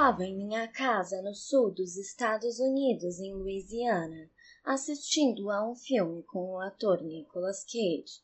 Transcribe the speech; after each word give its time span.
estava 0.00 0.24
em 0.24 0.34
minha 0.34 0.66
casa 0.66 1.20
no 1.20 1.34
sul 1.34 1.70
dos 1.70 1.94
Estados 1.94 2.58
Unidos, 2.58 3.20
em 3.20 3.34
Louisiana, 3.34 4.30
assistindo 4.64 5.50
a 5.50 5.70
um 5.70 5.74
filme 5.74 6.22
com 6.22 6.52
o 6.52 6.58
ator 6.58 7.02
Nicolas 7.02 7.62
Cage, 7.64 8.22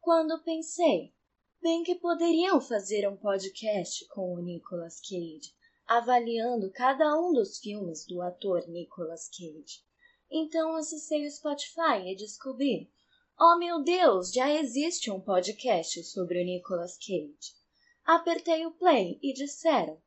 quando 0.00 0.40
pensei, 0.44 1.12
bem 1.60 1.82
que 1.82 1.96
poderiam 1.96 2.60
fazer 2.60 3.08
um 3.08 3.16
podcast 3.16 4.06
com 4.06 4.34
o 4.34 4.40
Nicolas 4.40 5.00
Cage, 5.00 5.52
avaliando 5.84 6.70
cada 6.70 7.18
um 7.20 7.32
dos 7.32 7.58
filmes 7.58 8.06
do 8.06 8.22
ator 8.22 8.64
Nicolas 8.68 9.28
Cage. 9.28 9.82
Então 10.30 10.76
acessei 10.76 11.26
o 11.26 11.30
Spotify 11.32 12.06
e 12.06 12.14
descobri, 12.14 12.88
oh 13.36 13.58
meu 13.58 13.82
Deus, 13.82 14.32
já 14.32 14.48
existe 14.48 15.10
um 15.10 15.20
podcast 15.20 16.04
sobre 16.04 16.40
o 16.40 16.44
Nicolas 16.44 16.96
Cage. 16.96 17.56
Apertei 18.04 18.64
o 18.64 18.70
play 18.70 19.18
e 19.20 19.32
disseram, 19.32 20.00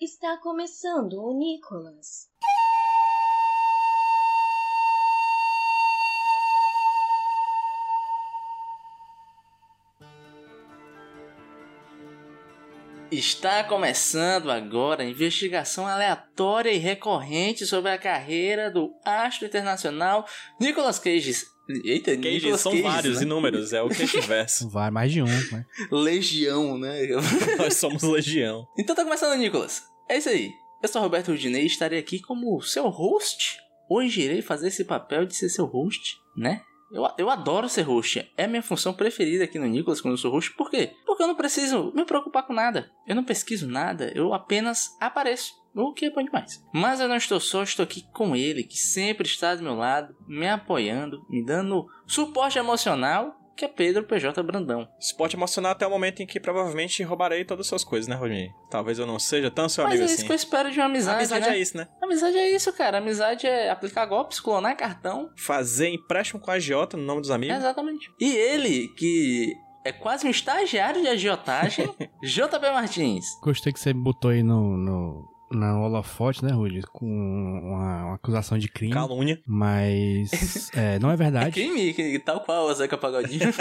Está 0.00 0.36
começando 0.38 1.22
o 1.22 1.32
Nicolas. 1.38 2.28
Está 13.08 13.62
começando 13.62 14.50
agora 14.50 15.04
a 15.04 15.06
investigação 15.06 15.86
aleatória 15.86 16.72
e 16.72 16.78
recorrente 16.78 17.64
sobre 17.64 17.92
a 17.92 17.98
carreira 17.98 18.72
do 18.72 18.92
astro 19.04 19.46
internacional 19.46 20.26
Nicolas 20.58 20.98
Cage. 20.98 21.53
Eita, 21.68 22.14
Cages 22.16 22.42
Nicolas 22.42 22.60
são 22.60 22.82
vários, 22.82 23.18
né? 23.18 23.22
inúmeros, 23.22 23.72
é 23.72 23.82
o 23.82 23.88
que 23.88 24.04
verso. 24.20 24.68
Vai, 24.70 24.90
mais 24.90 25.10
de 25.10 25.22
um, 25.22 25.26
né? 25.26 25.64
Legião, 25.90 26.76
né? 26.76 27.06
Nós 27.56 27.74
somos 27.76 28.02
legião. 28.02 28.66
Então 28.78 28.94
tá 28.94 29.02
começando, 29.02 29.38
Nicolas. 29.38 29.82
É 30.08 30.18
isso 30.18 30.28
aí. 30.28 30.52
Eu 30.82 30.88
sou 30.88 31.00
Roberto 31.00 31.28
Rudinei 31.28 31.62
e 31.62 31.66
estarei 31.66 31.98
aqui 31.98 32.20
como 32.20 32.60
seu 32.60 32.88
host. 32.88 33.58
Hoje 33.88 34.22
irei 34.22 34.42
fazer 34.42 34.68
esse 34.68 34.84
papel 34.84 35.24
de 35.24 35.34
ser 35.34 35.48
seu 35.48 35.64
host, 35.64 36.16
né? 36.36 36.60
Eu, 36.90 37.08
eu 37.18 37.30
adoro 37.30 37.68
ser 37.68 37.82
host. 37.82 38.30
É 38.36 38.44
a 38.44 38.48
minha 38.48 38.62
função 38.62 38.94
preferida 38.94 39.44
aqui 39.44 39.58
no 39.58 39.66
Nicolas 39.66 40.00
quando 40.00 40.14
eu 40.14 40.18
sou 40.18 40.30
host. 40.30 40.54
Por 40.54 40.70
quê? 40.70 40.92
Porque 41.06 41.22
eu 41.22 41.26
não 41.26 41.34
preciso 41.34 41.92
me 41.94 42.04
preocupar 42.04 42.46
com 42.46 42.52
nada. 42.52 42.90
Eu 43.06 43.14
não 43.14 43.24
pesquiso 43.24 43.68
nada. 43.68 44.12
Eu 44.14 44.32
apenas 44.32 44.96
apareço. 45.00 45.52
O 45.74 45.92
que 45.92 46.06
é 46.06 46.10
bom 46.10 46.22
demais. 46.22 46.64
Mas 46.72 47.00
eu 47.00 47.08
não 47.08 47.16
estou 47.16 47.40
só, 47.40 47.64
estou 47.64 47.82
aqui 47.82 48.02
com 48.12 48.36
ele, 48.36 48.62
que 48.62 48.78
sempre 48.78 49.26
está 49.26 49.56
do 49.56 49.62
meu 49.64 49.74
lado, 49.74 50.14
me 50.26 50.48
apoiando, 50.48 51.26
me 51.28 51.44
dando 51.44 51.88
suporte 52.06 52.58
emocional, 52.58 53.34
que 53.56 53.64
é 53.64 53.68
Pedro 53.68 54.04
PJ 54.04 54.42
Brandão. 54.42 54.88
Suporte 54.98 55.36
emocional 55.36 55.72
até 55.72 55.86
o 55.86 55.90
momento 55.90 56.22
em 56.22 56.26
que 56.26 56.40
provavelmente 56.40 57.02
roubarei 57.02 57.44
todas 57.44 57.66
as 57.66 57.68
suas 57.68 57.84
coisas, 57.84 58.08
né, 58.08 58.14
Rodney? 58.14 58.50
Talvez 58.70 58.98
eu 58.98 59.06
não 59.06 59.18
seja 59.18 59.50
tão 59.50 59.68
seu 59.68 59.84
Mas 59.84 59.92
é 59.92 59.96
amigo 59.96 60.06
isso 60.06 60.14
assim. 60.14 60.26
que 60.26 60.32
eu 60.32 60.36
espero 60.36 60.70
de 60.70 60.78
uma 60.78 60.86
amizade. 60.86 61.18
Amizade 61.18 61.46
né? 61.46 61.56
é 61.56 61.58
isso, 61.58 61.76
né? 61.76 61.88
Amizade 62.02 62.36
é 62.36 62.50
isso, 62.50 62.72
cara. 62.72 62.98
Amizade 62.98 63.46
é 63.46 63.70
aplicar 63.70 64.04
golpes, 64.06 64.40
clonar 64.40 64.76
cartão. 64.76 65.30
Fazer 65.36 65.88
empréstimo 65.88 66.40
com 66.40 66.50
a 66.50 66.54
agiota 66.54 66.96
no 66.96 67.04
nome 67.04 67.20
dos 67.20 67.30
amigos. 67.30 67.56
Exatamente. 67.56 68.10
E 68.20 68.34
ele, 68.34 68.88
que 68.96 69.54
é 69.84 69.92
quase 69.92 70.26
um 70.26 70.30
estagiário 70.30 71.02
de 71.02 71.08
agiotagem, 71.08 71.86
JB 72.24 72.70
Martins. 72.72 73.24
Gostei 73.42 73.72
que 73.72 73.78
você 73.78 73.92
botou 73.92 74.30
aí 74.30 74.42
no, 74.42 74.76
no, 74.76 75.28
na 75.54 75.78
holofote, 75.80 76.44
né, 76.44 76.52
Rudy? 76.52 76.82
Com 76.92 77.06
uma, 77.06 78.04
uma 78.06 78.14
acusação 78.14 78.58
de 78.58 78.68
crime. 78.68 78.92
Calúnia. 78.92 79.40
Mas 79.46 80.70
é, 80.74 80.98
não 80.98 81.10
é 81.10 81.14
É 81.14 81.16
verdade. 81.16 81.52
crime, 81.52 81.92
que- 81.94 82.18
tal 82.18 82.40
qual 82.40 82.66
o 82.66 82.74
Zeca 82.74 82.96
Pagodinho. 82.98 83.50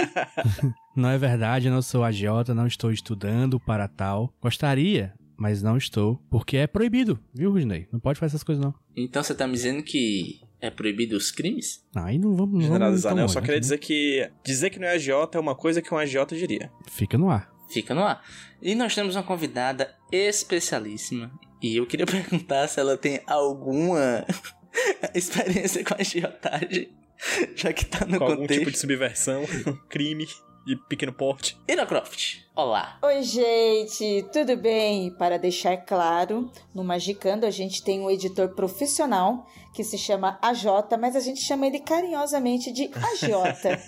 Não 0.96 1.10
é 1.10 1.18
verdade, 1.18 1.68
eu 1.68 1.74
não 1.74 1.82
sou 1.82 2.04
agiota, 2.04 2.54
não 2.54 2.68
estou 2.68 2.92
estudando 2.92 3.60
para 3.60 3.88
tal. 3.88 4.32
Gostaria, 4.40 5.12
mas 5.36 5.64
não 5.64 5.76
estou. 5.76 6.22
Porque 6.30 6.56
é 6.56 6.68
proibido, 6.68 7.20
viu, 7.34 7.52
Rudney? 7.52 7.88
Não 7.92 8.00
pode 8.00 8.20
fazer 8.20 8.36
essas 8.36 8.44
coisas, 8.44 8.64
não. 8.64 8.76
então 8.96 9.24
você 9.24 9.34
tá 9.34 9.48
me 9.48 9.54
dizendo 9.54 9.82
que 9.82 10.40
é 10.62 10.70
proibido 10.70 11.18
os 11.18 11.32
crimes? 11.32 11.84
Não, 11.96 12.06
aí 12.06 12.20
não 12.20 12.36
vamos. 12.36 12.40
Não 12.40 12.48
vamos 12.60 12.64
Generalizar, 12.68 13.16
né? 13.16 13.22
Eu 13.22 13.24
longe, 13.24 13.34
só 13.34 13.42
queria 13.42 13.60
dizer 13.60 13.80
que 13.80 14.30
dizer 14.46 14.70
que 14.70 14.78
não 14.80 14.88
é 14.88 14.92
agiota 14.92 15.36
é 15.40 15.42
uma 15.42 15.56
coisa 15.56 15.82
que 15.82 15.92
um 15.92 15.98
agiota 15.98 16.36
diria. 16.36 16.72
Fica 16.88 17.18
no 17.18 17.32
ar. 17.32 17.52
Fica 17.70 17.96
no 17.96 18.04
ar. 18.04 18.22
E 18.62 18.76
nós 18.76 18.94
temos 18.94 19.16
uma 19.16 19.24
convidada 19.24 19.96
especialíssima. 20.12 21.32
E 21.64 21.78
eu 21.78 21.88
queria 21.88 22.06
perguntar 22.08 22.68
se 22.68 22.80
ela 22.80 22.98
tem 22.98 23.22
alguma 23.26 24.26
experiência 25.16 25.84
com 25.84 25.96
agiotagem. 25.96 26.92
Já 27.56 27.72
que 27.72 27.86
tá 27.86 28.06
no 28.06 28.18
com 28.18 28.26
algum 28.26 28.36
contexto. 28.42 28.60
tipo 28.60 28.72
de 28.72 28.78
subversão, 28.78 29.46
crime 29.90 30.28
de 30.66 30.76
pequeno 30.90 31.14
porte. 31.14 31.58
Ira 31.70 31.86
Croft, 31.86 32.43
olá. 32.56 32.98
Oi, 33.02 33.24
gente, 33.24 34.26
tudo 34.32 34.56
bem? 34.56 35.12
Para 35.12 35.38
deixar 35.38 35.78
claro, 35.78 36.52
no 36.74 36.84
Magicando 36.84 37.46
a 37.46 37.50
gente 37.50 37.84
tem 37.84 38.00
um 38.02 38.10
editor 38.12 38.50
profissional 38.50 39.48
que 39.74 39.84
se 39.84 39.98
chama 39.98 40.38
AJ, 40.40 40.66
mas 41.00 41.16
a 41.16 41.20
gente 41.20 41.42
chama 41.42 41.66
ele 41.66 41.80
carinhosamente 41.80 42.72
de 42.72 42.92
Agiota. 42.94 43.80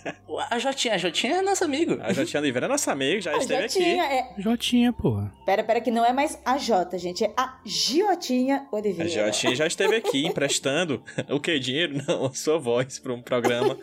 A 0.50 0.58
Jotinha, 0.58 0.96
a 0.96 0.98
Jotinha 0.98 1.36
é 1.36 1.42
nosso 1.44 1.64
amigo. 1.64 2.00
A 2.02 2.12
Jotinha 2.12 2.42
Oliveira 2.42 2.66
é 2.66 2.70
nossa 2.70 2.92
amiga, 2.92 3.22
já 3.22 3.38
esteve 3.38 3.66
Ajotinha 3.66 4.04
aqui. 4.04 4.14
é. 4.14 4.42
Jotinha, 4.42 4.92
porra. 4.94 5.32
Pera, 5.46 5.64
pera, 5.64 5.80
que 5.80 5.92
não 5.92 6.04
é 6.04 6.12
mais 6.12 6.40
AJ, 6.44 6.98
gente, 6.98 7.24
é 7.24 7.32
a 7.38 7.60
Giotinha 7.64 8.68
A 8.72 8.76
Oliveira. 8.76 9.08
Jotinha 9.08 9.56
já 9.56 9.68
esteve 9.68 9.96
aqui 9.96 10.26
emprestando 10.26 11.04
o 11.30 11.40
que? 11.40 11.60
Dinheiro? 11.60 12.04
Não, 12.08 12.26
a 12.26 12.34
sua 12.34 12.58
voz 12.58 12.98
para 12.98 13.14
um 13.14 13.22
programa. 13.22 13.78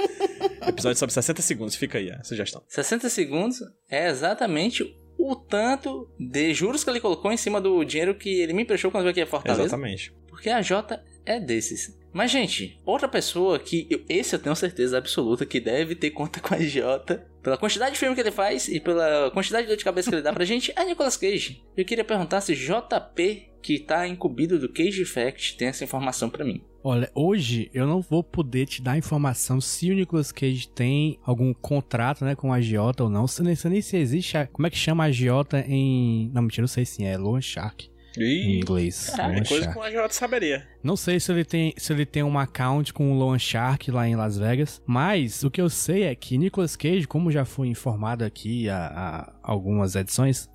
Episódio 0.67 0.99
sobre 0.99 1.13
60 1.15 1.41
segundos, 1.41 1.77
fica 1.77 1.99
aí 1.99 2.11
a 2.11 2.23
sugestão. 2.25 2.63
60 2.69 3.09
segundos 3.09 3.61
é 3.89 4.09
exatamente 4.09 4.72
o 5.19 5.37
tanto 5.37 6.09
de 6.19 6.53
juros 6.55 6.83
que 6.83 6.91
ele 6.91 7.01
colocou 7.01 7.31
em 7.33 7.37
cima 7.37 7.61
do 7.61 7.85
dinheiro 7.85 8.15
que 8.15 8.41
ele 8.41 8.53
me 8.53 8.63
emprestou 8.63 8.91
quando 8.91 9.03
veio 9.05 9.13
aqui 9.13 9.21
a 9.21 9.27
Fortaleza. 9.27 9.63
Exatamente. 9.63 10.13
Porque 10.29 10.49
a 10.51 10.63
Jota 10.63 11.05
é 11.25 11.39
desses. 11.39 11.97
Mas, 12.13 12.31
gente, 12.31 12.79
outra 12.85 13.09
pessoa 13.09 13.59
que. 13.59 13.87
eu- 13.89 14.03
esse 14.09 14.35
eu 14.35 14.39
tenho 14.39 14.55
certeza 14.57 14.99
absoluta 14.99 15.47
que 15.47 15.59
deve 15.61 15.95
ter 15.95 16.11
conta 16.11 16.41
com 16.41 16.55
a 16.55 16.59
Jota. 16.59 17.27
Pela 17.43 17.57
quantidade 17.57 17.93
de 17.93 17.99
filme 17.99 18.15
que 18.15 18.21
ele 18.21 18.31
faz 18.31 18.69
e 18.69 18.79
pela 18.81 19.31
quantidade 19.31 19.65
de 19.65 19.69
dor 19.69 19.77
de 19.77 19.85
cabeça 19.85 20.09
que 20.11 20.15
ele 20.17 20.23
dá 20.23 20.33
pra 20.33 20.45
gente, 20.47 20.73
é 20.77 20.85
Nicolas 20.85 21.17
Cage. 21.17 21.63
Eu 21.77 21.85
queria 21.85 22.05
perguntar 22.05 22.41
se 22.41 22.55
JP, 22.55 23.49
que 23.63 23.79
tá 23.79 24.07
incumbido 24.07 24.59
do 24.59 24.69
Cage 24.69 25.05
Fact, 25.05 25.57
tem 25.57 25.69
essa 25.69 25.85
informação 25.85 26.29
pra 26.29 26.45
mim. 26.45 26.63
Olha, 26.85 27.11
hoje 27.15 27.71
eu 27.73 27.87
não 27.87 28.01
vou 28.01 28.25
poder 28.25 28.67
te 28.67 28.83
dar 28.83 28.99
informação 28.99 29.61
se 29.61 29.91
o 29.91 29.95
Nicolas 29.95 30.33
Cage 30.33 30.69
tem 30.69 31.19
algum 31.25 31.55
contrato, 31.55 32.25
né, 32.25 32.35
com 32.35 32.53
a 32.53 32.57
agiota 32.57 33.05
ou 33.05 33.11
não. 33.11 33.25
Eu 33.39 33.45
nem 33.45 33.55
sei 33.55 33.71
nem 33.71 33.81
se 33.81 33.97
existe. 33.97 34.37
a- 34.37 34.47
como 34.49 34.67
é 34.67 34.71
que 34.71 34.77
chama 34.77 35.05
a 35.05 35.07
agiota 35.07 35.61
em. 35.69 36.31
Não, 36.35 36.43
mentira, 36.43 36.63
não 36.63 36.69
sei 36.69 36.85
se 36.85 37.05
é. 37.05 37.17
Loan 37.17 37.41
Shark. 37.41 37.89
Em 38.19 38.23
Ih, 38.23 38.59
inglês. 38.59 39.09
Caraca, 39.11 39.29
Loan 39.29 39.39
é 39.41 39.45
coisa 39.45 39.73
que 39.73 39.79
um 39.79 39.83
agiota 39.83 40.13
saberia. 40.15 40.69
Não 40.83 40.97
sei 40.97 41.19
se 41.21 41.31
ele 41.33 41.45
tem 41.45 41.73
se 41.79 41.93
ele 41.93 42.05
tem 42.05 42.23
um 42.23 42.37
account 42.39 42.93
com 42.93 43.13
o 43.13 43.15
Loan 43.19 43.39
Shark 43.39 43.91
lá 43.91 44.07
em 44.09 44.17
Las 44.17 44.37
Vegas, 44.37 44.83
mas 44.85 45.45
o 45.45 45.51
que 45.51 45.61
eu 45.63 45.71
sei 45.71 46.03
é 46.03 46.15
que 46.15 46.37
Nicolas 46.37 46.75
Cage, 46.77 47.07
como 47.07 47.31
já 47.31 47.45
foi 47.45 47.69
informado 47.69 48.25
aqui 48.25 48.69
há, 48.69 48.87
há 48.87 49.33
algumas 49.43 49.95
edições, 49.95 50.51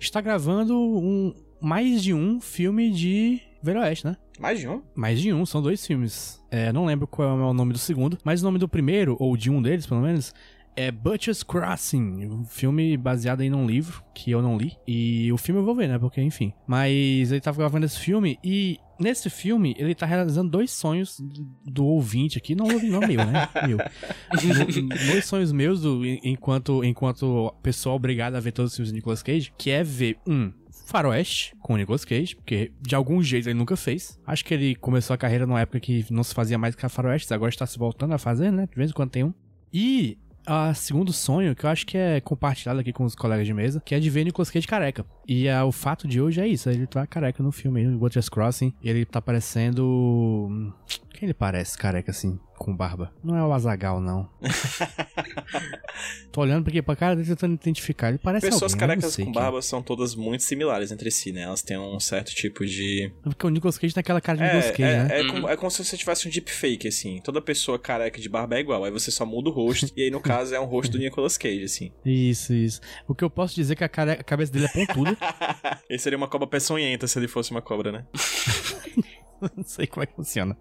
está 0.00 0.20
gravando 0.20 0.74
um 0.76 1.32
mais 1.60 2.02
de 2.02 2.12
um 2.12 2.40
filme 2.40 2.90
de 2.90 3.40
Velho 3.66 3.80
Oeste, 3.80 4.06
né? 4.06 4.16
Mais 4.40 4.58
de 4.60 4.68
um? 4.68 4.82
Mais 4.94 5.20
de 5.20 5.32
um, 5.32 5.44
são 5.44 5.60
dois 5.60 5.84
filmes. 5.86 6.42
É, 6.50 6.72
não 6.72 6.84
lembro 6.86 7.06
qual 7.06 7.28
é 7.28 7.42
o 7.50 7.52
nome 7.52 7.72
do 7.72 7.78
segundo, 7.78 8.16
mas 8.24 8.40
o 8.40 8.44
nome 8.44 8.58
do 8.58 8.68
primeiro, 8.68 9.16
ou 9.18 9.36
de 9.36 9.50
um 9.50 9.60
deles 9.60 9.86
pelo 9.86 10.00
menos, 10.00 10.32
é 10.76 10.90
Butcher's 10.90 11.42
Crossing, 11.42 12.26
um 12.26 12.44
filme 12.44 12.96
baseado 12.98 13.40
em 13.40 13.52
um 13.54 13.66
livro 13.66 14.02
que 14.14 14.30
eu 14.30 14.42
não 14.42 14.56
li. 14.58 14.76
E 14.86 15.32
o 15.32 15.38
filme 15.38 15.60
eu 15.60 15.64
vou 15.64 15.74
ver, 15.74 15.88
né? 15.88 15.98
Porque, 15.98 16.20
enfim. 16.20 16.52
Mas 16.66 17.32
ele 17.32 17.40
tava 17.40 17.56
gravando 17.58 17.86
esse 17.86 17.98
filme 17.98 18.38
e 18.44 18.78
nesse 19.00 19.30
filme 19.30 19.74
ele 19.78 19.94
tá 19.94 20.04
realizando 20.04 20.50
dois 20.50 20.70
sonhos 20.70 21.18
do 21.64 21.84
ouvinte 21.86 22.36
aqui. 22.36 22.54
Não 22.54 22.66
ouvi, 22.66 22.88
não 22.90 23.00
meu, 23.00 23.24
né? 23.24 23.48
Meu. 23.66 23.78
Do- 23.78 24.88
dois 25.10 25.24
sonhos 25.24 25.50
meus 25.50 25.80
do, 25.80 26.04
enquanto, 26.22 26.84
enquanto 26.84 27.52
pessoa 27.62 27.94
obrigada 27.94 28.36
a 28.36 28.40
ver 28.40 28.52
todos 28.52 28.72
os 28.72 28.76
filmes 28.76 28.90
de 28.90 28.96
Nicolas 28.96 29.22
Cage, 29.22 29.52
que 29.56 29.70
é 29.70 29.82
ver 29.82 30.18
um 30.26 30.52
Faroeste 30.86 31.54
com 31.60 31.74
o 31.74 31.76
Nicolas 31.76 32.04
Cage, 32.04 32.36
porque 32.36 32.72
de 32.80 32.94
algum 32.94 33.20
jeito 33.22 33.48
ele 33.48 33.58
nunca 33.58 33.76
fez. 33.76 34.18
Acho 34.24 34.44
que 34.44 34.54
ele 34.54 34.74
começou 34.76 35.12
a 35.12 35.18
carreira 35.18 35.44
numa 35.44 35.60
época 35.60 35.80
que 35.80 36.06
não 36.10 36.22
se 36.22 36.32
fazia 36.32 36.56
mais 36.56 36.74
que 36.74 36.86
a 36.86 36.88
Faroeste, 36.88 37.34
agora 37.34 37.50
está 37.50 37.66
se 37.66 37.76
voltando 37.76 38.14
a 38.14 38.18
fazer, 38.18 38.52
né? 38.52 38.68
De 38.70 38.76
vez 38.76 38.90
em 38.90 38.94
quando 38.94 39.10
tem 39.10 39.24
um. 39.24 39.34
E 39.72 40.16
a 40.46 40.72
segundo 40.72 41.12
sonho, 41.12 41.56
que 41.56 41.66
eu 41.66 41.70
acho 41.70 41.84
que 41.84 41.98
é 41.98 42.20
compartilhado 42.20 42.78
aqui 42.78 42.92
com 42.92 43.04
os 43.04 43.16
colegas 43.16 43.46
de 43.46 43.52
mesa, 43.52 43.82
que 43.84 43.94
é 43.96 44.00
de 44.00 44.08
ver 44.08 44.24
Nicolas 44.24 44.48
Cage 44.48 44.66
careca. 44.66 45.04
E 45.26 45.48
é, 45.48 45.60
o 45.62 45.72
fato 45.72 46.06
de 46.06 46.20
hoje 46.20 46.40
é 46.40 46.46
isso, 46.46 46.70
ele 46.70 46.86
tá 46.86 47.04
careca 47.04 47.42
no 47.42 47.50
filme, 47.50 47.84
no 47.84 47.98
Watchers 47.98 48.28
Crossing, 48.28 48.72
ele 48.82 49.04
tá 49.04 49.20
parecendo... 49.20 50.72
Quem 51.10 51.26
ele 51.26 51.34
parece 51.34 51.76
careca 51.76 52.12
assim, 52.12 52.38
com 52.56 52.74
barba? 52.76 53.12
Não 53.22 53.36
é 53.36 53.44
o 53.44 53.52
Azagal, 53.52 54.00
não. 54.00 54.28
Tô 56.32 56.40
olhando 56.42 56.64
porque 56.64 56.82
pra 56.82 56.94
cara 56.96 57.14
dele 57.16 57.28
tentando 57.28 57.54
identificar, 57.54 58.08
ele 58.10 58.18
parece 58.18 58.46
Pessoas 58.46 58.72
alguém, 58.74 58.88
carecas 58.88 59.16
com 59.16 59.32
barba 59.32 59.62
são 59.62 59.82
todas 59.82 60.14
muito 60.14 60.42
similares 60.42 60.92
entre 60.92 61.10
si, 61.10 61.32
né? 61.32 61.42
Elas 61.42 61.62
têm 61.62 61.78
um 61.78 61.98
certo 62.00 62.34
tipo 62.34 62.64
de. 62.66 63.10
Porque 63.22 63.46
o 63.46 63.50
Nicolas 63.50 63.78
Cage 63.78 63.94
tem 63.94 64.00
aquela 64.00 64.20
cara 64.20 64.38
de 64.38 64.44
É, 64.44 64.46
Nicolas 64.46 64.70
Cage, 64.70 64.82
é, 64.82 65.02
né? 65.04 65.18
é, 65.18 65.22
Uhum. 65.22 65.28
como, 65.32 65.48
é 65.48 65.56
como 65.56 65.70
se 65.70 65.84
você 65.84 65.96
tivesse 65.96 66.28
um 66.28 66.30
deepfake, 66.30 66.88
assim. 66.88 67.20
Toda 67.22 67.40
pessoa 67.40 67.78
careca 67.78 68.20
de 68.20 68.28
barba 68.28 68.56
é 68.56 68.60
igual. 68.60 68.84
Aí 68.84 68.90
você 68.90 69.10
só 69.10 69.24
muda 69.24 69.48
o 69.48 69.52
rosto. 69.52 69.90
e 69.96 70.02
aí, 70.02 70.10
no 70.10 70.20
caso, 70.20 70.54
é 70.54 70.60
um 70.60 70.64
rosto 70.66 70.92
do 70.92 70.98
Nicolas 70.98 71.36
Cage, 71.38 71.64
assim. 71.64 71.92
Isso, 72.04 72.52
isso. 72.52 72.80
O 73.08 73.14
que 73.14 73.24
eu 73.24 73.30
posso 73.30 73.54
dizer 73.54 73.72
é 73.72 73.76
que 73.76 73.84
a, 73.84 73.88
care- 73.88 74.20
a 74.20 74.24
cabeça 74.24 74.52
dele 74.52 74.66
é 74.66 74.68
pontuda. 74.86 75.16
Ele 75.88 75.98
seria 75.98 76.16
uma 76.18 76.28
cobra 76.28 76.46
peçonhenta 76.46 77.06
se 77.06 77.18
ele 77.18 77.28
fosse 77.28 77.50
uma 77.50 77.62
cobra, 77.62 77.92
né? 77.92 78.04
não 79.56 79.64
sei 79.64 79.86
como 79.86 80.02
é 80.02 80.06
que 80.06 80.14
funciona. 80.14 80.56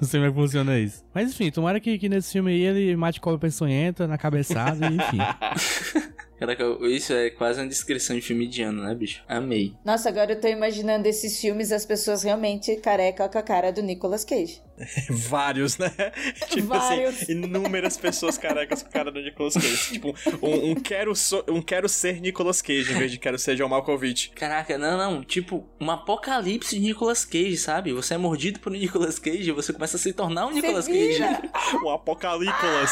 Não 0.00 0.08
sei 0.08 0.20
como 0.20 0.30
é 0.30 0.32
que 0.32 0.40
funciona 0.40 0.78
isso. 0.78 1.04
Mas 1.14 1.30
enfim, 1.30 1.50
tomara 1.50 1.80
que, 1.80 1.98
que 1.98 2.08
nesse 2.08 2.32
filme 2.32 2.52
aí 2.52 2.62
ele 2.62 2.96
mate 2.96 3.20
cobra 3.20 3.38
peçonhenta 3.38 4.06
na 4.06 4.18
cabeçada 4.18 4.86
enfim. 4.86 5.18
Caraca, 6.40 6.64
isso 6.86 7.12
é 7.12 7.28
quase 7.28 7.60
uma 7.60 7.68
descrição 7.68 8.16
de 8.16 8.22
filme 8.22 8.46
de 8.46 8.62
ano, 8.62 8.82
né, 8.82 8.94
bicho? 8.94 9.22
Amei. 9.28 9.74
Nossa, 9.84 10.08
agora 10.08 10.32
eu 10.32 10.40
tô 10.40 10.48
imaginando 10.48 11.06
esses 11.06 11.38
filmes, 11.38 11.70
as 11.70 11.84
pessoas 11.84 12.22
realmente 12.22 12.76
careca 12.76 13.28
com 13.28 13.36
a 13.36 13.42
cara 13.42 13.70
do 13.70 13.82
Nicolas 13.82 14.24
Cage. 14.24 14.62
Vários, 15.10 15.78
né? 15.78 15.90
tipo 16.50 16.68
Vários. 16.68 17.22
assim, 17.22 17.32
inúmeras 17.32 17.96
pessoas 17.96 18.38
carecas 18.38 18.82
com 18.82 18.88
a 18.88 18.92
cara 18.92 19.10
do 19.10 19.20
Nicolas 19.20 19.54
Cage. 19.54 19.92
tipo, 19.92 20.14
um, 20.42 20.70
um 20.70 20.74
quero 20.74 21.14
so- 21.14 21.44
um 21.48 21.60
quero 21.62 21.88
ser 21.88 22.20
Nicolas 22.20 22.60
Cage 22.62 22.92
em 22.92 22.98
vez 22.98 23.10
de 23.10 23.18
quero 23.18 23.38
ser 23.38 23.56
John 23.56 23.68
Malkovich. 23.68 24.30
Caraca, 24.30 24.76
não, 24.78 24.96
não. 24.96 25.24
Tipo, 25.24 25.66
um 25.80 25.90
apocalipse 25.90 26.74
de 26.76 26.80
Nicolas 26.80 27.24
Cage, 27.24 27.56
sabe? 27.56 27.92
Você 27.92 28.14
é 28.14 28.18
mordido 28.18 28.58
por 28.60 28.72
um 28.72 28.76
Nicolas 28.76 29.18
Cage 29.18 29.48
e 29.48 29.52
você 29.52 29.72
começa 29.72 29.96
a 29.96 30.00
se 30.00 30.12
tornar 30.12 30.46
um 30.46 30.50
Nicolas 30.52 30.86
Cage. 30.86 30.98
vira. 31.14 31.40
Um 31.84 31.88
apocalícolas. 31.90 32.90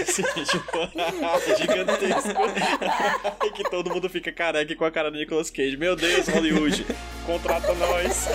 assim, 0.00 0.22
tipo, 0.44 1.56
gigantesco. 1.58 2.42
e 3.44 3.50
que 3.52 3.64
todo 3.70 3.90
mundo 3.90 4.08
fica 4.08 4.32
careca 4.32 4.74
com 4.74 4.84
a 4.84 4.90
cara 4.90 5.10
do 5.10 5.16
Nicolas 5.18 5.50
Cage. 5.50 5.76
Meu 5.76 5.94
Deus, 5.94 6.26
Hollywood, 6.28 6.86
contrata 7.26 7.72
nós. 7.74 8.28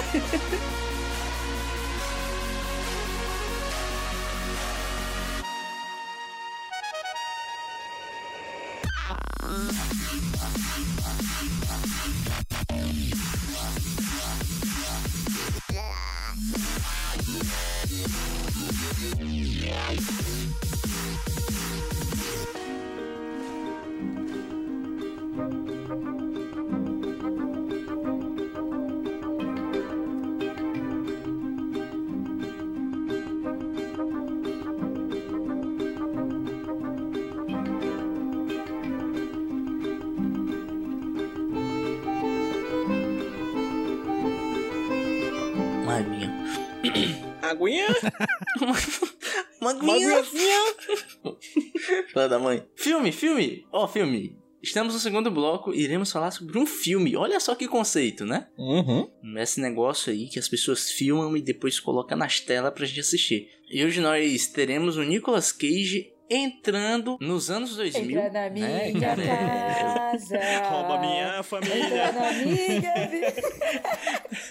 Mãe. 52.49 52.67
Filme, 52.75 53.11
filme. 53.11 53.65
Ó, 53.71 53.87
filme. 53.87 54.37
Estamos 54.61 54.93
no 54.93 54.99
segundo 54.99 55.31
bloco 55.31 55.73
e 55.73 55.81
iremos 55.81 56.11
falar 56.11 56.31
sobre 56.31 56.57
um 56.59 56.65
filme. 56.65 57.15
Olha 57.15 57.39
só 57.39 57.55
que 57.55 57.67
conceito, 57.67 58.25
né? 58.25 58.47
Uhum. 58.57 59.09
Esse 59.37 59.61
negócio 59.61 60.11
aí 60.11 60.27
que 60.27 60.37
as 60.37 60.49
pessoas 60.49 60.91
filmam 60.91 61.37
e 61.37 61.41
depois 61.41 61.79
colocam 61.79 62.17
nas 62.17 62.41
telas 62.41 62.73
pra 62.73 62.85
gente 62.85 62.99
assistir. 62.99 63.47
E 63.71 63.85
hoje 63.85 64.01
nós 64.01 64.47
teremos 64.47 64.97
o 64.97 65.03
Nicolas 65.03 65.53
Cage 65.53 66.11
entrando 66.29 67.17
nos 67.21 67.49
anos 67.49 67.75
2000. 67.77 68.19
Entra 68.19 68.31
na 68.31 68.49
né? 68.49 68.91
minha 68.91 68.99
casa. 68.99 70.39
Rouba 70.69 70.99
minha 70.99 71.27
Entra 71.29 71.43
família. 71.43 72.11
na 72.11 72.31
minha 72.33 73.07
vida. 73.07 73.41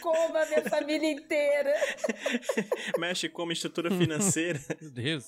Coma 0.00 0.46
minha 0.46 0.70
família 0.70 1.12
inteira. 1.12 1.74
Mexe 2.98 3.28
como 3.28 3.52
estrutura 3.52 3.90
financeira. 3.90 4.58
Meu 4.80 4.90
Deus. 4.90 5.24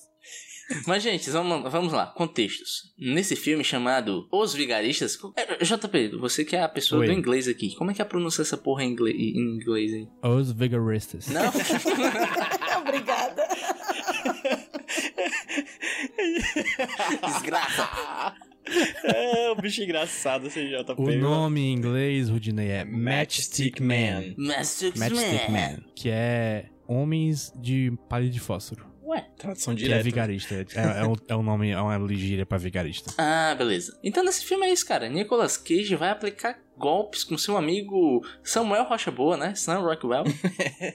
Mas, 0.87 1.03
gente, 1.03 1.29
vamos, 1.31 1.71
vamos 1.71 1.93
lá, 1.93 2.07
contextos. 2.07 2.93
Nesse 2.99 3.35
filme 3.35 3.65
chamado 3.65 4.29
Os 4.31 4.55
Vigaristas. 4.55 5.19
É, 5.37 5.65
JP, 5.65 6.17
você 6.19 6.45
que 6.45 6.55
é 6.57 6.63
a 6.63 6.69
pessoa 6.69 7.01
Oi. 7.01 7.07
do 7.07 7.13
inglês 7.13 7.49
aqui, 7.49 7.75
como 7.75 7.91
é 7.91 7.95
que 7.95 8.01
é 8.01 8.05
a 8.05 8.09
pronúncia 8.09 8.43
dessa 8.43 8.57
porra 8.57 8.85
em 8.85 8.93
inglês, 8.93 9.17
em 9.17 9.57
inglês 9.57 9.93
aí? 9.93 10.09
Os 10.23 10.53
Vigaristas. 10.53 11.27
Não? 11.29 11.51
Obrigada. 12.81 13.49
Desgraça! 17.27 17.89
É, 19.05 19.51
o 19.51 19.57
bicho 19.57 19.83
engraçado 19.83 20.47
esse 20.47 20.65
JP. 20.69 20.95
O 20.97 21.19
nome 21.19 21.61
em 21.61 21.73
inglês, 21.73 22.29
Rudinei, 22.29 22.69
é 22.69 22.85
Matchstick 22.85 23.81
Man. 23.81 24.35
Matchstick 24.37 24.97
Matchstick 24.97 25.51
Man. 25.51 25.83
Que 25.95 26.11
é 26.11 26.67
Homens 26.87 27.53
de 27.57 27.93
Palha 28.09 28.29
de 28.29 28.39
Fósforo. 28.39 28.90
Ué. 29.11 29.27
Tradução 29.37 29.73
é 29.73 29.77
direta. 29.77 30.05
vigarista. 30.05 30.55
É, 30.55 31.01
é, 31.01 31.05
um, 31.05 31.15
é 31.27 31.37
um 31.37 31.43
nome, 31.43 31.71
é 31.71 31.81
uma 31.81 31.99
ligíria 31.99 32.47
pra 32.47 32.57
vigarista. 32.57 33.13
Ah, 33.19 33.53
beleza. 33.57 33.99
Então 34.05 34.23
nesse 34.23 34.45
filme 34.45 34.65
é 34.67 34.73
isso, 34.73 34.87
cara. 34.87 35.09
Nicolas 35.09 35.57
Cage 35.57 35.97
vai 35.97 36.11
aplicar 36.11 36.61
golpes 36.79 37.25
com 37.25 37.37
seu 37.37 37.57
amigo 37.57 38.25
Samuel 38.45 38.85
Rocha 38.85 39.11
Boa, 39.11 39.37
né? 39.37 39.53
Sam 39.57 39.81
Rockwell. 39.81 40.23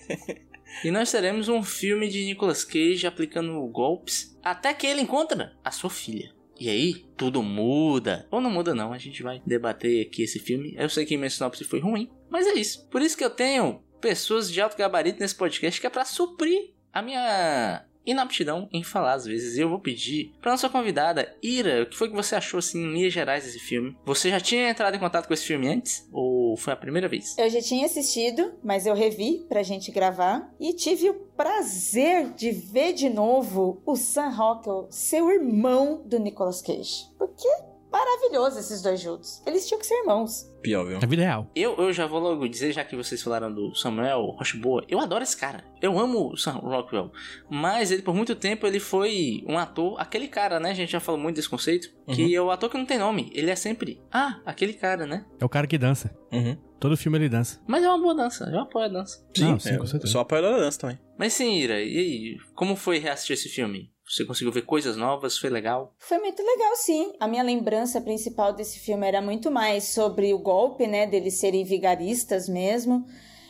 e 0.82 0.92
nós 0.92 1.12
teremos 1.12 1.50
um 1.50 1.62
filme 1.62 2.08
de 2.08 2.24
Nicolas 2.24 2.64
Cage 2.64 3.06
aplicando 3.06 3.60
golpes 3.68 4.40
até 4.42 4.74
que 4.74 4.88
ele 4.88 5.02
encontra 5.02 5.54
a 5.62 5.70
sua 5.70 5.90
filha. 5.90 6.34
E 6.58 6.70
aí, 6.70 7.06
tudo 7.18 7.44
muda. 7.44 8.26
Ou 8.32 8.40
não 8.40 8.50
muda 8.50 8.74
não, 8.74 8.94
a 8.94 8.98
gente 8.98 9.22
vai 9.22 9.42
debater 9.46 10.08
aqui 10.08 10.24
esse 10.24 10.40
filme. 10.40 10.74
Eu 10.78 10.88
sei 10.88 11.06
que 11.06 11.18
minha 11.18 11.30
sinopse 11.30 11.66
foi 11.66 11.82
ruim, 11.82 12.10
mas 12.30 12.48
é 12.48 12.54
isso. 12.54 12.88
Por 12.88 13.02
isso 13.02 13.18
que 13.18 13.26
eu 13.26 13.30
tenho 13.30 13.84
pessoas 14.00 14.50
de 14.50 14.62
alto 14.62 14.78
gabarito 14.78 15.20
nesse 15.20 15.36
podcast 15.36 15.82
que 15.82 15.88
é 15.88 15.90
pra 15.90 16.06
suprir 16.06 16.74
a 16.94 17.02
minha 17.02 17.86
inaptidão 18.06 18.70
em 18.72 18.84
falar 18.84 19.14
às 19.14 19.26
vezes. 19.26 19.58
Eu 19.58 19.70
vou 19.70 19.80
pedir 19.80 20.34
pra 20.42 20.52
nossa 20.52 20.70
convidada, 20.70 21.36
Ira, 21.42 21.84
o 21.84 21.86
que 21.86 21.98
foi 21.98 22.10
que 22.10 22.16
você 22.16 22.36
achou 22.36 22.58
assim 22.60 22.84
em 22.84 22.94
linhas 22.94 23.14
gerais 23.14 23.44
desse 23.44 23.60
filme? 23.60 23.98
Você 24.06 24.30
já 24.30 24.40
tinha 24.40 24.70
entrado 24.70 24.96
em 24.96 25.00
contato 25.00 25.28
com 25.28 25.34
esse 25.34 25.46
filme 25.46 25.68
antes? 25.68 26.08
Ou 26.12 26.56
foi 26.58 26.74
a 26.74 26.78
primeira 26.78 27.08
vez? 27.08 27.38
Eu 27.38 27.50
já 27.50 27.62
tinha 27.62 27.86
assistido, 27.86 28.54
mas 28.64 28.86
eu 28.86 28.94
revi 28.94 29.46
pra 29.48 29.64
gente 29.64 29.92
gravar 29.92 30.50
e 30.60 30.74
tive 30.74 31.10
o 31.10 31.14
prazer 31.36 32.34
de 32.34 32.52
ver 32.52 32.94
de 32.94 33.10
novo 33.10 33.82
o 33.86 33.96
Sam 33.96 34.30
Rockwell, 34.30 34.88
seu 34.90 35.30
irmão 35.32 36.02
do 36.06 36.20
Nicolas 36.20 36.62
Cage. 36.62 37.06
Porque 37.18 37.48
maravilhoso 37.96 38.60
esses 38.60 38.82
dois 38.82 39.00
juntos. 39.00 39.42
Eles 39.46 39.66
tinham 39.68 39.80
que 39.80 39.86
ser 39.86 39.96
irmãos. 40.02 40.52
Pior, 40.62 40.84
viu? 40.86 40.98
É 41.02 41.06
vida 41.06 41.22
real. 41.22 41.50
Eu, 41.56 41.76
eu 41.78 41.94
já 41.94 42.06
vou 42.08 42.20
logo 42.20 42.48
dizer, 42.48 42.74
já 42.74 42.84
que 42.84 42.96
vocês 42.96 43.22
falaram 43.22 43.54
do 43.54 43.74
Samuel 43.76 44.36
Rocheboa, 44.38 44.84
eu 44.90 45.00
adoro 45.00 45.24
esse 45.24 45.38
cara. 45.38 45.64
Eu 45.82 45.98
amo 45.98 46.32
o 46.34 46.38
Sam 46.38 46.54
Rockwell. 46.54 47.12
Mas 47.50 47.92
ele, 47.92 48.02
por 48.02 48.14
muito 48.14 48.36
tempo, 48.36 48.68
ele 48.68 48.80
foi 48.80 49.44
um 49.48 49.58
ator, 49.58 50.00
aquele 50.00 50.28
cara, 50.28 50.60
né? 50.60 50.72
A 50.72 50.74
gente 50.74 50.92
já 50.92 51.00
falou 51.00 51.22
muito 51.22 51.36
desse 51.38 51.48
conceito. 51.50 51.94
Que 52.12 52.36
é 52.36 52.42
o 52.42 52.52
ator 52.52 52.70
que 52.70 52.78
não 52.78 52.86
tem 52.86 52.98
nome. 53.00 53.32
Ele 53.34 53.50
é 53.50 53.56
sempre, 53.56 54.02
ah, 54.12 54.40
aquele 54.46 54.74
cara, 54.74 55.06
né? 55.06 55.26
É 55.40 55.46
o 55.46 55.50
cara 55.50 55.66
que 55.66 55.78
dança. 55.78 56.16
Uhum. 56.32 56.58
Todo 56.80 56.98
filme 56.98 57.18
ele 57.18 57.30
dança. 57.30 57.62
Mas 57.66 57.84
é 57.84 57.88
uma 57.88 57.98
boa 57.98 58.14
dança, 58.14 58.50
eu 58.52 58.60
apoio 58.60 58.86
a 58.86 58.90
dança. 58.90 59.26
Sim, 59.36 59.46
Não, 59.46 59.60
sim, 59.60 59.70
é, 59.70 59.78
com 59.78 59.86
certeza. 59.86 60.08
eu 60.08 60.12
sou 60.12 60.22
apoiador 60.22 60.52
da 60.52 60.60
dança 60.60 60.80
também. 60.80 61.00
Mas 61.18 61.34
sim, 61.34 61.56
Ira, 61.56 61.82
e 61.82 61.98
aí? 61.98 62.38
Como 62.54 62.76
foi 62.76 63.00
reassistir 63.00 63.34
esse 63.36 63.50
filme? 63.50 63.90
Você 64.08 64.24
conseguiu 64.24 64.52
ver 64.52 64.64
coisas 64.64 64.96
novas? 64.96 65.38
Foi 65.38 65.50
legal? 65.50 65.94
Foi 65.98 66.20
muito 66.20 66.42
legal, 66.42 66.76
sim. 66.76 67.14
A 67.20 67.28
minha 67.28 67.44
lembrança 67.44 68.00
principal 68.00 68.54
desse 68.54 68.80
filme 68.80 69.08
era 69.08 69.22
muito 69.22 69.50
mais 69.50 69.86
sobre 69.86 70.34
o 70.34 70.40
golpe, 70.40 70.86
né? 70.86 71.08
Deles 71.08 71.40
serem 71.40 71.64
vigaristas 71.64 72.48
mesmo. 72.48 73.06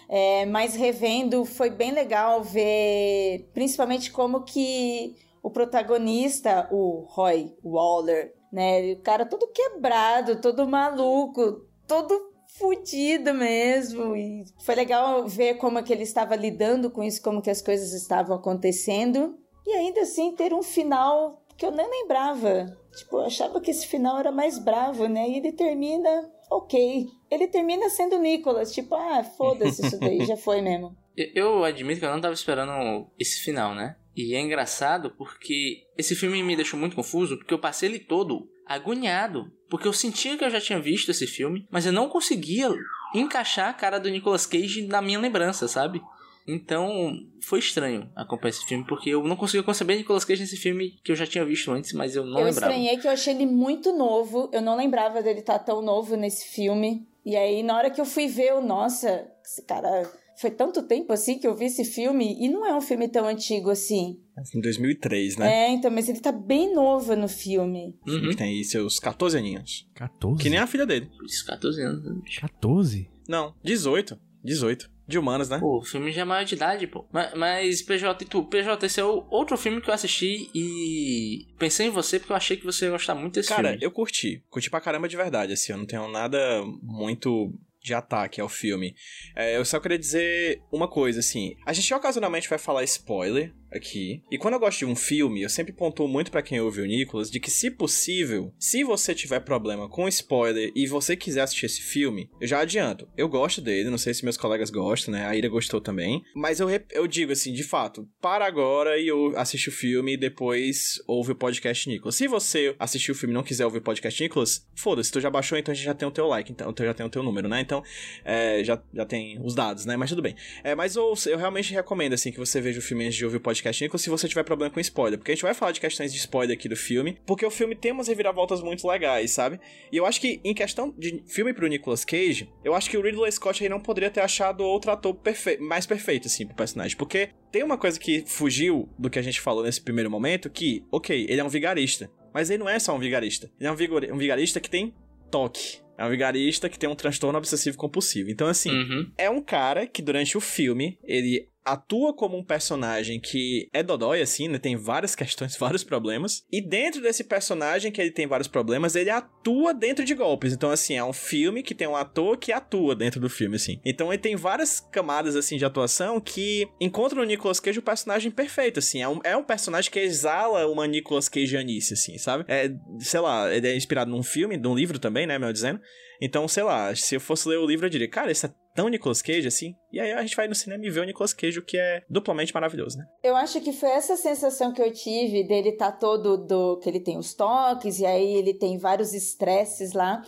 É, 0.08 0.46
mas 0.46 0.76
revendo, 0.76 1.44
foi 1.46 1.70
bem 1.70 1.92
legal 1.92 2.44
ver, 2.44 3.50
principalmente 3.54 4.12
como 4.12 4.44
que 4.44 5.16
o 5.42 5.50
protagonista, 5.50 6.68
o 6.72 7.06
Roy 7.10 7.56
Waller, 7.64 8.34
né? 8.52 8.94
O 8.94 9.02
cara 9.02 9.26
todo 9.26 9.48
quebrado, 9.48 10.40
todo 10.40 10.68
maluco, 10.68 11.66
todo 11.88 12.34
fudido 12.58 13.34
mesmo. 13.34 14.16
E 14.16 14.46
foi 14.64 14.76
legal 14.76 15.28
ver 15.28 15.56
como 15.56 15.80
é 15.80 15.84
que 15.84 15.92
ele 15.92 16.04
estava 16.04 16.36
lidando 16.36 16.90
com 16.90 17.04
isso, 17.04 17.22
como 17.22 17.42
que 17.42 17.50
as 17.50 17.62
coisas 17.62 17.92
estavam 17.94 18.36
acontecendo. 18.36 19.38
E 19.66 19.72
ainda 19.74 20.02
assim 20.02 20.36
ter 20.36 20.54
um 20.54 20.64
final 20.64 21.44
que 21.58 21.66
eu 21.66 21.72
nem 21.72 21.90
lembrava. 21.90 22.78
Tipo, 22.96 23.18
eu 23.18 23.26
achava 23.26 23.60
que 23.60 23.72
esse 23.72 23.88
final 23.88 24.20
era 24.20 24.32
mais 24.32 24.60
bravo, 24.60 25.08
né? 25.08 25.28
E 25.30 25.38
ele 25.38 25.52
termina 25.52 26.10
ok. 26.50 27.08
Ele 27.30 27.48
termina 27.48 27.90
sendo 27.90 28.20
Nicholas, 28.20 28.72
tipo, 28.74 28.96
ah, 28.96 29.24
foda-se 29.24 29.86
isso 29.86 30.00
daí, 30.00 30.26
já 30.26 30.38
foi 30.38 30.62
mesmo. 30.62 30.96
Eu 31.34 31.64
admito 31.64 32.02
que 32.02 32.06
eu 32.06 32.12
não 32.12 32.20
tava 32.20 32.34
esperando 32.34 33.10
esse 33.18 33.42
final, 33.42 33.74
né? 33.74 33.96
E 34.14 34.36
é 34.36 34.42
engraçado 34.42 35.12
porque 35.18 35.84
esse 35.98 36.14
filme 36.14 36.44
me 36.44 36.58
deixou 36.58 36.78
muito 36.78 36.94
confuso, 36.94 37.38
porque 37.38 37.54
eu 37.54 37.60
passei 37.60 37.88
ele 37.88 38.00
todo 38.00 38.50
agoniado, 38.66 39.50
porque 39.70 39.88
eu 39.88 39.94
sentia 39.94 40.38
que 40.38 40.44
eu 40.44 40.50
já 40.50 40.60
tinha 40.60 40.78
visto 40.78 41.10
esse 41.10 41.26
filme, 41.26 41.66
mas 41.72 41.86
eu 41.86 41.94
não 41.94 42.10
conseguia 42.10 42.70
encaixar 43.14 43.70
a 43.70 43.74
cara 43.74 43.98
do 43.98 44.10
Nicolas 44.10 44.46
Cage 44.46 44.88
na 44.88 45.02
minha 45.02 45.20
lembrança, 45.20 45.70
sabe? 45.70 46.02
Então, 46.48 47.20
foi 47.42 47.60
estranho 47.60 48.10
acompanhar 48.16 48.50
esse 48.50 48.66
filme, 48.66 48.86
porque 48.86 49.10
eu 49.10 49.24
não 49.24 49.36
conseguia 49.36 49.64
conceber 49.64 49.98
Nicolas 49.98 50.24
Cage 50.24 50.42
nesse 50.42 50.58
filme 50.58 51.00
que 51.04 51.12
eu 51.12 51.16
já 51.16 51.26
tinha 51.26 51.44
visto 51.44 51.72
antes, 51.72 51.92
mas 51.94 52.16
eu 52.16 52.24
não 52.24 52.40
eu 52.40 52.46
lembrava. 52.46 52.74
Eu 52.74 52.78
estranhei 52.78 52.98
que 52.98 53.08
eu 53.08 53.12
achei 53.12 53.34
ele 53.34 53.46
muito 53.46 53.96
novo, 53.96 54.50
eu 54.54 54.62
não 54.62 54.78
lembrava 54.78 55.24
dele 55.24 55.40
estar 55.40 55.60
tão 55.60 55.82
novo 55.82 56.16
nesse 56.16 56.48
filme. 56.54 57.08
E 57.26 57.36
aí, 57.36 57.64
na 57.64 57.76
hora 57.76 57.90
que 57.90 58.00
eu 58.00 58.06
fui 58.06 58.28
ver, 58.28 58.50
eu, 58.50 58.62
nossa, 58.62 59.28
esse 59.44 59.64
cara 59.64 60.08
foi 60.40 60.52
tanto 60.52 60.84
tempo 60.84 61.14
assim 61.14 61.40
que 61.40 61.48
eu 61.48 61.56
vi 61.56 61.66
esse 61.66 61.84
filme 61.86 62.38
e 62.40 62.50
não 62.50 62.66
é 62.66 62.76
um 62.76 62.82
filme 62.82 63.08
tão 63.08 63.26
antigo 63.26 63.70
assim. 63.70 64.20
Em 64.54 64.62
2003, 64.62 65.38
né? 65.38 65.66
É, 65.66 65.70
então, 65.70 65.90
mas 65.90 66.10
ele 66.10 66.20
tá 66.20 66.32
bem 66.32 66.74
novo 66.74 67.16
no 67.16 67.28
filme. 67.28 67.98
Uhum. 68.06 68.36
Tem 68.36 68.64
seus 68.64 69.00
14 69.00 69.38
aninhos. 69.38 69.88
14? 69.96 70.44
Que 70.44 70.50
nem 70.50 70.60
a 70.60 70.68
filha 70.68 70.86
dele. 70.86 71.10
Isso, 71.26 71.46
14 71.46 71.82
anos. 71.82 72.38
14? 72.40 73.10
Não, 73.28 73.56
18. 73.64 74.20
18. 74.44 74.95
De 75.08 75.20
humanas, 75.20 75.50
né? 75.50 75.60
Pô, 75.60 75.78
o 75.80 75.86
filme 75.86 76.12
já 76.12 76.22
é 76.22 76.26
maior 76.26 76.44
de 76.44 76.56
idade, 76.56 76.88
pô. 76.88 77.06
Mas, 77.12 77.34
mas 77.36 77.82
PJ, 77.82 78.24
e 78.24 78.28
tu? 78.28 78.44
PJ, 78.46 78.86
esse 78.86 79.00
é 79.00 79.06
o 79.06 79.26
outro 79.30 79.56
filme 79.56 79.80
que 79.80 79.90
eu 79.90 79.94
assisti 79.94 80.50
e 80.54 81.48
pensei 81.60 81.88
em 81.88 81.92
você 81.92 82.18
porque 82.20 82.32
eu 82.32 82.38
achei 82.38 82.58
que 82.58 82.66
você 82.66 82.86
ia 82.86 82.92
gostar 82.92 83.14
muito 83.14 83.36
desse 83.36 83.50
Cara, 83.50 83.62
filme. 83.62 83.78
Cara, 83.78 83.86
eu 83.86 83.92
curti. 83.92 84.44
Curti 84.50 84.70
pra 84.70 84.82
caramba 84.82 85.08
de 85.08 85.16
verdade, 85.16 85.54
assim. 85.54 85.74
Eu 85.74 85.78
não 85.78 85.86
tenho 85.86 86.08
nada 86.08 86.64
muito 86.82 87.54
de 87.86 87.94
ataque 87.94 88.42
ao 88.42 88.50
filme. 88.50 88.96
É, 89.36 89.56
eu 89.56 89.64
só 89.64 89.80
queria 89.80 90.00
dizer 90.00 90.60
uma 90.72 90.88
coisa, 90.88 91.20
assim. 91.20 91.56
A 91.66 91.72
gente 91.72 91.94
ocasionalmente 91.94 92.50
vai 92.50 92.58
falar 92.58 92.84
spoiler 92.84 93.54
aqui. 93.72 94.22
E 94.32 94.38
quando 94.38 94.56
eu 94.56 94.60
gosto 94.60 94.80
de 94.80 94.86
um 94.86 94.96
filme, 94.96 95.42
eu 95.42 95.50
sempre 95.50 95.74
pontuo 95.74 96.08
muito 96.08 96.32
para 96.32 96.42
quem 96.42 96.60
ouve 96.60 96.82
o 96.82 96.86
Nicolas 96.86 97.30
de 97.30 97.40
que, 97.40 97.52
se 97.52 97.70
possível, 97.70 98.54
se 98.60 98.84
você 98.84 99.14
tiver 99.14 99.40
problema 99.42 99.90
com 99.90 100.08
spoiler 100.08 100.72
e 100.76 100.88
você 100.88 101.16
quiser 101.16 101.42
assistir 101.42 101.66
esse 101.66 101.82
filme, 101.82 102.30
eu 102.40 102.48
já 102.48 102.60
adianto. 102.60 103.08
Eu 103.18 103.28
gosto 103.28 103.62
dele, 103.62 103.90
não 103.90 103.98
sei 103.98 104.14
se 104.14 104.24
meus 104.24 104.38
colegas 104.38 104.70
gostam, 104.70 105.14
né? 105.14 105.26
A 105.26 105.36
Ira 105.36 105.50
gostou 105.50 105.82
também. 105.82 106.24
Mas 106.36 106.60
eu, 106.60 106.68
eu 106.92 107.08
digo 107.08 107.32
assim, 107.32 107.54
de 107.54 107.64
fato, 107.64 108.08
para 108.22 108.46
agora 108.46 108.98
e 108.98 109.08
eu 109.08 109.34
assiste 109.36 109.70
o 109.70 109.72
filme 109.72 110.14
e 110.14 110.18
depois 110.18 110.96
ouve 111.08 111.32
o 111.32 111.36
podcast 111.36 111.90
Nicolas. 111.90 112.16
Se 112.16 112.28
você 112.28 112.76
assistir 112.80 113.12
o 113.12 113.16
filme 113.16 113.34
e 113.34 113.36
não 113.36 113.44
quiser 113.44 113.66
ouvir 113.66 113.80
o 113.80 113.82
podcast 113.82 114.22
Nicolas, 114.22 114.66
foda-se, 114.76 115.12
tu 115.12 115.20
já 115.20 115.30
baixou, 115.30 115.58
então 115.58 115.72
a 115.72 115.76
gente 115.76 115.86
já 115.86 115.94
tem 115.94 116.08
o 116.08 116.12
teu 116.12 116.28
like, 116.28 116.52
então 116.52 116.72
tu 116.72 116.84
já 116.84 116.94
tem 116.94 117.06
o 117.06 117.10
teu 117.10 117.24
número, 117.24 117.48
né? 117.48 117.62
Então, 117.62 117.84
é, 118.24 118.64
já, 118.64 118.82
já 118.94 119.06
tem 119.06 119.40
os 119.44 119.56
dados, 119.56 119.86
né? 119.86 119.98
Mas 119.98 120.10
tudo 120.10 120.22
bem. 120.22 120.36
É, 120.64 120.76
mas 120.76 120.96
eu, 120.96 121.14
eu 121.28 121.38
realmente 121.38 121.74
recomendo, 121.74 122.14
assim, 122.14 122.32
que 122.32 122.38
você 122.38 122.62
veja 122.62 122.80
o 122.80 122.82
filme 122.82 123.06
antes 123.06 123.18
de 123.18 123.26
ouvir 123.26 123.38
o 123.38 123.42
podcast 123.42 123.55
Nicolas 123.82 124.02
se 124.02 124.10
você 124.10 124.28
tiver 124.28 124.44
problema 124.44 124.74
com 124.74 124.80
spoiler. 124.80 125.18
Porque 125.18 125.32
a 125.32 125.36
gente 125.36 125.44
vai 125.44 125.54
falar 125.54 125.72
de 125.72 125.80
questões 125.80 126.12
de 126.12 126.20
spoiler 126.20 126.56
aqui 126.56 126.68
do 126.68 126.76
filme, 126.76 127.18
porque 127.26 127.46
o 127.46 127.52
filme 127.52 127.76
tem 127.76 127.92
umas 127.92 128.08
reviravoltas 128.08 128.62
muito 128.62 128.88
legais, 128.88 129.32
sabe? 129.32 129.60
E 129.92 129.98
eu 129.98 130.06
acho 130.06 130.20
que, 130.20 130.40
em 130.44 130.54
questão 130.54 130.94
de 130.98 131.24
filme 131.28 131.54
pro 131.54 131.68
Nicolas 131.68 132.06
Cage, 132.06 132.50
eu 132.64 132.74
acho 132.74 132.90
que 132.90 132.98
o 132.98 133.02
Ridley 133.02 133.32
Scott 133.32 133.64
aí 133.64 133.70
não 133.70 133.80
poderia 133.80 134.10
ter 134.10 134.22
achado 134.22 134.64
outro 134.64 134.92
ator 134.92 135.14
perfe 135.14 135.58
mais 135.58 135.86
perfeito, 135.86 136.28
assim, 136.28 136.46
pro 136.46 136.56
personagem. 136.56 136.98
Porque 136.98 137.30
tem 137.52 137.64
uma 137.64 137.78
coisa 137.78 138.00
que 138.00 138.24
fugiu 138.28 138.90
do 138.98 139.10
que 139.10 139.20
a 139.20 139.22
gente 139.22 139.40
falou 139.40 139.64
nesse 139.64 139.82
primeiro 139.82 140.10
momento, 140.10 140.50
que, 140.50 140.84
ok, 140.92 141.26
ele 141.30 141.40
é 141.40 141.44
um 141.44 141.50
vigarista. 141.50 142.10
Mas 142.34 142.50
ele 142.50 142.60
não 142.60 142.70
é 142.70 142.78
só 142.80 142.94
um 142.94 143.00
vigarista. 143.00 143.50
Ele 143.60 143.70
é 143.70 143.72
um, 143.72 143.76
vigor 143.76 144.06
um 144.12 144.18
vigarista 144.18 144.60
que 144.60 144.70
tem 144.70 144.94
toque. 145.32 145.80
É 145.98 146.06
um 146.06 146.10
vigarista 146.10 146.68
que 146.68 146.78
tem 146.78 146.90
um 146.90 146.96
transtorno 146.96 147.38
obsessivo 147.38 147.78
compulsivo. 147.78 148.30
Então, 148.30 148.48
assim, 148.48 148.70
uhum. 148.70 149.12
é 149.18 149.30
um 149.30 149.42
cara 149.42 149.88
que 149.88 150.02
durante 150.02 150.38
o 150.38 150.42
filme 150.42 151.00
ele 151.04 151.48
atua 151.66 152.14
como 152.14 152.38
um 152.38 152.44
personagem 152.44 153.20
que 153.20 153.68
é 153.74 153.82
dodói, 153.82 154.22
assim, 154.22 154.48
né? 154.48 154.60
Tem 154.60 154.76
várias 154.76 155.16
questões, 155.16 155.56
vários 155.58 155.84
problemas. 155.84 156.44
E 156.52 156.62
dentro 156.62 157.02
desse 157.02 157.24
personagem 157.24 157.92
que 157.92 158.00
ele 158.00 158.12
tem 158.12 158.28
vários 158.28 158.48
problemas, 158.48 158.96
ele 158.96 159.10
atua 159.10 159.74
dentro 159.74 160.06
de 160.06 160.14
golpes. 160.14 160.54
Então, 160.54 160.70
assim, 160.70 160.96
é 160.96 161.04
um 161.04 161.14
filme 161.14 161.64
que 161.64 161.74
tem 161.74 161.88
um 161.88 161.96
ator 161.96 162.38
que 162.38 162.52
atua 162.52 162.96
dentro 162.96 163.20
do 163.20 163.30
filme, 163.30 163.56
assim. 163.56 163.80
Então, 163.84 164.14
ele 164.14 164.22
tem 164.22 164.36
várias 164.36 164.80
camadas, 164.80 165.36
assim, 165.36 165.58
de 165.58 165.66
atuação 165.66 166.22
que 166.22 166.68
encontram 166.80 167.22
no 167.22 167.28
Nicolas 167.28 167.60
Cage 167.60 167.80
o 167.80 167.84
personagem 167.84 168.32
perfeito, 168.32 168.80
assim. 168.80 169.02
É 169.02 169.08
um, 169.08 169.20
é 169.24 169.36
um 169.36 169.44
personagem 169.44 169.90
que 169.90 170.00
exala 170.00 170.68
uma 170.68 170.88
Nicolas 170.88 171.28
Cageanice, 171.28 171.94
assim, 171.94 172.18
sabe? 172.18 172.46
É, 172.48 172.72
sei 173.00 173.20
lá, 173.20 173.54
ele 173.54 173.68
é 173.68 173.76
inspirado 173.76 174.12
num 174.12 174.24
filme, 174.24 174.58
num 174.58 174.76
livro 174.76 175.00
também, 175.00 175.26
né, 175.26 175.40
meu 175.40 175.52
dizendo. 175.52 175.80
Então, 176.22 176.48
sei 176.48 176.64
lá, 176.64 176.96
se 176.96 177.16
eu 177.16 177.20
fosse 177.20 177.48
ler 177.48 177.58
o 177.58 177.66
livro, 177.66 177.86
eu 177.86 177.90
diria, 177.90 178.10
cara, 178.10 178.32
esse 178.32 178.46
é 178.46 178.54
tão 178.76 178.90
Nicolas 178.90 179.22
Cage 179.22 179.48
assim. 179.48 179.74
E 179.92 180.00
aí 180.00 180.12
a 180.12 180.22
gente 180.22 180.36
vai 180.36 180.48
no 180.48 180.54
cinema 180.54 180.86
e 180.86 180.90
vê 180.90 181.00
o 181.00 181.06
Nicolas 181.06 181.34
Cage, 181.34 181.58
o 181.58 181.66
que 181.66 181.78
é 181.78 182.04
duplamente 182.10 182.54
maravilhoso, 182.54 182.98
né? 182.98 183.08
Eu 183.24 183.36
acho 183.36 183.62
que 183.62 183.72
foi 183.72 183.90
essa 183.90 184.18
sensação 184.18 184.74
que 184.74 184.82
eu 184.82 184.92
tive 184.92 185.44
dele 185.44 185.72
tá 185.72 185.92
todo 185.92 186.38
do 186.38 186.78
que 186.80 186.90
ele 186.90 187.00
tem 187.00 187.18
os 187.18 187.34
toques 187.34 188.00
e 188.00 188.06
aí 188.06 188.36
ele 188.36 188.54
tem 188.54 188.78
vários 188.78 189.14
estresses 189.14 189.94
lá. 189.94 190.22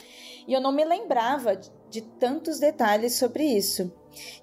E 0.47 0.53
eu 0.53 0.61
não 0.61 0.71
me 0.71 0.85
lembrava 0.85 1.57
de, 1.57 1.69
de 1.89 2.01
tantos 2.01 2.59
detalhes 2.59 3.13
sobre 3.15 3.43
isso. 3.43 3.91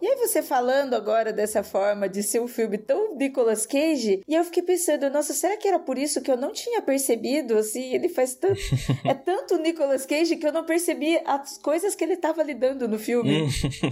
E 0.01 0.07
aí 0.07 0.17
você 0.17 0.43
falando 0.43 0.95
agora 0.95 1.33
dessa 1.33 1.63
forma 1.63 2.09
de 2.09 2.23
ser 2.23 2.41
um 2.41 2.49
filme 2.49 2.79
tão 2.79 3.17
Nicolas 3.17 3.67
Cage, 3.67 4.23
e 4.27 4.35
eu 4.35 4.45
fiquei 4.45 4.63
pensando, 4.63 5.11
nossa, 5.11 5.33
será 5.33 5.57
que 5.57 5.67
era 5.67 5.79
por 5.79 5.99
isso 5.99 6.21
que 6.23 6.31
eu 6.31 6.37
não 6.37 6.53
tinha 6.53 6.81
percebido, 6.83 7.57
assim, 7.57 7.95
ele 7.95 8.09
faz 8.09 8.35
tanto... 8.35 8.61
é 9.05 9.15
tanto 9.15 9.59
Nicolas 9.59 10.07
Cage 10.07 10.37
que 10.37 10.47
eu 10.47 10.53
não 10.53 10.65
percebi 10.65 11.19
as 11.25 11.59
coisas 11.59 11.95
que 11.95 12.05
ele 12.05 12.17
tava 12.17 12.43
lidando 12.43 12.87
no 12.89 12.99
filme. 12.99 13.49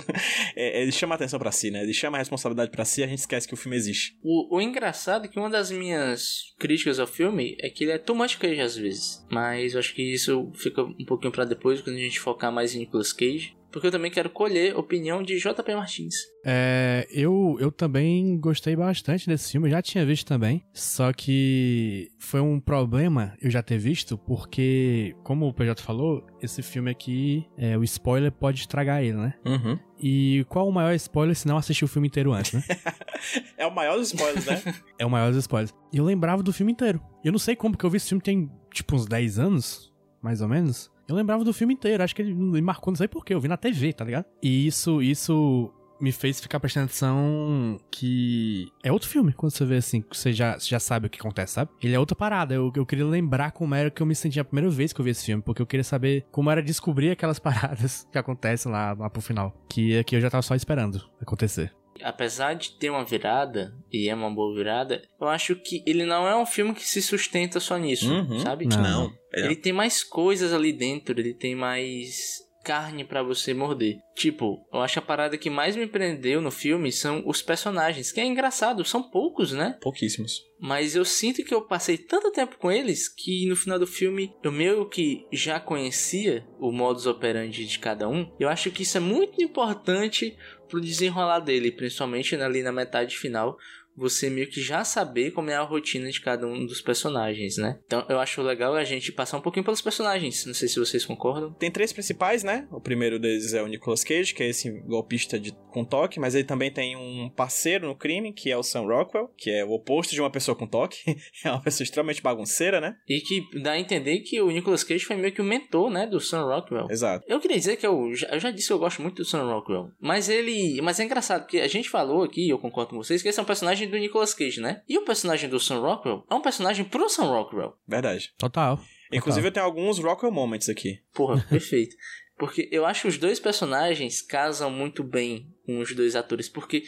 é, 0.57 0.83
ele 0.83 0.93
chama 0.93 1.14
a 1.14 1.17
atenção 1.17 1.38
para 1.38 1.52
si, 1.52 1.71
né? 1.71 1.83
Ele 1.83 1.95
chama 1.95 2.19
a 2.19 2.21
responsabilidade 2.21 2.71
para 2.71 2.85
si 2.85 3.00
e 3.00 3.05
a 3.05 3.07
gente 3.07 3.19
esquece 3.19 3.49
que 3.49 3.55
o 3.55 3.57
filme 3.57 3.76
existe. 3.76 4.19
O, 4.23 4.57
o 4.57 4.61
engraçado 4.61 5.25
é 5.25 5.29
que 5.29 5.38
uma 5.38 5.50
das 5.50 5.71
minhas 5.71 6.55
críticas 6.59 6.99
ao 6.99 7.07
filme 7.07 7.57
é 7.61 7.69
que 7.69 7.85
ele 7.85 7.93
é 7.93 7.99
too 7.99 8.14
much 8.14 8.38
Cage 8.38 8.61
às 8.61 8.76
vezes. 8.76 9.25
Mas 9.31 9.75
eu 9.75 9.81
acho 9.81 9.95
que 9.95 10.02
isso 10.02 10.50
fica 10.55 10.83
um 10.83 11.05
pouquinho 11.07 11.33
para 11.33 11.45
depois, 11.45 11.81
quando 11.81 11.97
a 11.97 12.00
gente 12.00 12.21
focar 12.21 12.52
mais 12.52 12.75
em 12.75 12.81
Nicolas 12.81 13.12
Cage 13.12 13.57
porque 13.73 13.87
eu 13.87 13.91
também 13.91 14.11
quero 14.11 14.31
colher 14.31 14.75
a 14.75 14.79
opinião 14.79 15.23
de 15.23 15.38
JP 15.38 15.75
Martins. 15.75 16.14
É, 16.45 17.07
eu, 17.11 17.57
eu 17.59 17.73
também 17.73 18.38
gostei 18.38 18.76
bastante 18.76 19.26
desse 19.26 19.52
filme, 19.52 19.69
eu 19.69 19.73
já 19.73 19.83
tinha 19.83 20.05
visto 20.05 20.26
também, 20.26 20.62
só 20.73 21.12
que 21.12 22.11
foi 22.19 22.41
um 22.41 22.61
problema 22.61 23.35
eu 23.41 23.50
já 23.50 23.62
ter 23.62 23.79
visto, 23.79 24.19
porque, 24.19 25.17
como 25.25 25.47
o 25.47 25.55
PJ 25.55 25.83
falou, 25.83 26.25
esse 26.43 26.62
filme 26.62 26.91
aqui, 26.91 27.47
é, 27.57 27.76
o 27.76 27.85
spoiler 27.85 28.31
pode 28.31 28.61
estragar 28.61 29.02
ele, 29.02 29.17
né? 29.17 29.35
Uhum. 29.45 29.79
E 29.99 30.45
qual 30.49 30.69
o 30.69 30.73
maior 30.73 30.93
spoiler 30.95 31.35
se 31.35 31.47
não 31.47 31.57
assistir 31.57 31.85
o 31.85 31.88
filme 31.88 32.09
inteiro 32.09 32.33
antes, 32.33 32.52
né? 32.52 32.62
é 33.57 33.67
o 33.67 33.75
maior 33.75 33.97
dos 33.97 34.09
spoilers, 34.09 34.45
né? 34.45 34.61
é 34.99 35.07
o 35.07 35.11
maior 35.11 35.31
dos 35.31 35.38
spoilers. 35.38 35.73
E 35.93 35.97
eu 35.97 36.05
lembrava 36.05 36.43
do 36.43 36.52
filme 36.52 36.73
inteiro. 36.73 37.00
Eu 37.25 37.31
não 37.31 37.38
sei 37.38 37.55
como, 37.55 37.73
porque 37.73 37.87
eu 37.87 37.91
vi 37.91 37.99
esse 37.99 38.09
filme 38.09 38.23
tem, 38.23 38.50
tipo, 38.73 38.97
uns 38.97 39.07
10 39.07 39.38
anos, 39.38 39.93
mais 40.21 40.41
ou 40.41 40.49
menos. 40.49 40.92
Eu 41.09 41.14
lembrava 41.14 41.44
do 41.44 41.52
filme 41.52 41.75
inteiro, 41.75 42.02
acho 42.02 42.14
que 42.14 42.23
ele 42.23 42.35
me 42.35 42.61
marcou, 42.61 42.90
não 42.90 42.97
sei 42.97 43.09
porquê, 43.09 43.35
eu 43.35 43.40
vi 43.40 43.49
na 43.49 43.56
TV, 43.56 43.92
tá 43.92 44.04
ligado? 44.04 44.25
E 44.42 44.66
isso, 44.66 45.02
isso 45.02 45.73
me 46.02 46.11
fez 46.11 46.40
ficar 46.40 46.59
prestando 46.59 46.87
atenção 46.87 47.78
que 47.88 48.68
é 48.82 48.90
outro 48.90 49.09
filme, 49.09 49.32
quando 49.32 49.52
você 49.52 49.64
vê 49.64 49.76
assim, 49.76 50.04
você 50.11 50.32
já, 50.32 50.59
você 50.59 50.68
já 50.68 50.80
sabe 50.80 51.06
o 51.06 51.11
que 51.11 51.21
acontece, 51.21 51.54
sabe? 51.54 51.71
Ele 51.80 51.94
é 51.94 51.99
outra 51.99 52.16
parada. 52.16 52.52
Eu, 52.52 52.73
eu 52.75 52.85
queria 52.85 53.06
lembrar 53.06 53.52
como 53.52 53.73
era 53.73 53.88
que 53.88 54.02
eu 54.02 54.06
me 54.06 54.14
sentia 54.14 54.42
a 54.42 54.44
primeira 54.44 54.68
vez 54.68 54.92
que 54.92 55.00
eu 55.00 55.04
vi 55.04 55.12
esse 55.12 55.25
filme, 55.25 55.40
porque 55.40 55.62
eu 55.62 55.66
queria 55.66 55.85
saber 55.85 56.26
como 56.32 56.50
era 56.50 56.61
descobrir 56.61 57.12
aquelas 57.12 57.38
paradas 57.40 58.06
que 58.11 58.18
acontecem 58.18 58.71
lá, 58.71 58.94
lá 58.94 59.09
pro 59.09 59.23
final. 59.23 59.54
Que 59.68 59.97
aqui 59.97 60.16
eu 60.16 60.21
já 60.21 60.28
tava 60.28 60.42
só 60.42 60.56
esperando 60.56 61.00
acontecer 61.21 61.73
apesar 62.02 62.54
de 62.54 62.73
ter 62.73 62.90
uma 62.90 63.04
virada, 63.04 63.73
e 63.92 64.09
é 64.09 64.14
uma 64.14 64.30
boa 64.30 64.52
virada, 64.56 65.02
eu 65.21 65.28
acho 65.28 65.54
que 65.54 65.85
ele 65.87 66.04
não 66.04 66.26
é 66.26 66.37
um 66.37 66.44
filme 66.47 66.75
que 66.75 66.85
se 66.85 67.00
sustenta 67.00 67.61
só 67.61 67.76
nisso, 67.76 68.12
uhum, 68.12 68.40
sabe? 68.40 68.66
Não. 68.66 69.12
Ele 69.35 69.57
tem 69.57 69.73
mais 69.73 70.03
coisas 70.03 70.53
ali 70.53 70.73
dentro, 70.73 71.19
ele 71.19 71.35
tem 71.35 71.55
mais 71.55 72.43
carne 72.62 73.05
para 73.05 73.23
você 73.23 73.53
morder. 73.53 73.99
Tipo, 74.15 74.65
eu 74.73 74.81
acho 74.81 74.99
a 74.99 75.03
parada 75.03 75.37
que 75.37 75.51
mais 75.51 75.77
me 75.77 75.87
prendeu 75.87 76.41
no 76.41 76.51
filme 76.51 76.93
são 76.93 77.23
os 77.27 77.43
personagens, 77.43 78.12
que 78.12 78.21
é 78.21 78.25
engraçado, 78.25 78.85
são 78.85 79.03
poucos, 79.03 79.53
né? 79.53 79.77
Pouquíssimos. 79.81 80.41
Mas 80.61 80.95
eu 80.95 81.05
sinto 81.05 81.45
que 81.45 81.53
eu 81.53 81.62
passei 81.62 81.99
tanto 81.99 82.31
tempo 82.31 82.57
com 82.59 82.71
eles 82.71 83.09
que 83.09 83.47
no 83.47 83.57
final 83.57 83.79
do 83.79 83.87
filme 83.87 84.33
eu 84.43 84.53
meio 84.53 84.89
que 84.89 85.27
já 85.33 85.59
conhecia 85.59 86.47
o 86.59 86.71
modus 86.71 87.07
operandi 87.07 87.67
de 87.67 87.79
cada 87.79 88.09
um. 88.09 88.31
Eu 88.39 88.49
acho 88.49 88.71
que 88.71 88.83
isso 88.83 88.97
é 88.97 89.01
muito 89.01 89.43
importante 89.43 90.37
pro 90.69 90.81
desenrolar 90.81 91.41
dele, 91.41 91.73
principalmente 91.73 92.35
ali 92.37 92.62
na 92.62 92.73
metade 92.73 93.19
final, 93.19 93.59
você 93.97 94.31
meio 94.31 94.49
que 94.49 94.61
já 94.61 94.85
saber 94.85 95.33
como 95.33 95.51
é 95.51 95.55
a 95.55 95.63
rotina 95.63 96.11
de 96.11 96.21
cada 96.21 96.47
um 96.47 96.65
dos 96.67 96.81
personagens, 96.81 97.57
né? 97.57 97.79
Então 97.87 98.05
eu 98.09 98.19
acho 98.19 98.43
legal 98.43 98.75
a 98.75 98.85
gente 98.85 99.13
passar 99.13 99.39
um 99.39 99.41
pouquinho 99.41 99.65
pelos 99.65 99.81
personagens. 99.81 100.47
Não 100.47 100.55
sei 100.55 100.69
se 100.69 100.79
vocês 100.79 101.05
concordam. 101.05 101.53
Tem 101.53 101.71
três 101.71 101.93
principais, 101.93 102.43
né? 102.43 102.67
O 102.71 102.81
primeiro 102.81 103.19
deles 103.19 103.53
é 103.55 103.63
o 103.63 103.67
Nicolas 103.67 104.05
Cage, 104.05 104.35
que 104.35 104.43
é 104.43 104.49
esse 104.49 104.71
golpista 104.83 105.39
de, 105.39 105.53
com 105.71 105.85
toque, 105.85 106.19
mas 106.19 106.35
ele 106.35 106.45
também 106.45 106.71
tem 106.71 106.97
um 106.97 107.31
parceiro 107.31 107.87
no 107.87 107.97
crime, 107.97 108.33
que 108.33 108.51
é 108.51 108.57
o 108.57 108.63
Sam 108.63 108.83
Rockwell, 108.83 109.31
que 109.37 109.51
é 109.51 109.65
o 109.65 109.73
oposto 109.73 110.15
de 110.15 110.21
uma 110.21 110.31
pessoa 110.31 110.57
com 110.57 110.67
toque. 110.67 110.99
é 111.45 111.51
uma 111.51 111.63
pessoa 111.63 111.85
extremamente 111.85 112.23
bagunceira, 112.23 112.81
né? 112.81 112.97
E 113.09 113.21
que 113.21 113.43
dá 113.61 113.73
a 113.73 113.79
entender 113.79 114.21
que 114.21 114.41
o 114.41 114.51
Nicolas 114.51 114.85
Cage 114.85 115.05
foi 115.05 115.17
meio 115.17 115.33
que 115.33 115.41
o 115.41 115.45
mentor, 115.45 115.91
né, 115.91 116.07
do 116.07 116.21
Sam 116.21 116.45
Rockwell. 116.45 116.87
Exato. 116.91 117.25
Eu 117.29 117.41
queria 117.41 117.57
dizer 117.57 117.77
que 117.77 117.87
eu 117.87 118.15
já, 118.15 118.29
eu 118.29 118.41
já 118.41 118.51
disse 118.51 118.69
que 118.69 118.73
eu 118.73 118.79
gosto 118.79 119.03
muito 119.03 119.17
do 119.17 119.25
Sam 119.25 119.45
Rockwell, 119.45 119.91
mas 120.01 120.29
ele, 120.29 120.81
mas 120.83 120.99
é 121.01 121.05
engraçado 121.05 121.43
porque 121.43 121.59
a 121.59 121.69
gente 121.69 121.89
falou 121.89 122.23
aqui, 122.23 122.49
eu 122.49 122.59
concordo 122.59 122.91
com 122.91 122.97
vocês, 122.97 123.23
que 123.23 123.29
esse 123.29 123.39
é 123.39 123.43
um 123.43 123.47
personagem 123.47 123.82
do 123.87 123.99
Nicolas 123.99 124.35
Cage, 124.35 124.61
né? 124.61 124.83
E 124.89 124.99
o 124.99 125.05
personagem 125.05 125.49
do 125.49 125.61
Sam 125.61 125.81
Rockwell 125.81 126.25
é 126.31 126.35
um 126.35 126.43
personagem 126.43 126.85
pro 126.85 127.09
Sam 127.09 127.25
Rockwell. 127.25 127.77
Verdade. 127.87 128.33
Total. 128.39 128.81
Inclusive 129.12 129.47
eu 129.47 129.53
tenho 129.53 129.67
alguns 129.67 129.99
Rockwell 129.99 130.33
moments 130.33 130.69
aqui. 130.69 131.03
Porra, 131.12 131.45
perfeito. 131.49 131.95
Porque 132.39 132.69
eu 132.73 132.87
acho 132.87 133.03
que 133.03 133.09
os 133.09 133.19
dois 133.19 133.39
personagens 133.39 134.23
casam 134.23 134.71
muito 134.71 135.05
bem 135.05 135.55
com 135.67 135.79
os 135.79 135.95
dois 135.95 136.17
atores. 136.17 136.49
Porque 136.49 136.83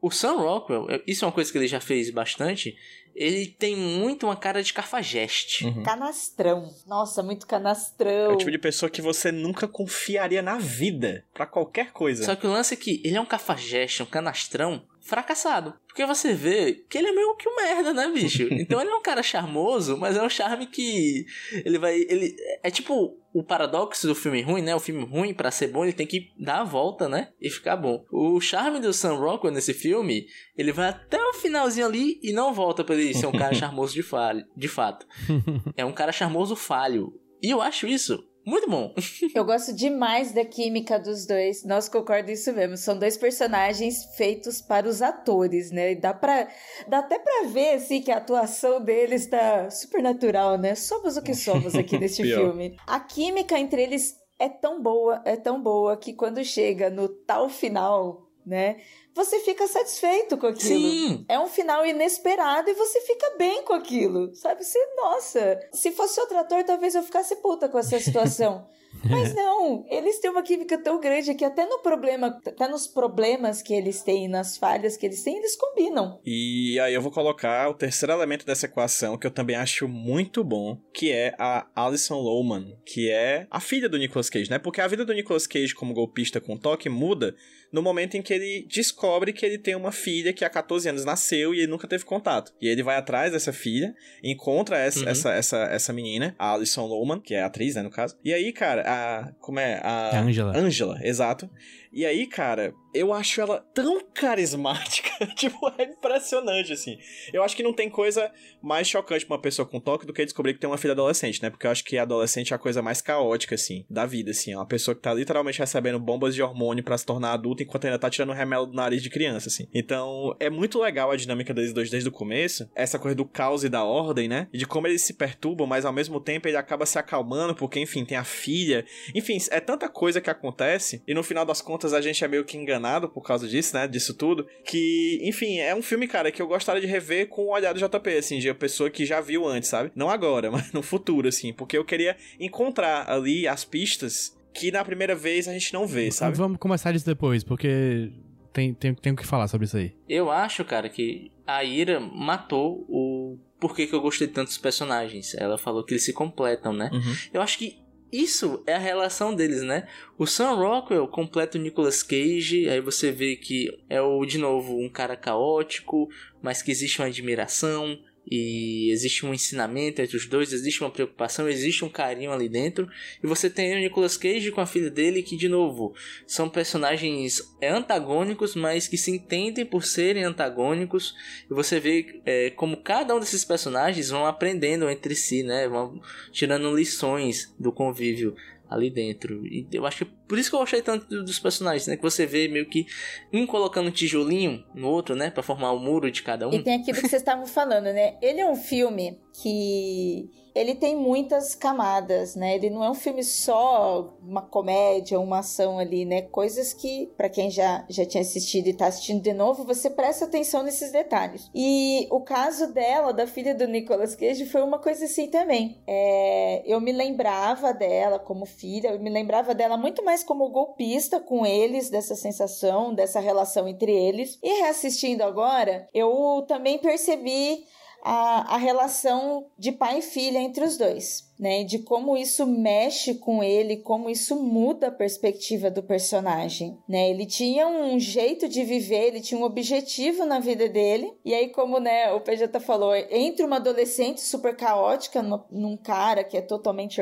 o 0.00 0.10
Sam 0.10 0.36
Rockwell, 0.36 0.86
isso 1.06 1.24
é 1.24 1.28
uma 1.28 1.32
coisa 1.32 1.50
que 1.50 1.58
ele 1.58 1.66
já 1.66 1.80
fez 1.80 2.10
bastante, 2.10 2.76
ele 3.14 3.46
tem 3.46 3.76
muito 3.76 4.26
uma 4.26 4.36
cara 4.36 4.62
de 4.62 4.72
cafajeste. 4.72 5.66
Uhum. 5.66 5.82
Canastrão. 5.82 6.70
Nossa, 6.86 7.22
muito 7.22 7.46
canastrão. 7.46 8.10
É 8.10 8.28
o 8.28 8.36
tipo 8.36 8.50
de 8.50 8.58
pessoa 8.58 8.88
que 8.88 9.02
você 9.02 9.32
nunca 9.32 9.66
confiaria 9.66 10.42
na 10.42 10.58
vida 10.58 11.24
pra 11.34 11.46
qualquer 11.46 11.92
coisa. 11.92 12.24
Só 12.24 12.36
que 12.36 12.46
o 12.46 12.50
lance 12.50 12.74
é 12.74 12.76
que 12.76 13.00
ele 13.04 13.16
é 13.16 13.20
um 13.20 13.26
cafajeste, 13.26 14.02
um 14.02 14.06
canastrão 14.06 14.86
fracassado. 15.00 15.74
Porque 15.86 16.06
você 16.06 16.32
vê 16.32 16.84
que 16.88 16.96
ele 16.96 17.08
é 17.08 17.12
meio 17.12 17.34
que 17.34 17.48
um 17.48 17.56
merda, 17.56 17.92
né, 17.92 18.10
bicho? 18.12 18.48
Então 18.60 18.80
ele 18.80 18.90
é 18.90 18.94
um 18.94 19.02
cara 19.02 19.22
charmoso, 19.22 19.96
mas 19.96 20.16
é 20.16 20.22
um 20.22 20.28
charme 20.28 20.66
que 20.66 21.26
ele 21.64 21.78
vai. 21.78 21.96
ele 21.96 22.36
É 22.62 22.70
tipo 22.70 23.18
o 23.32 23.42
paradoxo 23.42 24.06
do 24.06 24.14
filme 24.14 24.42
ruim, 24.42 24.62
né? 24.62 24.74
O 24.74 24.80
filme 24.80 25.04
ruim, 25.04 25.32
para 25.32 25.50
ser 25.50 25.68
bom, 25.68 25.84
ele 25.84 25.92
tem 25.92 26.06
que 26.06 26.30
dar 26.38 26.60
a 26.60 26.64
volta, 26.64 27.08
né? 27.08 27.28
E 27.40 27.48
ficar 27.48 27.76
bom. 27.76 28.04
O 28.10 28.40
charme 28.40 28.80
do 28.80 28.92
Sam 28.92 29.14
Rockwell 29.14 29.52
nesse 29.52 29.72
filme, 29.72 30.26
ele 30.56 30.72
vai 30.72 30.88
até 30.88 31.20
o 31.22 31.34
finalzinho 31.34 31.86
ali 31.86 32.20
e 32.22 32.32
não 32.32 32.52
volta 32.52 32.84
pra 32.84 32.94
ele 32.94 33.14
ser 33.14 33.26
um 33.26 33.32
cara 33.32 33.54
charmoso 33.54 33.94
de, 33.94 34.02
falho, 34.02 34.44
de 34.56 34.68
fato. 34.68 35.06
É 35.76 35.84
um 35.84 35.92
cara 35.92 36.12
charmoso 36.12 36.54
falho. 36.54 37.12
E 37.42 37.50
eu 37.50 37.62
acho 37.62 37.86
isso 37.86 38.29
muito 38.44 38.68
bom. 38.68 38.94
Eu 39.34 39.44
gosto 39.44 39.74
demais 39.74 40.32
da 40.32 40.44
química 40.44 40.98
dos 40.98 41.26
dois. 41.26 41.64
Nós 41.64 41.88
concordamos 41.88 42.40
isso 42.40 42.52
mesmo. 42.52 42.76
São 42.76 42.98
dois 42.98 43.16
personagens 43.16 44.04
feitos 44.16 44.60
para 44.60 44.88
os 44.88 45.02
atores, 45.02 45.70
né? 45.70 45.94
Dá 45.94 46.14
para 46.14 46.48
dá 46.88 46.98
até 46.98 47.18
para 47.18 47.48
ver 47.48 47.74
assim 47.74 48.00
que 48.00 48.10
a 48.10 48.16
atuação 48.16 48.82
deles 48.82 49.26
tá 49.26 49.70
super 49.70 50.02
natural, 50.02 50.58
né? 50.58 50.74
Somos 50.74 51.16
o 51.16 51.22
que 51.22 51.34
somos 51.34 51.74
aqui 51.74 51.96
neste 52.00 52.22
filme. 52.22 52.76
A 52.86 53.00
química 53.00 53.58
entre 53.58 53.82
eles 53.82 54.16
é 54.38 54.48
tão 54.48 54.82
boa, 54.82 55.20
é 55.24 55.36
tão 55.36 55.62
boa 55.62 55.96
que 55.96 56.14
quando 56.14 56.42
chega 56.42 56.88
no 56.88 57.08
tal 57.08 57.48
final, 57.48 58.30
né? 58.44 58.78
Você 59.14 59.40
fica 59.40 59.66
satisfeito 59.66 60.36
com 60.38 60.46
aquilo. 60.46 60.68
Sim. 60.68 61.24
É 61.28 61.38
um 61.38 61.46
final 61.46 61.84
inesperado 61.84 62.70
e 62.70 62.74
você 62.74 63.00
fica 63.00 63.34
bem 63.36 63.62
com 63.64 63.72
aquilo. 63.72 64.34
Sabe? 64.34 64.64
Você, 64.64 64.78
nossa, 64.96 65.60
se 65.72 65.90
fosse 65.92 66.20
outro 66.20 66.38
ator, 66.38 66.64
talvez 66.64 66.94
eu 66.94 67.02
ficasse 67.02 67.36
puta 67.36 67.68
com 67.68 67.78
essa 67.78 67.98
situação. 67.98 68.66
Mas 69.08 69.34
não, 69.34 69.84
eles 69.88 70.18
têm 70.18 70.30
uma 70.30 70.42
química 70.42 70.76
tão 70.76 71.00
grande 71.00 71.34
que 71.34 71.44
até 71.44 71.64
no 71.64 71.78
problema, 71.78 72.38
até 72.44 72.66
nos 72.66 72.86
problemas 72.86 73.62
que 73.62 73.72
eles 73.72 74.02
têm, 74.02 74.28
nas 74.28 74.56
falhas 74.56 74.96
que 74.96 75.06
eles 75.06 75.22
têm, 75.22 75.38
eles 75.38 75.56
combinam. 75.56 76.20
E 76.24 76.78
aí 76.80 76.92
eu 76.92 77.00
vou 77.00 77.12
colocar 77.12 77.68
o 77.68 77.74
terceiro 77.74 78.12
elemento 78.12 78.44
dessa 78.44 78.66
equação, 78.66 79.16
que 79.16 79.26
eu 79.26 79.30
também 79.30 79.56
acho 79.56 79.86
muito 79.86 80.42
bom, 80.42 80.76
que 80.92 81.12
é 81.12 81.34
a 81.38 81.66
Alison 81.74 82.18
Lohman, 82.18 82.76
que 82.84 83.10
é 83.10 83.46
a 83.50 83.60
filha 83.60 83.88
do 83.88 83.96
Nicolas 83.96 84.28
Cage, 84.28 84.50
né? 84.50 84.58
Porque 84.58 84.80
a 84.80 84.88
vida 84.88 85.04
do 85.04 85.14
Nicolas 85.14 85.46
Cage 85.46 85.74
como 85.74 85.94
golpista 85.94 86.40
com 86.40 86.56
toque 86.56 86.88
muda 86.88 87.34
no 87.72 87.82
momento 87.82 88.16
em 88.16 88.22
que 88.22 88.32
ele 88.34 88.66
descobre 88.68 89.32
que 89.32 89.44
ele 89.46 89.58
tem 89.58 89.74
uma 89.74 89.92
filha 89.92 90.32
que 90.32 90.44
há 90.44 90.50
14 90.50 90.88
anos 90.88 91.04
nasceu 91.04 91.54
e 91.54 91.58
ele 91.58 91.66
nunca 91.66 91.86
teve 91.86 92.04
contato. 92.04 92.52
E 92.60 92.68
ele 92.68 92.82
vai 92.82 92.96
atrás 92.96 93.32
dessa 93.32 93.52
filha, 93.52 93.94
encontra 94.22 94.78
essa, 94.78 95.00
Uhum. 95.00 95.08
essa, 95.08 95.32
essa, 95.32 95.56
essa 95.64 95.92
menina, 95.92 96.34
a 96.38 96.52
Alison 96.54 96.86
Lohman, 96.86 97.20
que 97.20 97.34
é 97.34 97.42
a 97.42 97.46
atriz, 97.46 97.74
né, 97.76 97.82
no 97.82 97.90
caso. 97.90 98.16
E 98.24 98.34
aí, 98.34 98.52
cara, 98.52 98.82
a. 98.86 99.32
Como 99.40 99.58
é? 99.60 99.80
A. 99.82 100.10
A 100.18 100.20
Angela. 100.20 100.56
Angela, 100.56 100.98
exato. 101.02 101.48
E 101.92 102.04
aí, 102.06 102.26
cara, 102.26 102.72
eu 102.92 103.12
acho 103.12 103.40
ela 103.40 103.64
tão 103.72 104.00
carismática. 104.12 105.10
tipo, 105.34 105.72
é 105.78 105.84
impressionante, 105.84 106.72
assim. 106.72 106.98
Eu 107.32 107.42
acho 107.42 107.56
que 107.56 107.62
não 107.62 107.72
tem 107.72 107.88
coisa 107.88 108.30
mais 108.62 108.88
chocante 108.88 109.24
pra 109.24 109.36
uma 109.36 109.42
pessoa 109.42 109.66
com 109.66 109.80
toque 109.80 110.06
do 110.06 110.12
que 110.12 110.24
descobrir 110.24 110.54
que 110.54 110.60
tem 110.60 110.68
uma 110.68 110.78
filha 110.78 110.92
adolescente, 110.92 111.42
né? 111.42 111.50
Porque 111.50 111.66
eu 111.66 111.70
acho 111.70 111.84
que 111.84 111.98
adolescente 111.98 112.52
é 112.52 112.56
a 112.56 112.58
coisa 112.58 112.82
mais 112.82 113.00
caótica, 113.00 113.54
assim, 113.54 113.84
da 113.88 114.06
vida, 114.06 114.32
assim. 114.32 114.52
É 114.52 114.56
uma 114.56 114.66
pessoa 114.66 114.94
que 114.94 115.02
tá 115.02 115.14
literalmente 115.14 115.58
recebendo 115.58 115.98
bombas 115.98 116.34
de 116.34 116.42
hormônio 116.42 116.82
pra 116.82 116.98
se 116.98 117.06
tornar 117.06 117.32
adulta 117.32 117.62
enquanto 117.62 117.84
ainda 117.84 117.98
tá 117.98 118.10
tirando 118.10 118.32
remelo 118.32 118.66
do 118.66 118.74
nariz 118.74 119.02
de 119.02 119.10
criança, 119.10 119.48
assim. 119.48 119.68
Então, 119.72 120.36
é 120.40 120.50
muito 120.50 120.80
legal 120.80 121.10
a 121.10 121.16
dinâmica 121.16 121.54
deles 121.54 121.72
dois 121.72 121.90
desde 121.90 122.08
o 122.08 122.12
começo. 122.12 122.68
Essa 122.74 122.98
coisa 122.98 123.14
do 123.14 123.24
caos 123.24 123.62
e 123.64 123.68
da 123.68 123.84
ordem, 123.84 124.28
né? 124.28 124.48
E 124.52 124.58
de 124.58 124.66
como 124.66 124.86
eles 124.86 125.02
se 125.02 125.14
perturbam, 125.14 125.66
mas 125.66 125.84
ao 125.84 125.92
mesmo 125.92 126.20
tempo 126.20 126.48
ele 126.48 126.56
acaba 126.56 126.84
se 126.86 126.98
acalmando, 126.98 127.54
porque, 127.54 127.78
enfim, 127.78 128.04
tem 128.04 128.16
a 128.16 128.24
filha. 128.24 128.84
Enfim, 129.14 129.38
é 129.50 129.60
tanta 129.60 129.88
coisa 129.88 130.20
que 130.20 130.30
acontece. 130.30 131.02
E 131.06 131.14
no 131.14 131.22
final 131.22 131.44
das 131.44 131.62
contas 131.62 131.92
a 131.92 132.00
gente 132.00 132.24
é 132.24 132.28
meio 132.28 132.44
que 132.44 132.56
enganado 132.56 132.79
por 133.08 133.22
causa 133.22 133.46
disso, 133.46 133.74
né? 133.74 133.86
Disso 133.86 134.14
tudo. 134.14 134.46
Que, 134.64 135.20
enfim, 135.22 135.58
é 135.58 135.74
um 135.74 135.82
filme, 135.82 136.06
cara, 136.06 136.30
que 136.30 136.40
eu 136.40 136.46
gostaria 136.46 136.80
de 136.80 136.86
rever 136.86 137.28
com 137.28 137.42
o 137.42 137.52
olhar 137.52 137.72
do 137.72 137.80
JP, 137.80 138.10
assim, 138.16 138.38
de 138.38 138.48
uma 138.48 138.54
pessoa 138.54 138.90
que 138.90 139.04
já 139.04 139.20
viu 139.20 139.46
antes, 139.46 139.68
sabe? 139.68 139.90
Não 139.94 140.10
agora, 140.10 140.50
mas 140.52 140.72
no 140.72 140.82
futuro, 140.82 141.28
assim. 141.28 141.52
Porque 141.52 141.76
eu 141.76 141.84
queria 141.84 142.16
encontrar 142.38 143.08
ali 143.10 143.46
as 143.46 143.64
pistas 143.64 144.36
que 144.52 144.70
na 144.70 144.84
primeira 144.84 145.14
vez 145.14 145.46
a 145.46 145.52
gente 145.52 145.72
não 145.72 145.86
vê, 145.86 146.10
sabe? 146.10 146.36
Vamos 146.36 146.58
começar 146.58 146.94
isso 146.94 147.06
depois, 147.06 147.44
porque 147.44 148.10
tem, 148.52 148.74
tem, 148.74 148.94
tem 148.94 149.12
o 149.12 149.16
que 149.16 149.26
falar 149.26 149.46
sobre 149.48 149.66
isso 149.66 149.76
aí. 149.76 149.94
Eu 150.08 150.30
acho, 150.30 150.64
cara, 150.64 150.88
que 150.88 151.30
a 151.46 151.62
Ira 151.64 152.00
matou 152.00 152.84
o 152.88 153.38
porquê 153.60 153.86
que 153.86 153.94
eu 153.94 154.00
gostei 154.00 154.26
tanto 154.26 154.48
dos 154.48 154.58
personagens. 154.58 155.34
Ela 155.34 155.58
falou 155.58 155.84
que 155.84 155.92
eles 155.92 156.04
se 156.04 156.12
completam, 156.12 156.72
né? 156.72 156.90
Uhum. 156.92 157.14
Eu 157.32 157.42
acho 157.42 157.58
que 157.58 157.78
isso 158.12 158.62
é 158.66 158.74
a 158.74 158.78
relação 158.78 159.34
deles, 159.34 159.62
né? 159.62 159.86
O 160.18 160.26
Sam 160.26 160.54
Rockwell 160.54 161.06
completa 161.08 161.58
o 161.58 161.60
Nicolas 161.60 162.02
Cage, 162.02 162.68
aí 162.68 162.80
você 162.80 163.12
vê 163.12 163.36
que 163.36 163.78
é 163.88 164.00
o 164.00 164.24
de 164.24 164.38
novo 164.38 164.78
um 164.78 164.88
cara 164.88 165.16
caótico, 165.16 166.08
mas 166.42 166.62
que 166.62 166.70
existe 166.70 167.00
uma 167.00 167.08
admiração 167.08 167.98
e 168.30 168.90
existe 168.90 169.26
um 169.26 169.34
ensinamento 169.34 170.00
entre 170.00 170.16
os 170.16 170.26
dois, 170.26 170.52
existe 170.52 170.82
uma 170.82 170.90
preocupação, 170.90 171.48
existe 171.48 171.84
um 171.84 171.88
carinho 171.88 172.30
ali 172.30 172.48
dentro. 172.48 172.88
E 173.22 173.26
você 173.26 173.50
tem 173.50 173.74
o 173.74 173.80
Nicolas 173.80 174.16
Cage 174.16 174.52
com 174.52 174.60
a 174.60 174.66
filha 174.66 174.90
dele 174.90 175.22
que 175.22 175.36
de 175.36 175.48
novo 175.48 175.94
são 176.26 176.48
personagens 176.48 177.42
antagônicos, 177.60 178.54
mas 178.54 178.86
que 178.86 178.96
se 178.96 179.10
entendem 179.10 179.66
por 179.66 179.84
serem 179.84 180.22
antagônicos. 180.22 181.14
E 181.50 181.54
você 181.54 181.80
vê 181.80 182.20
é, 182.24 182.50
como 182.50 182.76
cada 182.76 183.16
um 183.16 183.20
desses 183.20 183.44
personagens 183.44 184.10
vão 184.10 184.24
aprendendo 184.24 184.88
entre 184.88 185.16
si, 185.16 185.42
né? 185.42 185.66
Vão 185.66 186.00
tirando 186.30 186.74
lições 186.74 187.52
do 187.58 187.72
convívio 187.72 188.36
ali 188.70 188.88
dentro. 188.88 189.44
E 189.46 189.66
eu 189.72 189.84
acho 189.84 190.04
que 190.04 190.12
por 190.28 190.38
isso 190.38 190.48
que 190.48 190.54
eu 190.56 190.60
gostei 190.60 190.80
tanto 190.80 191.06
do- 191.08 191.24
dos 191.24 191.38
personagens, 191.40 191.86
né? 191.88 191.96
Que 191.96 192.02
você 192.02 192.24
vê 192.24 192.46
meio 192.46 192.66
que 192.66 192.86
um 193.32 193.44
colocando 193.46 193.88
um 193.88 193.90
tijolinho 193.90 194.64
no 194.74 194.86
outro, 194.88 195.16
né? 195.16 195.30
Pra 195.30 195.42
formar 195.42 195.72
o 195.72 195.78
muro 195.80 196.10
de 196.10 196.22
cada 196.22 196.46
um. 196.48 196.52
E 196.54 196.62
tem 196.62 196.74
aquilo 196.80 196.94
que 197.00 197.08
vocês 197.08 197.20
estavam 197.20 197.46
falando, 197.46 197.84
né? 197.86 198.16
Ele 198.22 198.40
é 198.40 198.46
um 198.48 198.54
filme 198.54 199.18
que 199.42 200.30
ele 200.54 200.74
tem 200.74 200.96
muitas 200.96 201.54
camadas, 201.54 202.34
né? 202.34 202.54
Ele 202.54 202.70
não 202.70 202.84
é 202.84 202.90
um 202.90 202.94
filme 202.94 203.22
só 203.22 204.14
uma 204.22 204.42
comédia, 204.42 205.18
uma 205.18 205.38
ação 205.38 205.78
ali, 205.78 206.04
né? 206.04 206.22
Coisas 206.22 206.72
que, 206.72 207.10
pra 207.16 207.28
quem 207.28 207.50
já, 207.50 207.84
já 207.88 208.04
tinha 208.04 208.20
assistido 208.20 208.66
e 208.66 208.74
tá 208.74 208.86
assistindo 208.86 209.22
de 209.22 209.32
novo, 209.32 209.64
você 209.64 209.88
presta 209.88 210.24
atenção 210.24 210.62
nesses 210.62 210.90
detalhes. 210.92 211.50
E 211.54 212.06
o 212.10 212.20
caso 212.20 212.72
dela, 212.72 213.12
da 213.12 213.26
filha 213.26 213.54
do 213.54 213.66
Nicolas 213.66 214.14
Cage, 214.14 214.46
foi 214.46 214.62
uma 214.62 214.78
coisa 214.78 215.04
assim 215.04 215.28
também. 215.28 215.80
É, 215.86 216.62
eu 216.66 216.80
me 216.80 216.92
lembrava 216.92 217.72
dela 217.72 218.18
como 218.18 218.46
filha, 218.46 218.88
eu 218.88 219.00
me 219.00 219.10
lembrava 219.10 219.54
dela 219.54 219.76
muito 219.76 220.04
mais 220.04 220.22
como 220.22 220.50
golpista 220.50 221.20
com 221.20 221.46
eles, 221.46 221.90
dessa 221.90 222.14
sensação, 222.14 222.94
dessa 222.94 223.20
relação 223.20 223.68
entre 223.68 223.92
eles. 223.92 224.38
E 224.42 224.60
reassistindo 224.60 225.22
agora, 225.22 225.88
eu 225.94 226.44
também 226.46 226.78
percebi 226.78 227.64
a, 228.02 228.54
a 228.54 228.56
relação 228.56 229.46
de 229.58 229.72
pai 229.72 229.98
e 229.98 230.02
filha 230.02 230.38
entre 230.38 230.64
os 230.64 230.76
dois. 230.76 231.29
Né? 231.40 231.64
De 231.64 231.78
como 231.78 232.18
isso 232.18 232.46
mexe 232.46 233.14
com 233.14 233.42
ele, 233.42 233.78
como 233.78 234.10
isso 234.10 234.36
muda 234.36 234.88
a 234.88 234.92
perspectiva 234.92 235.70
do 235.70 235.82
personagem, 235.82 236.76
né? 236.86 237.08
Ele 237.08 237.24
tinha 237.24 237.66
um 237.66 237.98
jeito 237.98 238.46
de 238.46 238.62
viver, 238.62 239.06
ele 239.06 239.20
tinha 239.20 239.40
um 239.40 239.44
objetivo 239.44 240.26
na 240.26 240.38
vida 240.38 240.68
dele. 240.68 241.14
E 241.24 241.34
aí, 241.34 241.48
como 241.48 241.80
né, 241.80 242.12
o 242.12 242.20
PJ 242.20 242.60
falou, 242.60 242.94
entre 242.94 243.44
uma 243.44 243.56
adolescente 243.56 244.20
super 244.20 244.54
caótica 244.54 245.22
num 245.50 245.78
cara 245.78 246.22
que 246.22 246.36
é 246.36 246.42
totalmente 246.42 247.00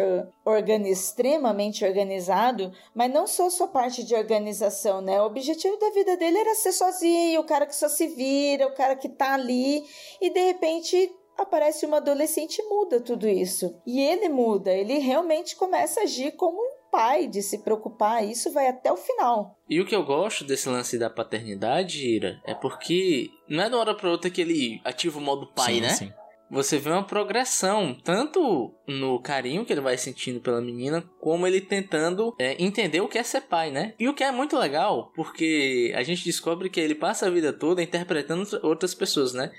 extremamente 0.87 1.85
organizado, 1.85 2.73
mas 2.95 3.13
não 3.13 3.27
só 3.27 3.51
sua 3.51 3.67
parte 3.67 4.05
de 4.05 4.15
organização, 4.15 5.01
né? 5.01 5.21
O 5.21 5.27
objetivo 5.27 5.77
da 5.79 5.91
vida 5.91 6.17
dele 6.17 6.39
era 6.39 6.55
ser 6.55 6.73
sozinho, 6.73 7.41
o 7.41 7.45
cara 7.45 7.67
que 7.67 7.75
só 7.75 7.89
se 7.89 8.07
vira, 8.07 8.69
o 8.69 8.75
cara 8.75 8.95
que 8.95 9.09
tá 9.09 9.35
ali, 9.35 9.85
e 10.21 10.31
de 10.31 10.41
repente 10.41 11.11
aparece 11.39 11.87
uma 11.87 11.99
adolescente 11.99 12.59
e 12.59 12.69
muda 12.69 13.01
tudo 13.01 13.29
isso. 13.29 13.81
E 13.87 14.01
ele 14.01 14.29
muda, 14.29 14.73
ele 14.73 14.99
realmente 14.99 15.57
começa 15.57 16.01
a 16.01 16.03
agir 16.03 16.33
como 16.33 16.59
um 16.59 16.91
pai, 16.91 17.27
de 17.27 17.43
se 17.43 17.59
preocupar, 17.59 18.25
isso 18.25 18.53
vai 18.53 18.67
até 18.67 18.91
o 18.91 18.97
final. 18.97 19.57
E 19.69 19.81
o 19.81 19.87
que 19.87 19.95
eu 19.95 20.05
gosto 20.05 20.43
desse 20.45 20.69
lance 20.69 20.99
da 20.99 21.11
paternidade, 21.11 22.07
Ira, 22.07 22.41
é 22.45 22.55
porque 22.55 23.31
não 23.49 23.65
é 23.65 23.69
de 23.69 23.75
uma 23.75 23.81
hora 23.81 23.95
pra 23.95 24.11
outra 24.11 24.31
que 24.31 24.41
ele 24.41 24.81
ativa 24.85 25.19
o 25.19 25.23
modo 25.23 25.47
pai, 25.47 25.75
sim, 25.75 25.81
né? 25.81 25.91
Sim 25.91 26.13
você 26.51 26.79
vê 26.79 26.91
uma 26.91 27.05
progressão, 27.05 27.95
tanto 28.03 28.73
no 28.87 29.21
carinho 29.21 29.65
que 29.65 29.73
ele 29.73 29.81
vai 29.81 29.99
sentindo 29.99 30.41
pela 30.41 30.61
menina, 30.61 31.05
como 31.21 31.47
ele 31.47 31.61
tentando 31.61 32.35
é, 32.39 32.57
entender 32.63 33.01
o 33.01 33.09
que 33.09 33.19
é 33.19 33.23
ser 33.23 33.43
pai, 33.43 33.71
né? 33.71 33.95
E 33.99 34.09
o 34.09 34.15
que 34.15 34.25
é 34.25 34.33
muito 34.33 34.57
legal, 34.57 35.13
porque 35.15 35.93
a 35.95 36.03
gente 36.03 36.25
descobre 36.25 36.71
que 36.71 36.81
ele 36.81 36.95
passa 36.95 37.27
a 37.27 37.31
vida 37.31 37.53
toda 37.53 37.83
interpretando 37.83 38.47
outras 38.63 38.95
pessoas, 38.95 39.35
né? 39.35 39.51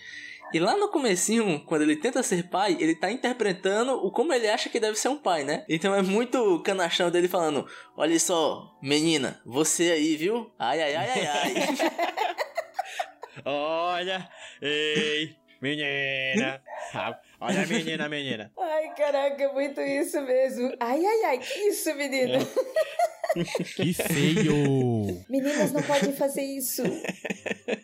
E 0.52 0.60
lá 0.60 0.76
no 0.76 0.90
comecinho, 0.90 1.60
quando 1.66 1.84
ele 1.84 1.96
tenta 1.96 2.24
ser 2.24 2.50
pai, 2.50 2.76
ele 2.80 2.96
tá 2.96 3.12
interpretando 3.12 3.94
o 3.94 4.12
como 4.12 4.34
ele 4.34 4.50
acha 4.50 4.70
que 4.70 4.80
deve 4.80 4.98
ser 4.98 5.10
um 5.10 5.18
pai, 5.18 5.44
né? 5.44 5.64
Então 5.70 5.94
é 5.94 6.02
muito 6.02 6.62
canachão 6.64 7.12
dele 7.12 7.28
falando: 7.28 7.68
Olha 7.96 8.20
só, 8.20 8.76
menina, 8.82 9.40
você 9.46 9.92
aí, 9.92 10.16
viu? 10.16 10.52
Ai, 10.58 10.82
ai, 10.82 10.96
ai, 10.96 11.10
ai, 11.10 11.28
ai. 11.28 11.54
Olha, 13.46 14.30
ei, 14.62 15.36
menina. 15.62 16.62
Olha 17.42 17.64
a 17.64 17.68
menina, 17.68 18.10
menina. 18.10 18.52
Ai, 18.60 18.94
caraca, 18.96 19.44
é 19.44 19.54
muito 19.54 19.80
isso 19.82 20.22
mesmo. 20.22 20.74
Ai, 20.80 21.06
ai, 21.06 21.24
ai, 21.26 21.38
que 21.40 21.60
isso, 21.70 21.96
menina? 21.96 22.40
Que 23.76 23.94
feio! 23.94 25.24
Meninas 25.30 25.72
não 25.72 25.84
podem 25.84 26.12
fazer 26.14 26.42
isso. 26.42 26.82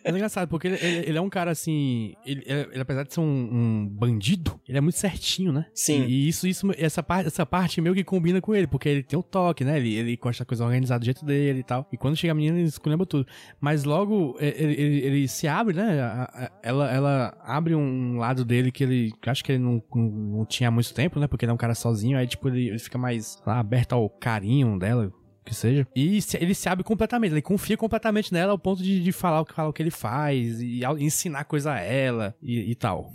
É 0.02 0.10
engraçado, 0.10 0.48
porque 0.48 0.66
ele, 0.66 0.76
ele, 0.80 1.08
ele 1.10 1.18
é 1.18 1.20
um 1.20 1.28
cara 1.28 1.50
assim. 1.52 2.14
Ele, 2.24 2.42
ele, 2.46 2.80
apesar 2.80 3.04
de 3.04 3.14
ser 3.14 3.20
um, 3.20 3.24
um, 3.24 3.88
bandido, 3.88 4.60
ele 4.68 4.78
é 4.78 4.80
muito 4.80 4.98
certinho, 4.98 5.52
né? 5.52 5.66
Sim. 5.74 6.04
E 6.04 6.28
isso, 6.28 6.46
isso 6.48 6.66
essa, 6.76 7.02
parte, 7.02 7.28
essa 7.28 7.46
parte 7.46 7.80
meio 7.80 7.94
que 7.94 8.02
combina 8.02 8.40
com 8.40 8.54
ele, 8.54 8.66
porque 8.66 8.88
ele 8.88 9.02
tem 9.02 9.18
o 9.18 9.22
toque, 9.22 9.64
né? 9.64 9.76
Ele, 9.78 9.94
ele 9.94 10.16
gosta 10.16 10.42
da 10.42 10.48
coisa 10.48 10.64
organizada 10.64 11.00
do 11.00 11.04
jeito 11.04 11.24
dele 11.24 11.60
e 11.60 11.64
tal. 11.64 11.88
E 11.92 11.96
quando 11.96 12.16
chega 12.16 12.32
a 12.32 12.34
menina, 12.34 12.58
ele 12.58 12.68
escolheu 12.68 13.06
tudo. 13.06 13.26
Mas 13.60 13.84
logo 13.84 14.36
ele, 14.40 14.74
ele, 14.74 14.98
ele, 14.98 15.28
se 15.28 15.46
abre, 15.46 15.76
né? 15.76 16.26
Ela, 16.62 16.92
ela 16.92 17.38
abre 17.44 17.74
um 17.74 18.18
lado 18.18 18.44
dele 18.44 18.72
que 18.72 18.82
ele. 18.82 19.12
Que 19.20 19.30
acho 19.30 19.44
que 19.46 19.52
ele 19.52 19.62
não, 19.62 19.82
não, 19.94 20.02
não, 20.38 20.44
tinha 20.44 20.70
muito 20.70 20.92
tempo, 20.92 21.20
né? 21.20 21.26
Porque 21.26 21.44
ele 21.44 21.50
é 21.50 21.54
um 21.54 21.58
cara 21.58 21.74
sozinho. 21.74 22.18
Aí, 22.18 22.26
tipo, 22.26 22.48
ele, 22.48 22.68
ele 22.68 22.78
fica 22.78 22.98
mais 22.98 23.40
lá, 23.46 23.60
aberto 23.60 23.94
ao 23.94 24.10
carinho 24.10 24.78
dela 24.78 25.12
que 25.44 25.54
seja. 25.54 25.86
E 25.94 26.18
ele 26.34 26.54
se 26.54 26.68
abre 26.68 26.82
completamente, 26.82 27.32
ele 27.32 27.42
confia 27.42 27.76
completamente 27.76 28.32
nela 28.32 28.50
ao 28.50 28.58
ponto 28.58 28.82
de, 28.82 29.00
de 29.00 29.12
falar, 29.12 29.42
o 29.42 29.44
que, 29.44 29.54
falar 29.54 29.68
o 29.68 29.72
que 29.72 29.80
ele 29.80 29.92
faz 29.92 30.60
e, 30.60 30.80
e 30.80 31.04
ensinar 31.04 31.44
coisa 31.44 31.72
a 31.72 31.80
ela 31.80 32.34
e, 32.42 32.72
e 32.72 32.74
tal 32.74 33.12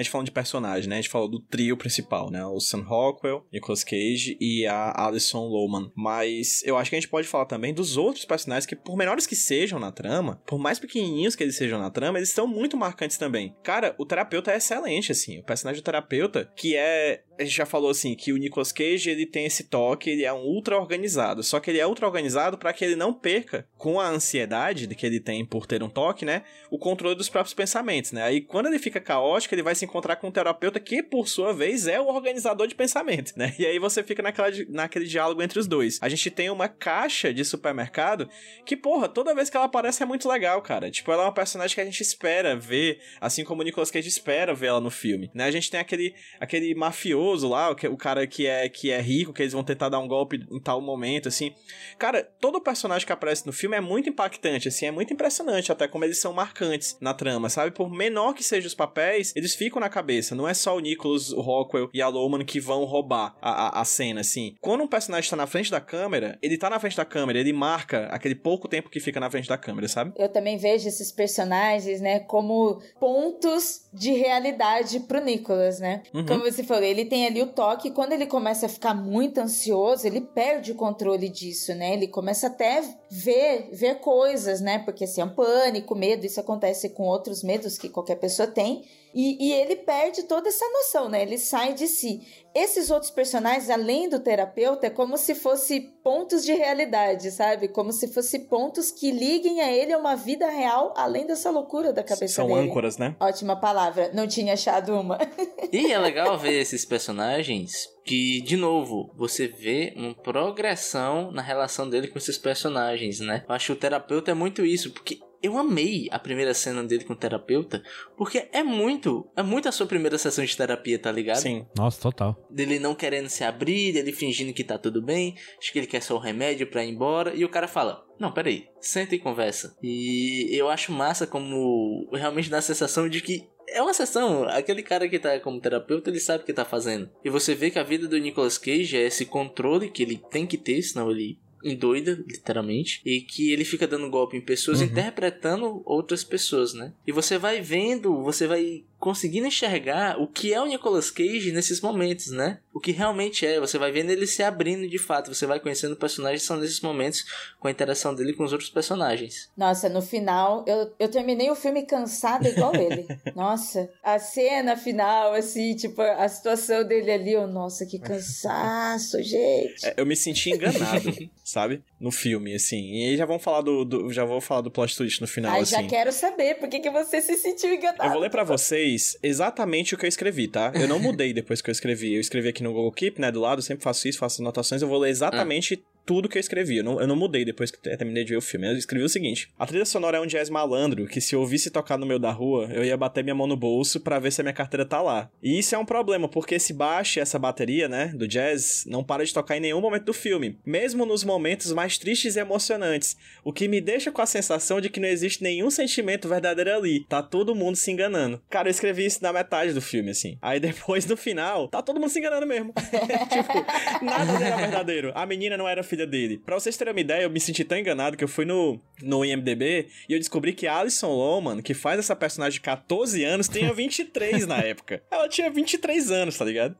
a 0.00 0.02
gente 0.02 0.10
falando 0.10 0.26
de 0.26 0.32
personagem, 0.32 0.88
né? 0.88 0.96
A 0.96 1.00
gente 1.00 1.10
falou 1.10 1.28
do 1.28 1.40
trio 1.40 1.76
principal, 1.76 2.30
né? 2.30 2.44
O 2.44 2.60
Sam 2.60 2.82
Rockwell, 2.82 3.46
Nicolas 3.52 3.84
Cage 3.84 4.36
e 4.40 4.66
a 4.66 4.92
Alison 5.06 5.46
Lohman. 5.46 5.90
Mas 5.94 6.62
eu 6.64 6.76
acho 6.76 6.90
que 6.90 6.96
a 6.96 7.00
gente 7.00 7.10
pode 7.10 7.28
falar 7.28 7.46
também 7.46 7.72
dos 7.72 7.96
outros 7.96 8.24
personagens 8.24 8.66
que, 8.66 8.76
por 8.76 8.96
menores 8.96 9.26
que 9.26 9.36
sejam 9.36 9.78
na 9.78 9.92
trama, 9.92 10.40
por 10.46 10.58
mais 10.58 10.78
pequenininhos 10.78 11.36
que 11.36 11.42
eles 11.42 11.56
sejam 11.56 11.78
na 11.78 11.90
trama, 11.90 12.18
eles 12.18 12.30
são 12.30 12.46
muito 12.46 12.76
marcantes 12.76 13.18
também. 13.18 13.54
Cara, 13.62 13.94
o 13.98 14.06
terapeuta 14.06 14.52
é 14.52 14.56
excelente, 14.56 15.12
assim. 15.12 15.38
O 15.38 15.44
personagem 15.44 15.80
do 15.80 15.84
terapeuta, 15.84 16.50
que 16.56 16.76
é 16.76 17.22
a 17.40 17.44
gente 17.44 17.56
já 17.56 17.64
falou 17.64 17.90
assim 17.90 18.14
que 18.14 18.32
o 18.32 18.36
Nicolas 18.36 18.70
Cage 18.70 19.08
ele 19.08 19.24
tem 19.24 19.46
esse 19.46 19.64
toque, 19.64 20.10
ele 20.10 20.24
é 20.24 20.32
um 20.32 20.42
ultra 20.42 20.78
organizado. 20.78 21.42
Só 21.42 21.58
que 21.58 21.70
ele 21.70 21.78
é 21.78 21.86
ultra 21.86 22.06
organizado 22.06 22.58
para 22.58 22.72
que 22.72 22.84
ele 22.84 22.94
não 22.94 23.14
perca 23.14 23.66
com 23.78 23.98
a 23.98 24.08
ansiedade 24.08 24.86
que 24.94 25.06
ele 25.06 25.20
tem 25.20 25.44
por 25.44 25.66
ter 25.66 25.82
um 25.82 25.88
toque, 25.88 26.24
né? 26.24 26.42
O 26.70 26.78
controle 26.78 27.14
dos 27.14 27.28
próprios 27.28 27.54
pensamentos, 27.54 28.12
né? 28.12 28.22
Aí 28.22 28.40
quando 28.40 28.66
ele 28.66 28.78
fica 28.78 29.00
caótico, 29.00 29.54
ele 29.54 29.62
vai 29.62 29.74
se 29.74 29.84
encontrar 29.84 30.16
com 30.16 30.28
um 30.28 30.30
terapeuta 30.30 30.78
que 30.78 31.02
por 31.02 31.28
sua 31.28 31.52
vez 31.52 31.86
é 31.86 31.98
o 31.98 32.08
organizador 32.08 32.66
de 32.66 32.74
pensamento, 32.74 33.32
né? 33.36 33.54
E 33.58 33.64
aí 33.64 33.78
você 33.78 34.02
fica 34.02 34.22
naquela, 34.22 34.48
naquele 34.68 35.06
diálogo 35.06 35.42
entre 35.42 35.58
os 35.58 35.66
dois. 35.66 35.98
A 36.02 36.08
gente 36.08 36.30
tem 36.30 36.50
uma 36.50 36.68
caixa 36.68 37.32
de 37.32 37.44
supermercado 37.44 38.28
que, 38.66 38.76
porra, 38.76 39.08
toda 39.08 39.34
vez 39.34 39.48
que 39.48 39.56
ela 39.56 39.66
aparece 39.66 40.02
é 40.02 40.06
muito 40.06 40.28
legal, 40.28 40.60
cara. 40.60 40.90
Tipo, 40.90 41.12
ela 41.12 41.22
é 41.22 41.26
uma 41.26 41.34
personagem 41.34 41.74
que 41.74 41.80
a 41.80 41.84
gente 41.84 42.02
espera 42.02 42.56
ver, 42.56 43.00
assim 43.20 43.44
como 43.44 43.62
o 43.62 43.64
Nicolas 43.64 43.90
Cage 43.90 44.08
espera 44.08 44.54
ver 44.54 44.66
ela 44.68 44.80
no 44.80 44.90
filme, 44.90 45.30
né? 45.34 45.44
A 45.44 45.50
gente 45.50 45.70
tem 45.70 45.80
aquele 45.80 46.14
aquele 46.38 46.74
mafioso 46.74 47.29
lá, 47.42 47.70
o 47.70 47.96
cara 47.96 48.26
que 48.26 48.46
é, 48.46 48.68
que 48.68 48.90
é 48.90 49.00
rico, 49.00 49.32
que 49.32 49.42
eles 49.42 49.52
vão 49.52 49.64
tentar 49.64 49.88
dar 49.88 49.98
um 49.98 50.08
golpe 50.08 50.44
em 50.50 50.60
tal 50.60 50.80
momento, 50.80 51.28
assim. 51.28 51.52
Cara, 51.98 52.22
todo 52.40 52.60
personagem 52.60 53.06
que 53.06 53.12
aparece 53.12 53.46
no 53.46 53.52
filme 53.52 53.76
é 53.76 53.80
muito 53.80 54.08
impactante, 54.08 54.68
assim, 54.68 54.86
é 54.86 54.90
muito 54.90 55.12
impressionante, 55.12 55.72
até 55.72 55.86
como 55.86 56.04
eles 56.04 56.20
são 56.20 56.32
marcantes 56.32 56.96
na 57.00 57.14
trama, 57.14 57.48
sabe? 57.48 57.70
Por 57.70 57.90
menor 57.90 58.34
que 58.34 58.42
sejam 58.42 58.66
os 58.66 58.74
papéis, 58.74 59.32
eles 59.36 59.54
ficam 59.54 59.80
na 59.80 59.88
cabeça. 59.88 60.34
Não 60.34 60.48
é 60.48 60.54
só 60.54 60.76
o 60.76 60.80
Nicholas, 60.80 61.32
o 61.32 61.40
Rockwell 61.40 61.90
e 61.92 62.02
a 62.02 62.08
Loman 62.08 62.44
que 62.44 62.60
vão 62.60 62.84
roubar 62.84 63.36
a, 63.40 63.66
a, 63.66 63.80
a 63.80 63.84
cena, 63.84 64.20
assim. 64.20 64.54
Quando 64.60 64.82
um 64.82 64.88
personagem 64.88 65.28
tá 65.28 65.36
na 65.36 65.46
frente 65.46 65.70
da 65.70 65.80
câmera, 65.80 66.38
ele 66.42 66.58
tá 66.58 66.70
na 66.70 66.80
frente 66.80 66.96
da 66.96 67.04
câmera, 67.04 67.38
ele 67.38 67.52
marca 67.52 68.06
aquele 68.06 68.34
pouco 68.34 68.68
tempo 68.68 68.90
que 68.90 69.00
fica 69.00 69.20
na 69.20 69.30
frente 69.30 69.48
da 69.48 69.58
câmera, 69.58 69.88
sabe? 69.88 70.12
Eu 70.16 70.28
também 70.28 70.56
vejo 70.56 70.88
esses 70.88 71.12
personagens, 71.12 72.00
né, 72.00 72.20
como 72.20 72.80
pontos 72.98 73.88
de 73.92 74.12
realidade 74.12 75.00
pro 75.00 75.22
Nicholas, 75.22 75.80
né? 75.80 76.02
Uhum. 76.14 76.26
Como 76.26 76.40
você 76.40 76.62
falou, 76.62 76.82
ele 76.82 77.04
tem 77.04 77.19
tem 77.20 77.26
ali 77.26 77.42
o 77.42 77.48
toque, 77.48 77.90
quando 77.90 78.12
ele 78.12 78.26
começa 78.26 78.64
a 78.64 78.68
ficar 78.68 78.94
muito 78.94 79.38
ansioso, 79.38 80.06
ele 80.06 80.22
perde 80.22 80.72
o 80.72 80.74
controle 80.74 81.28
disso, 81.28 81.74
né? 81.74 81.92
Ele 81.92 82.08
começa 82.08 82.46
até 82.46 82.82
ver, 83.10 83.68
ver 83.72 83.96
coisas, 83.96 84.60
né? 84.60 84.78
Porque 84.78 85.04
assim, 85.04 85.20
é 85.20 85.24
um 85.24 85.34
pânico, 85.34 85.96
medo, 85.96 86.24
isso 86.24 86.38
acontece 86.38 86.90
com 86.90 87.02
outros 87.02 87.42
medos 87.42 87.76
que 87.76 87.88
qualquer 87.88 88.14
pessoa 88.16 88.46
tem. 88.46 88.84
E, 89.12 89.48
e, 89.48 89.52
ele 89.52 89.74
perde 89.74 90.22
toda 90.22 90.48
essa 90.48 90.64
noção, 90.68 91.08
né? 91.08 91.22
Ele 91.22 91.36
sai 91.36 91.74
de 91.74 91.88
si. 91.88 92.20
Esses 92.54 92.92
outros 92.92 93.10
personagens, 93.10 93.68
além 93.68 94.08
do 94.08 94.20
terapeuta, 94.20 94.86
é 94.86 94.90
como 94.90 95.16
se 95.18 95.34
fosse 95.34 95.80
pontos 96.04 96.44
de 96.44 96.52
realidade, 96.52 97.32
sabe? 97.32 97.66
Como 97.66 97.92
se 97.92 98.06
fosse 98.06 98.38
pontos 98.38 98.92
que 98.92 99.10
liguem 99.10 99.60
a 99.60 99.72
ele 99.72 99.92
a 99.92 99.98
uma 99.98 100.14
vida 100.14 100.48
real, 100.48 100.94
além 100.96 101.26
dessa 101.26 101.50
loucura 101.50 101.92
da 101.92 102.04
cabeça 102.04 102.34
São 102.34 102.46
dele. 102.46 102.60
São 102.60 102.68
âncoras, 102.68 102.98
né? 102.98 103.16
Ótima 103.18 103.56
palavra. 103.56 104.12
Não 104.14 104.28
tinha 104.28 104.52
achado 104.52 104.94
uma. 104.94 105.18
e 105.72 105.92
é 105.92 105.98
legal 105.98 106.38
ver 106.38 106.60
esses 106.60 106.84
personagens 106.84 107.88
que, 108.10 108.40
de 108.40 108.56
novo, 108.56 109.14
você 109.16 109.46
vê 109.46 109.92
uma 109.94 110.12
progressão 110.12 111.30
na 111.30 111.40
relação 111.40 111.88
dele 111.88 112.08
com 112.08 112.18
esses 112.18 112.36
personagens, 112.36 113.20
né? 113.20 113.44
Eu 113.48 113.54
acho 113.54 113.66
que 113.66 113.72
o 113.72 113.76
terapeuta 113.76 114.32
é 114.32 114.34
muito 114.34 114.66
isso, 114.66 114.90
porque 114.90 115.20
eu 115.40 115.56
amei 115.56 116.08
a 116.10 116.18
primeira 116.18 116.52
cena 116.52 116.82
dele 116.82 117.04
com 117.04 117.12
o 117.12 117.16
terapeuta, 117.16 117.80
porque 118.16 118.48
é 118.52 118.64
muito, 118.64 119.30
é 119.36 119.44
muito 119.44 119.68
a 119.68 119.72
sua 119.72 119.86
primeira 119.86 120.18
sessão 120.18 120.44
de 120.44 120.56
terapia, 120.56 120.98
tá 120.98 121.12
ligado? 121.12 121.36
Sim. 121.36 121.64
Nossa, 121.76 122.00
total. 122.00 122.36
Dele 122.50 122.80
não 122.80 122.96
querendo 122.96 123.28
se 123.28 123.44
abrir, 123.44 123.92
dele 123.92 124.10
fingindo 124.10 124.52
que 124.52 124.64
tá 124.64 124.76
tudo 124.76 125.00
bem, 125.00 125.36
acho 125.56 125.72
que 125.72 125.78
ele 125.78 125.86
quer 125.86 126.02
só 126.02 126.16
o 126.16 126.18
remédio 126.18 126.66
pra 126.66 126.84
ir 126.84 126.90
embora, 126.90 127.32
e 127.32 127.44
o 127.44 127.48
cara 127.48 127.68
fala: 127.68 128.04
Não, 128.18 128.32
peraí, 128.32 128.66
senta 128.80 129.14
e 129.14 129.20
conversa. 129.20 129.76
E 129.80 130.48
eu 130.50 130.68
acho 130.68 130.90
massa 130.90 131.28
como 131.28 132.10
realmente 132.12 132.50
dá 132.50 132.58
a 132.58 132.62
sensação 132.62 133.08
de 133.08 133.20
que 133.20 133.48
é 133.72 133.82
uma 133.82 133.94
sessão. 133.94 134.44
Aquele 134.48 134.82
cara 134.82 135.08
que 135.08 135.18
tá 135.18 135.38
como 135.40 135.60
terapeuta, 135.60 136.10
ele 136.10 136.20
sabe 136.20 136.42
o 136.42 136.46
que 136.46 136.52
tá 136.52 136.64
fazendo. 136.64 137.10
E 137.24 137.30
você 137.30 137.54
vê 137.54 137.70
que 137.70 137.78
a 137.78 137.84
vida 137.84 138.06
do 138.06 138.18
Nicolas 138.18 138.58
Cage 138.58 138.96
é 138.96 139.06
esse 139.06 139.24
controle 139.24 139.90
que 139.90 140.02
ele 140.02 140.20
tem 140.30 140.46
que 140.46 140.58
ter, 140.58 140.82
senão 140.82 141.10
ele 141.10 141.38
endoida, 141.62 142.12
literalmente, 142.26 143.00
e 143.04 143.20
que 143.20 143.52
ele 143.52 143.64
fica 143.64 143.86
dando 143.86 144.10
golpe 144.10 144.36
em 144.36 144.40
pessoas, 144.40 144.80
uhum. 144.80 144.86
interpretando 144.86 145.82
outras 145.84 146.24
pessoas, 146.24 146.74
né? 146.74 146.92
E 147.06 147.12
você 147.12 147.38
vai 147.38 147.60
vendo, 147.60 148.22
você 148.22 148.46
vai 148.46 148.84
conseguindo 149.00 149.46
enxergar 149.46 150.20
o 150.20 150.28
que 150.28 150.52
é 150.52 150.60
o 150.60 150.66
Nicolas 150.66 151.10
Cage 151.10 151.50
nesses 151.52 151.80
momentos, 151.80 152.30
né? 152.30 152.58
O 152.72 152.78
que 152.78 152.92
realmente 152.92 153.46
é. 153.46 153.58
Você 153.58 153.78
vai 153.78 153.90
vendo 153.90 154.10
ele 154.10 154.26
se 154.26 154.42
abrindo 154.42 154.86
de 154.86 154.98
fato. 154.98 155.34
Você 155.34 155.46
vai 155.46 155.58
conhecendo 155.58 155.96
personagens 155.96 156.42
são 156.42 156.58
nesses 156.58 156.80
momentos 156.80 157.24
com 157.58 157.66
a 157.66 157.70
interação 157.70 158.14
dele 158.14 158.34
com 158.34 158.44
os 158.44 158.52
outros 158.52 158.68
personagens. 158.68 159.48
Nossa, 159.56 159.88
no 159.88 160.02
final, 160.02 160.64
eu, 160.68 160.92
eu 160.98 161.08
terminei 161.08 161.50
o 161.50 161.56
filme 161.56 161.84
cansada 161.84 162.48
igual 162.48 162.74
ele. 162.74 163.06
Nossa, 163.34 163.88
a 164.04 164.18
cena 164.18 164.76
final, 164.76 165.32
assim, 165.32 165.74
tipo, 165.74 166.02
a 166.02 166.28
situação 166.28 166.84
dele 166.84 167.10
ali, 167.10 167.32
eu, 167.32 167.46
nossa, 167.46 167.86
que 167.86 167.98
cansaço, 167.98 169.20
gente. 169.22 169.86
É, 169.86 169.94
eu 169.96 170.04
me 170.04 170.14
senti 170.14 170.50
enganado. 170.50 171.10
sabe? 171.50 171.82
No 172.00 172.10
filme, 172.10 172.54
assim. 172.54 172.92
E 172.92 173.08
aí 173.10 173.16
já 173.16 173.26
vamos 173.26 173.42
falar 173.42 173.60
do, 173.60 173.84
do 173.84 174.12
já 174.12 174.24
vou 174.24 174.40
falar 174.40 174.60
do 174.60 174.70
plot 174.70 174.96
twist 174.96 175.20
no 175.20 175.26
final, 175.26 175.52
Ai, 175.52 175.62
assim. 175.62 175.76
já 175.76 175.82
quero 175.86 176.12
saber 176.12 176.54
por 176.54 176.68
que, 176.68 176.80
que 176.80 176.90
você 176.90 177.20
se 177.20 177.36
sentiu 177.36 177.72
enganado. 177.72 178.04
Eu 178.04 178.10
vou 178.10 178.20
ler 178.20 178.30
pra 178.30 178.44
vocês 178.44 179.16
exatamente 179.22 179.94
o 179.94 179.98
que 179.98 180.06
eu 180.06 180.08
escrevi, 180.08 180.48
tá? 180.48 180.72
Eu 180.74 180.88
não 180.88 180.98
mudei 180.98 181.32
depois 181.32 181.60
que 181.60 181.70
eu 181.70 181.72
escrevi. 181.72 182.14
Eu 182.14 182.20
escrevi 182.20 182.48
aqui 182.48 182.62
no 182.62 182.72
Google 182.72 182.92
Keep, 182.92 183.20
né, 183.20 183.30
do 183.30 183.40
lado, 183.40 183.62
sempre 183.62 183.84
faço 183.84 184.08
isso, 184.08 184.18
faço 184.18 184.40
anotações. 184.42 184.82
Eu 184.82 184.88
vou 184.88 184.98
ler 184.98 185.10
exatamente 185.10 185.82
tudo 186.04 186.28
que 186.28 186.36
eu 186.36 186.40
escrevi. 186.40 186.78
Eu 186.78 186.84
não, 186.84 187.00
eu 187.00 187.06
não 187.06 187.16
mudei 187.16 187.44
depois 187.44 187.70
que 187.70 187.78
terminei 187.78 188.24
de 188.24 188.30
ver 188.30 188.36
o 188.36 188.42
filme. 188.42 188.66
Eu 188.66 188.76
escrevi 188.76 189.04
o 189.04 189.08
seguinte: 189.08 189.48
A 189.58 189.66
trilha 189.66 189.84
sonora 189.84 190.18
é 190.18 190.20
um 190.20 190.26
jazz 190.26 190.50
malandro 190.50 191.06
que, 191.06 191.20
se 191.20 191.34
eu 191.34 191.40
ouvisse 191.40 191.70
tocar 191.70 191.96
no 191.96 192.06
meio 192.06 192.18
da 192.18 192.30
rua, 192.30 192.68
eu 192.72 192.84
ia 192.84 192.96
bater 192.96 193.22
minha 193.22 193.34
mão 193.34 193.46
no 193.46 193.56
bolso 193.56 194.00
para 194.00 194.18
ver 194.18 194.32
se 194.32 194.40
a 194.40 194.44
minha 194.44 194.52
carteira 194.52 194.84
tá 194.84 195.00
lá. 195.00 195.30
E 195.42 195.58
isso 195.58 195.74
é 195.74 195.78
um 195.78 195.84
problema, 195.84 196.28
porque 196.28 196.56
esse 196.56 196.72
baixo 196.72 197.20
essa 197.20 197.38
bateria, 197.38 197.88
né, 197.88 198.08
do 198.08 198.26
jazz, 198.26 198.84
não 198.86 199.02
para 199.02 199.24
de 199.24 199.32
tocar 199.32 199.56
em 199.56 199.60
nenhum 199.60 199.80
momento 199.80 200.04
do 200.04 200.12
filme, 200.12 200.58
mesmo 200.64 201.04
nos 201.04 201.24
momentos 201.24 201.72
mais 201.72 201.98
tristes 201.98 202.36
e 202.36 202.40
emocionantes. 202.40 203.16
O 203.44 203.52
que 203.52 203.68
me 203.68 203.80
deixa 203.80 204.12
com 204.12 204.22
a 204.22 204.26
sensação 204.26 204.80
de 204.80 204.88
que 204.88 205.00
não 205.00 205.08
existe 205.08 205.42
nenhum 205.42 205.70
sentimento 205.70 206.28
verdadeiro 206.28 206.74
ali. 206.74 207.04
Tá 207.08 207.22
todo 207.22 207.54
mundo 207.54 207.76
se 207.76 207.90
enganando. 207.90 208.40
Cara, 208.48 208.68
eu 208.68 208.70
escrevi 208.70 209.06
isso 209.06 209.22
na 209.22 209.32
metade 209.32 209.72
do 209.72 209.80
filme, 209.80 210.10
assim. 210.10 210.38
Aí 210.40 210.60
depois, 210.60 211.06
no 211.06 211.16
final, 211.16 211.68
tá 211.68 211.82
todo 211.82 212.00
mundo 212.00 212.10
se 212.10 212.18
enganando 212.18 212.46
mesmo. 212.46 212.72
tipo, 213.30 214.04
nada 214.04 214.44
era 214.44 214.56
verdadeiro. 214.56 215.12
A 215.14 215.26
menina 215.26 215.56
não 215.56 215.68
era 215.68 215.82
filha 215.90 216.06
dele. 216.06 216.38
Pra 216.44 216.54
vocês 216.58 216.76
terem 216.76 216.92
uma 216.94 217.00
ideia, 217.00 217.24
eu 217.24 217.30
me 217.30 217.40
senti 217.40 217.64
tão 217.64 217.76
enganado 217.78 218.16
que 218.16 218.24
eu 218.24 218.28
fui 218.28 218.44
no, 218.44 218.80
no 219.02 219.24
IMDB 219.24 219.88
e 220.08 220.12
eu 220.14 220.18
descobri 220.18 220.52
que 220.52 220.66
a 220.66 220.78
Alison 220.78 221.08
Lohman, 221.10 221.60
que 221.60 221.74
faz 221.74 221.98
essa 221.98 222.14
personagem 222.16 222.54
de 222.54 222.60
14 222.60 223.24
anos, 223.24 223.48
tinha 223.48 223.72
23 223.72 224.46
na 224.46 224.58
época. 224.58 225.02
Ela 225.10 225.28
tinha 225.28 225.50
23 225.50 226.10
anos, 226.10 226.38
tá 226.38 226.44
ligado? 226.44 226.76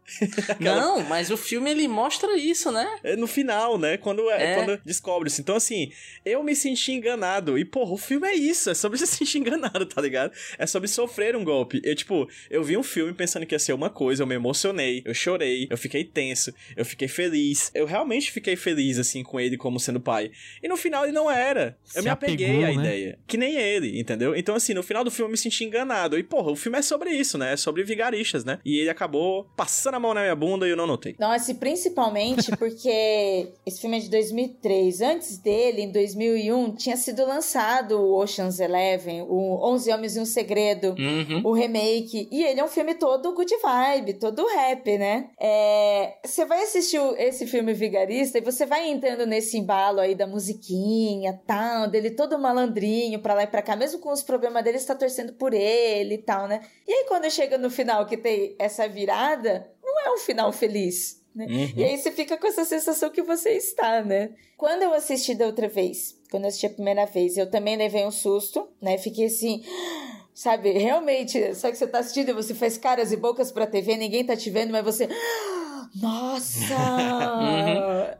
Aquela- 0.48 0.80
Não, 0.80 1.00
mas 1.04 1.30
o 1.30 1.36
filme 1.36 1.70
ele 1.70 1.86
mostra 1.88 2.36
isso, 2.38 2.70
né? 2.72 2.86
é 3.02 3.16
no 3.16 3.26
final, 3.26 3.76
né? 3.78 3.96
Quando, 3.96 4.30
é, 4.30 4.52
É. 4.52 4.54
quando 4.54 4.80
descobre 4.84 5.28
isso. 5.28 5.40
Então, 5.40 5.56
assim, 5.56 5.90
eu 6.24 6.42
me 6.42 6.54
senti 6.54 6.92
enganado. 6.92 7.58
E, 7.58 7.64
porra, 7.64 7.92
o 7.92 7.98
filme 7.98 8.28
é 8.28 8.34
isso. 8.34 8.70
É 8.70 8.74
sobre 8.74 8.96
se 8.98 9.06
sentir 9.06 9.38
enganado, 9.38 9.84
tá 9.86 10.00
ligado? 10.00 10.32
É 10.58 10.66
sobre 10.66 10.88
sofrer 10.88 11.34
um 11.36 11.44
golpe. 11.44 11.80
Eu, 11.84 11.94
tipo, 11.94 12.28
eu 12.50 12.62
vi 12.62 12.76
um 12.76 12.82
filme 12.82 13.12
pensando 13.12 13.44
que 13.46 13.54
ia 13.54 13.58
ser 13.58 13.72
uma 13.72 13.90
coisa, 13.90 14.22
eu 14.22 14.26
me 14.26 14.34
emocionei, 14.34 15.02
eu 15.04 15.14
chorei, 15.14 15.66
eu 15.70 15.76
fiquei 15.76 16.04
tenso, 16.04 16.52
eu 16.76 16.84
fiquei 16.84 17.08
feliz. 17.08 17.70
Eu 17.74 17.86
realmente 17.86 18.30
fiquei 18.30 18.54
feliz, 18.56 18.98
assim, 19.00 19.22
com 19.22 19.38
ele 19.40 19.56
como 19.56 19.78
sendo 19.80 20.00
pai. 20.00 20.30
E 20.62 20.68
no 20.68 20.76
final 20.76 21.04
ele 21.04 21.12
não 21.12 21.30
era. 21.30 21.76
Eu 21.94 22.00
Se 22.00 22.02
me 22.02 22.10
apeguei 22.10 22.46
apegou, 22.46 22.64
à 22.64 22.68
né? 22.68 22.74
ideia. 22.74 23.18
Que 23.26 23.36
nem 23.36 23.54
ele, 23.56 23.98
entendeu? 24.00 24.34
Então, 24.36 24.54
assim, 24.54 24.74
no 24.74 24.82
final 24.82 25.02
do 25.04 25.10
filme 25.10 25.28
eu 25.28 25.32
me 25.32 25.38
senti 25.38 25.64
enganado. 25.64 26.18
E, 26.18 26.22
porra, 26.22 26.50
o 26.50 26.56
filme 26.56 26.78
é 26.78 26.82
sobre 26.82 27.10
isso, 27.10 27.36
né? 27.38 27.52
É 27.52 27.56
sobre 27.56 27.82
vigaristas, 27.84 28.44
né? 28.44 28.58
E 28.64 28.78
ele 28.78 28.90
acabou 28.90 29.44
passando 29.56 29.94
a 29.94 30.00
mão 30.00 30.14
na 30.14 30.22
minha 30.22 30.36
bunda 30.36 30.66
e 30.66 30.70
eu 30.70 30.76
não 30.76 30.86
notei. 30.86 31.16
Nossa, 31.18 31.50
e 31.50 31.54
principalmente 31.54 32.50
porque 32.58 33.48
esse 33.66 33.80
filme 33.80 33.96
é 33.96 34.00
de 34.00 34.10
2003. 34.10 35.00
Antes 35.00 35.38
dele, 35.38 35.82
em 35.82 35.92
2001, 35.92 36.74
tinha 36.76 36.96
sido 36.96 37.24
lançado 37.26 37.98
o 38.00 38.16
Ocean's 38.20 38.60
Eleven, 38.60 39.22
o 39.22 39.58
11 39.72 39.92
Homens 39.92 40.16
e 40.16 40.20
um 40.20 40.24
Segredo, 40.24 40.94
Uhum. 40.98 41.42
o 41.44 41.52
remake. 41.52 42.28
E 42.30 42.42
ele 42.44 42.60
é 42.60 42.64
um 42.64 42.68
filme 42.68 42.94
todo 42.94 43.34
good 43.34 43.52
vibe, 43.62 44.14
todo 44.14 44.46
rap, 44.46 44.98
né? 44.98 45.30
É, 45.40 46.14
Você 46.24 46.44
vai 46.44 46.62
assistir 46.62 47.00
esse 47.18 47.46
filme 47.46 47.72
Vigarista 47.72 48.38
e 48.38 48.40
você 48.40 48.66
vai 48.66 48.88
entrando 48.90 49.26
nesse 49.26 49.56
embalo 49.56 50.00
aí 50.00 50.14
da 50.14 50.26
musiquinha, 50.26 51.40
tal, 51.46 51.88
dele 51.88 52.10
todo 52.10 52.38
malandrinho 52.38 53.20
pra 53.20 53.34
lá 53.34 53.44
e 53.44 53.46
pra 53.46 53.62
cá, 53.62 53.76
mesmo 53.76 54.00
com 54.00 54.12
os 54.12 54.22
problemas 54.22 54.62
dele, 54.62 54.78
você 54.78 54.86
tá 54.86 54.94
torcendo 54.94 55.32
por 55.32 55.54
ele 55.54 56.14
e 56.14 56.18
tal, 56.18 56.46
né? 56.46 56.60
E 56.86 56.92
aí 56.92 57.04
quando 57.08 57.30
chega 57.30 57.56
no 57.56 57.70
final 57.70 58.06
que 58.06 58.16
tem 58.16 58.54
essa 58.58 58.88
virada, 58.88 59.70
não 59.82 60.00
é 60.00 60.14
um 60.14 60.18
final 60.18 60.52
feliz. 60.52 61.20
Né? 61.34 61.46
Uhum. 61.46 61.72
E 61.76 61.84
aí 61.84 61.96
você 61.96 62.10
fica 62.10 62.36
com 62.36 62.46
essa 62.46 62.64
sensação 62.64 63.10
que 63.10 63.22
você 63.22 63.50
está, 63.50 64.02
né? 64.02 64.30
Quando 64.56 64.82
eu 64.82 64.92
assisti 64.92 65.34
da 65.34 65.46
outra 65.46 65.68
vez, 65.68 66.18
quando 66.30 66.44
eu 66.44 66.48
assisti 66.48 66.66
a 66.66 66.70
primeira 66.70 67.06
vez, 67.06 67.36
eu 67.36 67.50
também 67.50 67.76
levei 67.76 68.04
um 68.04 68.10
susto, 68.10 68.68
né? 68.80 68.98
Fiquei 68.98 69.26
assim, 69.26 69.62
sabe, 70.34 70.72
realmente, 70.72 71.54
só 71.54 71.70
que 71.70 71.76
você 71.76 71.86
tá 71.86 72.00
assistindo 72.00 72.30
e 72.30 72.34
você 72.34 72.54
faz 72.54 72.76
caras 72.76 73.12
e 73.12 73.16
bocas 73.16 73.52
pra 73.52 73.66
TV, 73.66 73.96
ninguém 73.96 74.24
tá 74.24 74.36
te 74.36 74.50
vendo, 74.50 74.72
mas 74.72 74.84
você. 74.84 75.08
Nossa! 75.94 76.74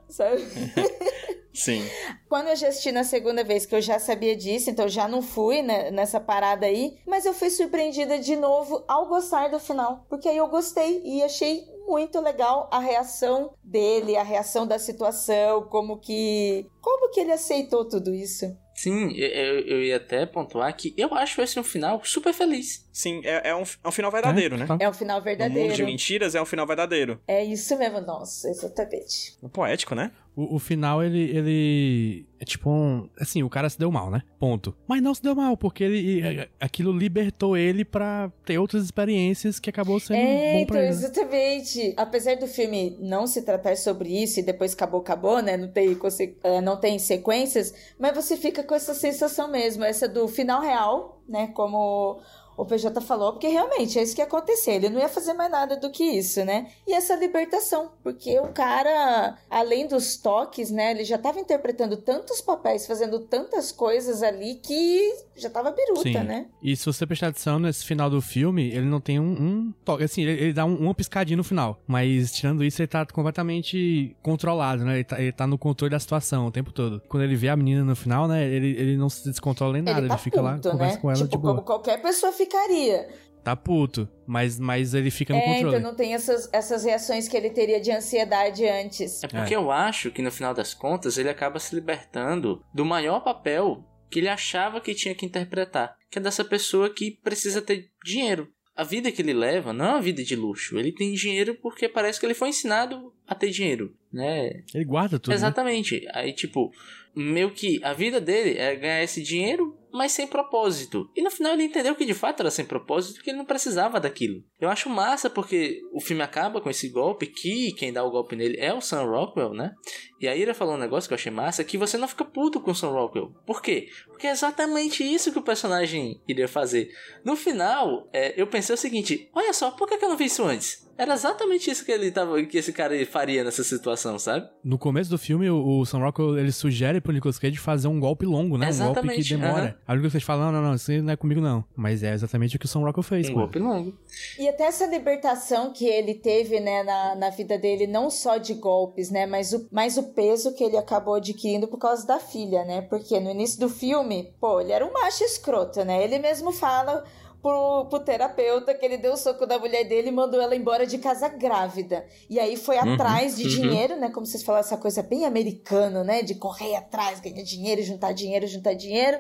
Sabe? 0.09 0.45
Sim. 1.53 1.83
Quando 2.29 2.49
eu 2.49 2.57
já 2.57 2.69
assisti 2.69 2.93
na 2.93 3.05
segunda 3.05 3.45
vez, 3.45 3.67
que 3.67 3.75
eu 3.75 3.81
já 3.81 3.99
sabia 3.99 4.37
disso, 4.37 4.71
então 4.71 4.87
eu 4.87 4.91
já 4.91 5.07
não 5.07 5.21
fui 5.21 5.63
né, 5.63 5.91
nessa 5.91 6.21
parada 6.21 6.67
aí, 6.67 6.97
mas 7.07 7.27
eu 7.27 7.35
fui 7.35 7.51
surpreendida 7.51 8.19
de 8.19 8.37
novo 8.37 8.85
ao 8.89 9.09
gostar 9.09 9.49
do 9.49 9.59
final, 9.59 10.07
porque 10.09 10.29
aí 10.29 10.37
eu 10.37 10.49
gostei 10.49 11.03
e 11.05 11.23
achei 11.23 11.67
muito 11.87 12.21
legal 12.21 12.69
a 12.71 12.79
reação 12.79 13.53
dele, 13.63 14.17
a 14.17 14.23
reação 14.23 14.67
da 14.67 14.79
situação, 14.79 15.63
como 15.63 15.99
que 15.99 16.67
como 16.81 17.11
que 17.11 17.21
ele 17.21 17.33
aceitou 17.33 17.85
tudo 17.85 18.15
isso. 18.15 18.47
Sim, 18.83 19.13
eu, 19.15 19.61
eu- 19.61 19.83
ia 19.83 19.97
até 19.97 20.25
pontuar 20.25 20.75
que 20.75 20.95
eu 20.97 21.13
acho 21.15 21.43
esse 21.43 21.61
um 21.61 21.63
final 21.63 22.01
super 22.03 22.33
feliz. 22.33 22.89
Sim, 22.91 23.21
é, 23.25 23.51
é 23.51 23.55
um, 23.55 23.63
é 23.63 23.89
um 23.89 23.91
final 23.93 24.11
verdadeiro, 24.11 24.57
né? 24.57 24.65
tá. 24.67 24.79
É 24.81 24.89
um 24.89 24.93
final 24.95 25.19
No 25.21 25.25
mundo 25.27 25.33
de 25.35 25.47
verdadeiro. 25.49 25.85
mentiras 25.85 26.35
é 26.35 26.41
um 26.41 26.47
final 26.47 26.67
verdadeiro. 26.67 27.21
É 27.29 27.45
isso 27.45 27.77
mesmo, 27.79 28.01
nossa, 28.01 28.49
exatamente. 28.49 29.37
Poético, 29.53 29.95
né? 29.95 30.11
O, 30.41 30.57
o 30.57 30.59
final, 30.59 31.03
ele, 31.03 31.21
ele. 31.37 32.27
É 32.39 32.45
tipo 32.45 32.71
um. 32.71 33.09
Assim, 33.21 33.43
o 33.43 33.51
cara 33.51 33.69
se 33.69 33.79
deu 33.79 33.91
mal, 33.93 34.11
né? 34.11 34.23
Ponto. 34.39 34.75
Mas 34.89 35.03
não 35.03 35.15
se 35.15 35.23
deu 35.23 35.35
mal, 35.35 35.57
porque 35.57 35.85
ele. 35.85 36.23
é, 36.23 36.49
Aquilo 36.59 36.93
libertou 36.93 37.57
ele 37.57 37.85
pra 37.85 38.33
ter 38.45 38.59
outras 38.59 38.83
experiências 38.85 39.59
que 39.61 39.69
acabou 39.69 40.01
sendo 40.01 40.17
É, 40.17 40.53
bom 40.53 40.59
então, 40.61 40.67
pra 40.69 40.79
ele. 40.79 40.87
né? 40.87 40.93
exatamente. 40.93 41.95
Apesar 41.97 42.37
do 42.37 42.47
filme 42.47 42.97
não 43.01 43.27
se 43.27 43.43
tratar 43.43 43.77
sobre 43.77 44.09
isso 44.23 44.41
e 44.41 44.43
depois 44.43 44.73
acabou, 44.73 45.01
acabou, 45.01 45.43
né? 45.43 45.57
Não 45.57 45.69
tem, 45.69 45.97
é, 46.43 46.61
não 46.61 46.79
tem 46.79 46.99
sequências, 46.99 47.75
mas 47.99 48.15
você 48.15 48.37
fica 48.37 48.63
com 48.63 48.75
essa 48.75 48.95
sensação 48.95 49.51
mesmo, 49.51 49.85
essa 49.85 50.09
do 50.09 50.27
final 50.29 50.63
real, 50.63 51.23
né? 51.29 51.49
Como 51.49 52.21
o 52.61 52.67
PJ 52.67 53.01
falou, 53.01 53.33
porque 53.33 53.49
realmente 53.49 53.99
é 53.99 54.03
isso 54.03 54.15
que 54.15 54.21
ia 54.21 54.27
acontecer. 54.27 54.73
Ele 54.73 54.91
não 54.91 55.01
ia 55.01 55.09
fazer 55.09 55.33
mais 55.33 55.51
nada 55.51 55.77
do 55.77 55.91
que 55.91 56.05
isso, 56.05 56.45
né? 56.45 56.67
E 56.87 56.93
essa 56.93 57.17
libertação, 57.17 57.93
porque 58.03 58.39
o 58.39 58.49
cara, 58.49 59.39
além 59.49 59.87
dos 59.87 60.19
toques, 60.19 60.71
né? 60.71 60.91
Ele 60.91 61.05
já 61.05 61.17
tava 61.17 61.41
interpretando 61.41 61.97
tantos 61.97 62.43
papéis, 62.43 62.87
fazendo 62.87 63.21
tantas 63.21 63.73
coisas 63.73 64.23
ali 64.23 64.57
que 64.57 65.15
já 65.37 65.49
tava 65.49 65.71
biruta, 65.71 66.03
Sim. 66.03 66.25
né? 66.25 66.47
E 66.63 66.77
se 66.77 66.85
você 66.85 67.07
prestar 67.07 67.29
atenção 67.29 67.59
nesse 67.59 67.85
final 67.85 68.11
do 68.11 68.21
filme, 68.21 68.69
ele 68.69 68.87
não 68.87 69.01
tem 69.01 69.19
um, 69.19 69.31
um 69.31 69.75
toque. 69.83 70.05
Assim, 70.05 70.23
ele, 70.23 70.33
ele 70.33 70.53
dá 70.53 70.67
um, 70.67 70.77
uma 70.77 70.95
piscadinha 70.95 71.39
no 71.39 71.45
final. 71.45 71.81
Mas 71.87 72.33
tirando 72.33 72.63
isso, 72.63 72.83
ele 72.83 72.89
tá 72.89 73.07
completamente 73.07 74.15
controlado, 74.23 74.85
né? 74.85 74.97
Ele 74.97 75.05
tá, 75.05 75.19
ele 75.19 75.33
tá 75.33 75.47
no 75.47 75.57
controle 75.57 75.91
da 75.91 75.99
situação 75.99 76.47
o 76.47 76.51
tempo 76.51 76.73
todo. 76.73 77.01
Quando 77.09 77.23
ele 77.23 77.37
vê 77.37 77.49
a 77.49 77.57
menina 77.57 77.83
no 77.83 77.97
final, 77.97 78.29
né? 78.29 78.47
Ele, 78.47 78.69
ele 78.79 78.97
não 78.99 79.09
se 79.09 79.29
descontrola 79.29 79.73
nem 79.73 79.83
nada. 79.83 79.99
Ele, 79.99 80.07
ele 80.07 80.09
tá 80.11 80.19
fica 80.19 80.43
lá, 80.43 80.57
puto, 80.57 80.71
conversa 80.71 80.97
né? 80.97 81.01
com 81.01 81.11
ela 81.11 81.19
tipo, 81.19 81.31
de 81.31 81.39
boa. 81.39 81.55
como 81.55 81.65
qualquer 81.65 82.03
pessoa 82.03 82.33
ficaria. 82.51 83.09
Tá 83.43 83.57
puto. 83.57 84.09
Mas, 84.27 84.59
mas 84.59 84.93
ele 84.93 85.11
fica 85.11 85.33
no 85.33 85.41
É, 85.41 85.45
controle. 85.45 85.77
então 85.77 85.81
não 85.91 85.97
tem 85.97 86.13
essas, 86.15 86.49
essas 86.53 86.85
reações 86.85 87.27
que 87.27 87.37
ele 87.37 87.51
teria 87.51 87.81
de 87.81 87.91
ansiedade 87.91 88.67
antes. 88.69 89.25
É 89.25 89.29
porque 89.29 89.57
eu 89.57 89.71
acho 89.71 90.11
que 90.11 90.21
no 90.21 90.31
final 90.31 90.53
das 90.53 90.75
contas 90.75 91.17
ele 91.17 91.29
acaba 91.31 91.59
se 91.59 91.75
libertando 91.75 92.63
do 92.75 92.85
maior 92.85 93.21
papel 93.21 93.85
que 94.11 94.19
ele 94.19 94.29
achava 94.29 94.81
que 94.81 94.95
tinha 94.95 95.15
que 95.15 95.25
interpretar, 95.25 95.97
que 96.11 96.19
é 96.19 96.23
dessa 96.23 96.45
pessoa 96.45 96.91
que 96.91 97.13
precisa 97.23 97.63
ter 97.63 97.89
dinheiro. 98.05 98.49
A 98.77 98.85
vida 98.85 99.11
que 99.13 99.23
ele 99.23 99.33
leva 99.33 99.73
não 99.73 99.85
é 99.85 99.89
uma 99.93 100.03
vida 100.03 100.23
de 100.23 100.35
luxo. 100.37 100.79
Ele 100.79 100.93
tem 100.93 101.13
dinheiro 101.13 101.55
porque 101.63 101.89
parece 101.89 102.19
que 102.21 102.27
ele 102.27 102.35
foi 102.35 102.49
ensinado 102.49 103.13
a 103.27 103.35
ter 103.35 103.51
dinheiro, 103.51 103.95
né? 104.13 104.51
Ele 104.75 104.85
guarda 104.85 105.19
tudo. 105.19 105.31
né? 105.31 105.35
Exatamente. 105.37 106.07
Aí, 106.13 106.33
tipo, 106.33 106.71
meio 107.15 107.51
que 107.53 107.81
a 107.85 107.93
vida 107.93 108.21
dele 108.21 108.59
é 108.59 108.75
ganhar 108.77 109.03
esse 109.03 109.23
dinheiro, 109.23 109.77
mas 109.93 110.13
sem 110.13 110.27
propósito. 110.27 111.11
E 111.17 111.23
no 111.23 111.31
final 111.31 111.53
ele 111.53 111.65
entendeu 111.65 111.95
que 111.95 112.05
de 112.05 112.15
fato 112.15 112.41
era 112.41 112.51
sem 112.51 112.65
propósito, 112.65 113.23
que 113.23 113.31
ele 113.31 113.39
não 113.39 113.45
precisava 113.45 114.01
daquilo. 114.01 114.43
Eu 114.61 114.69
acho 114.69 114.89
massa 114.89 115.29
porque 115.31 115.81
o 115.93 116.01
filme 116.01 116.23
acaba 116.23 116.61
com 116.61 116.71
esse 116.71 116.89
golpe, 116.89 117.27
que 117.27 117.73
quem 117.73 117.93
dá 117.93 118.05
o 118.05 118.11
golpe 118.11 118.37
nele 118.37 118.57
é 118.59 118.73
o 118.73 118.81
Sam 118.81 119.05
Rockwell, 119.05 119.55
né? 119.55 119.73
E 120.21 120.29
a 120.29 120.37
Ira 120.37 120.55
falou 120.55 120.75
um 120.75 120.79
negócio 120.79 121.09
que 121.09 121.15
eu 121.15 121.17
achei 121.17 121.33
massa, 121.33 121.65
que 121.65 121.79
você 121.79 121.97
não 121.97 122.09
fica 122.09 122.25
puto 122.25 122.61
com 122.61 122.71
o 122.71 122.75
Sam 122.75 122.91
Rockwell. 122.91 123.33
Por 123.47 123.63
quê? 123.63 123.89
Porque 124.07 124.27
é 124.27 124.31
exatamente 124.31 125.03
isso 125.03 125.33
que 125.33 125.39
o 125.39 125.43
personagem 125.43 126.21
iria 126.29 126.47
fazer. 126.49 126.91
No 127.25 127.37
final, 127.37 128.09
é, 128.13 128.41
eu 128.41 128.47
pensei 128.47 128.75
o 128.75 128.79
seguinte, 128.79 129.29
olha 129.35 129.53
só, 129.53 129.71
por 129.71 129.89
que 129.89 130.03
eu 130.05 130.09
não 130.09 130.17
vi 130.17 130.27
isso 130.27 130.45
antes? 130.45 130.89
Era 131.01 131.15
exatamente 131.15 131.71
isso 131.71 131.83
que 131.83 131.91
ele 131.91 132.11
tava, 132.11 132.43
que 132.43 132.59
esse 132.59 132.75
cara 132.75 132.95
faria 133.07 133.43
nessa 133.43 133.65
situação, 133.65 134.19
sabe? 134.19 134.47
No 134.63 134.77
começo 134.77 135.09
do 135.09 135.17
filme, 135.17 135.49
o, 135.49 135.81
o 135.81 135.87
Sam 135.87 136.01
Rockwell, 136.01 136.39
ele 136.39 136.53
sugere 136.53 137.01
pro 137.01 137.11
Nicolas 137.11 137.39
Cage 137.39 137.57
fazer 137.57 137.89
um 137.89 137.99
golpe 137.99 138.27
longo, 138.27 138.59
né? 138.59 138.67
Um 138.67 138.69
golpe 138.69 139.01
que 139.01 139.21
Exatamente, 139.21 139.29
demora. 139.31 139.65
aham. 139.65 139.75
Aí 139.91 139.97
o 139.97 139.97
Nicolas 139.97 140.13
Cage 140.13 140.25
fala, 140.25 140.45
não, 140.45 140.53
não, 140.53 140.69
não, 140.69 140.75
isso 140.77 140.93
não 141.03 141.13
é 141.13 141.17
comigo 141.17 141.41
não. 141.41 141.65
Mas 141.75 142.05
é 142.05 142.15
exatamente 142.15 142.55
o 142.55 142.61
que 142.61 142.65
o 142.65 142.69
Sam 142.69 142.83
Rockwell 142.85 143.03
fez, 143.03 143.29
Um 143.29 143.33
pô. 143.33 143.39
golpe 143.41 143.59
longo. 143.59 143.93
E 144.39 144.49
até 144.49 144.63
essa 144.63 144.87
libertação 144.87 145.73
que 145.73 145.85
ele 145.85 146.15
teve, 146.15 146.61
né, 146.61 146.85
na, 146.85 147.17
na 147.17 147.31
vida 147.31 147.59
dele, 147.59 147.89
não 147.89 148.09
só 148.09 148.37
de 148.37 148.55
golpes, 148.55 149.11
né, 149.11 149.27
mas 149.27 149.53
o, 149.53 149.67
mas 149.73 149.97
o 149.97 150.05
peso 150.13 150.55
que 150.55 150.63
ele 150.63 150.77
acabou 150.77 151.15
adquirindo 151.17 151.67
por 151.67 151.79
causa 151.79 152.07
da 152.07 152.21
filha, 152.21 152.65
né? 152.65 152.83
Porque 152.83 153.19
no 153.19 153.33
início 153.33 153.59
do 153.59 153.69
filme, 153.69 154.33
pô, 154.41 154.61
ele 154.61 154.71
era 154.71 154.87
um 154.87 154.93
macho 154.93 155.25
escroto, 155.25 155.85
né? 155.85 156.05
Ele 156.05 156.21
mesmo 156.21 156.53
fala 156.53 157.03
pro, 157.43 157.87
pro 157.87 158.01
terapeuta 158.01 158.75
que 158.75 158.85
ele 158.85 158.97
deu 158.97 159.13
o 159.13 159.17
soco 159.17 159.47
da 159.47 159.59
mulher 159.59 159.85
dele 159.85 160.09
e 160.09 160.13
mandou 160.13 160.41
ela 160.41 160.55
embora 160.55 160.87
de 160.87 160.99
casa 160.99 161.29
grávida. 161.29 162.07
E 162.29 162.39
aí 162.39 162.57
foi 162.57 162.77
Uhum, 162.79 162.95
atrás 162.95 163.37
de 163.37 163.45
uhum. 163.45 163.49
dinheiro, 163.49 163.97
né? 163.97 164.11
Como 164.11 164.27
vocês 164.27 164.43
falaram, 164.43 164.65
essa 164.65 164.77
coisa 164.77 165.03
bem 165.03 165.25
americana, 165.25 166.05
né? 166.05 166.23
De 166.23 166.35
correr 166.35 166.77
atrás, 166.77 167.21
ganhar 167.21 167.43
dinheiro, 167.43 167.83
juntar 167.83 168.13
dinheiro, 168.13 168.47
juntar 168.47 168.75
dinheiro. 168.75 169.19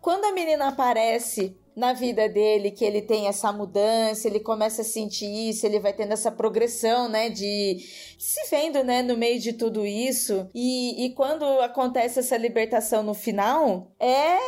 Quando 0.00 0.24
a 0.24 0.32
menina 0.32 0.68
aparece 0.68 1.56
na 1.76 1.92
vida 1.92 2.26
dele, 2.26 2.70
que 2.70 2.82
ele 2.82 3.02
tem 3.02 3.26
essa 3.28 3.52
mudança, 3.52 4.26
ele 4.26 4.40
começa 4.40 4.80
a 4.80 4.84
sentir 4.84 5.50
isso, 5.50 5.66
ele 5.66 5.78
vai 5.78 5.92
tendo 5.92 6.12
essa 6.12 6.32
progressão, 6.32 7.06
né, 7.06 7.28
de 7.28 7.76
se 8.18 8.48
vendo, 8.50 8.82
né, 8.82 9.02
no 9.02 9.14
meio 9.14 9.38
de 9.38 9.52
tudo 9.52 9.84
isso, 9.84 10.48
e, 10.54 11.04
e 11.04 11.10
quando 11.14 11.44
acontece 11.60 12.18
essa 12.18 12.36
libertação 12.38 13.02
no 13.02 13.12
final, 13.12 13.92
é, 14.00 14.38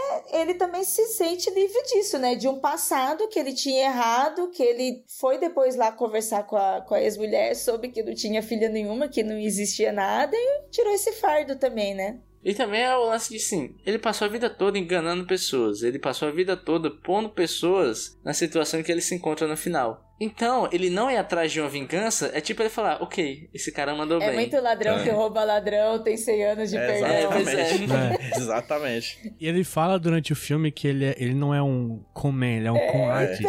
ele 0.40 0.54
também 0.54 0.82
se 0.84 1.04
sente 1.08 1.50
livre 1.50 1.82
disso, 1.82 2.18
né, 2.18 2.34
de 2.34 2.48
um 2.48 2.58
passado 2.58 3.28
que 3.28 3.38
ele 3.38 3.52
tinha 3.52 3.84
errado, 3.84 4.48
que 4.50 4.62
ele 4.62 5.04
foi 5.06 5.36
depois 5.36 5.76
lá 5.76 5.92
conversar 5.92 6.44
com 6.44 6.56
a, 6.56 6.80
com 6.80 6.94
a 6.94 7.02
ex-mulher, 7.02 7.54
soube 7.54 7.90
que 7.90 8.02
não 8.02 8.14
tinha 8.14 8.42
filha 8.42 8.70
nenhuma, 8.70 9.06
que 9.06 9.22
não 9.22 9.36
existia 9.36 9.92
nada, 9.92 10.34
e 10.34 10.70
tirou 10.70 10.94
esse 10.94 11.12
fardo 11.12 11.56
também, 11.56 11.94
né. 11.94 12.20
E 12.44 12.54
também 12.54 12.82
é 12.82 12.96
o 12.96 13.06
lance 13.08 13.30
de 13.32 13.38
sim, 13.40 13.74
ele 13.84 13.98
passou 13.98 14.26
a 14.26 14.30
vida 14.30 14.48
toda 14.48 14.78
enganando 14.78 15.26
pessoas, 15.26 15.82
ele 15.82 15.98
passou 15.98 16.28
a 16.28 16.30
vida 16.30 16.56
toda 16.56 16.90
pondo 16.90 17.28
pessoas 17.28 18.16
na 18.24 18.32
situação 18.32 18.78
em 18.80 18.82
que 18.82 18.92
ele 18.92 19.00
se 19.00 19.14
encontra 19.14 19.46
no 19.48 19.56
final. 19.56 20.04
Então, 20.20 20.68
ele 20.72 20.90
não 20.90 21.08
é 21.08 21.16
atrás 21.16 21.52
de 21.52 21.60
uma 21.60 21.68
vingança, 21.68 22.30
é 22.34 22.40
tipo 22.40 22.60
ele 22.62 22.68
falar, 22.70 23.00
ok, 23.02 23.48
esse 23.54 23.70
cara 23.70 23.94
mandou 23.94 24.20
É 24.20 24.26
bem. 24.28 24.34
muito 24.36 24.60
ladrão 24.60 24.98
É. 24.98 25.02
que 25.04 25.10
rouba 25.10 25.44
ladrão, 25.44 26.02
tem 26.02 26.16
100 26.16 26.44
anos 26.44 26.70
de 26.70 26.76
É, 26.76 26.86
perdão. 26.86 27.08
É, 27.08 27.20
é. 27.20 27.40
exatamente. 27.40 28.32
exatamente. 28.38 29.34
E 29.40 29.46
ele 29.46 29.62
fala 29.64 29.98
durante 29.98 30.32
o 30.32 30.36
filme 30.36 30.72
que 30.72 30.88
ele, 30.88 31.04
é- 31.04 31.14
ele 31.18 31.34
não 31.34 31.54
é 31.54 31.62
um 31.62 32.02
conman, 32.12 32.56
ele 32.58 32.66
é 32.68 32.72
um 32.72 32.86
con 32.88 33.08
artist. 33.10 33.48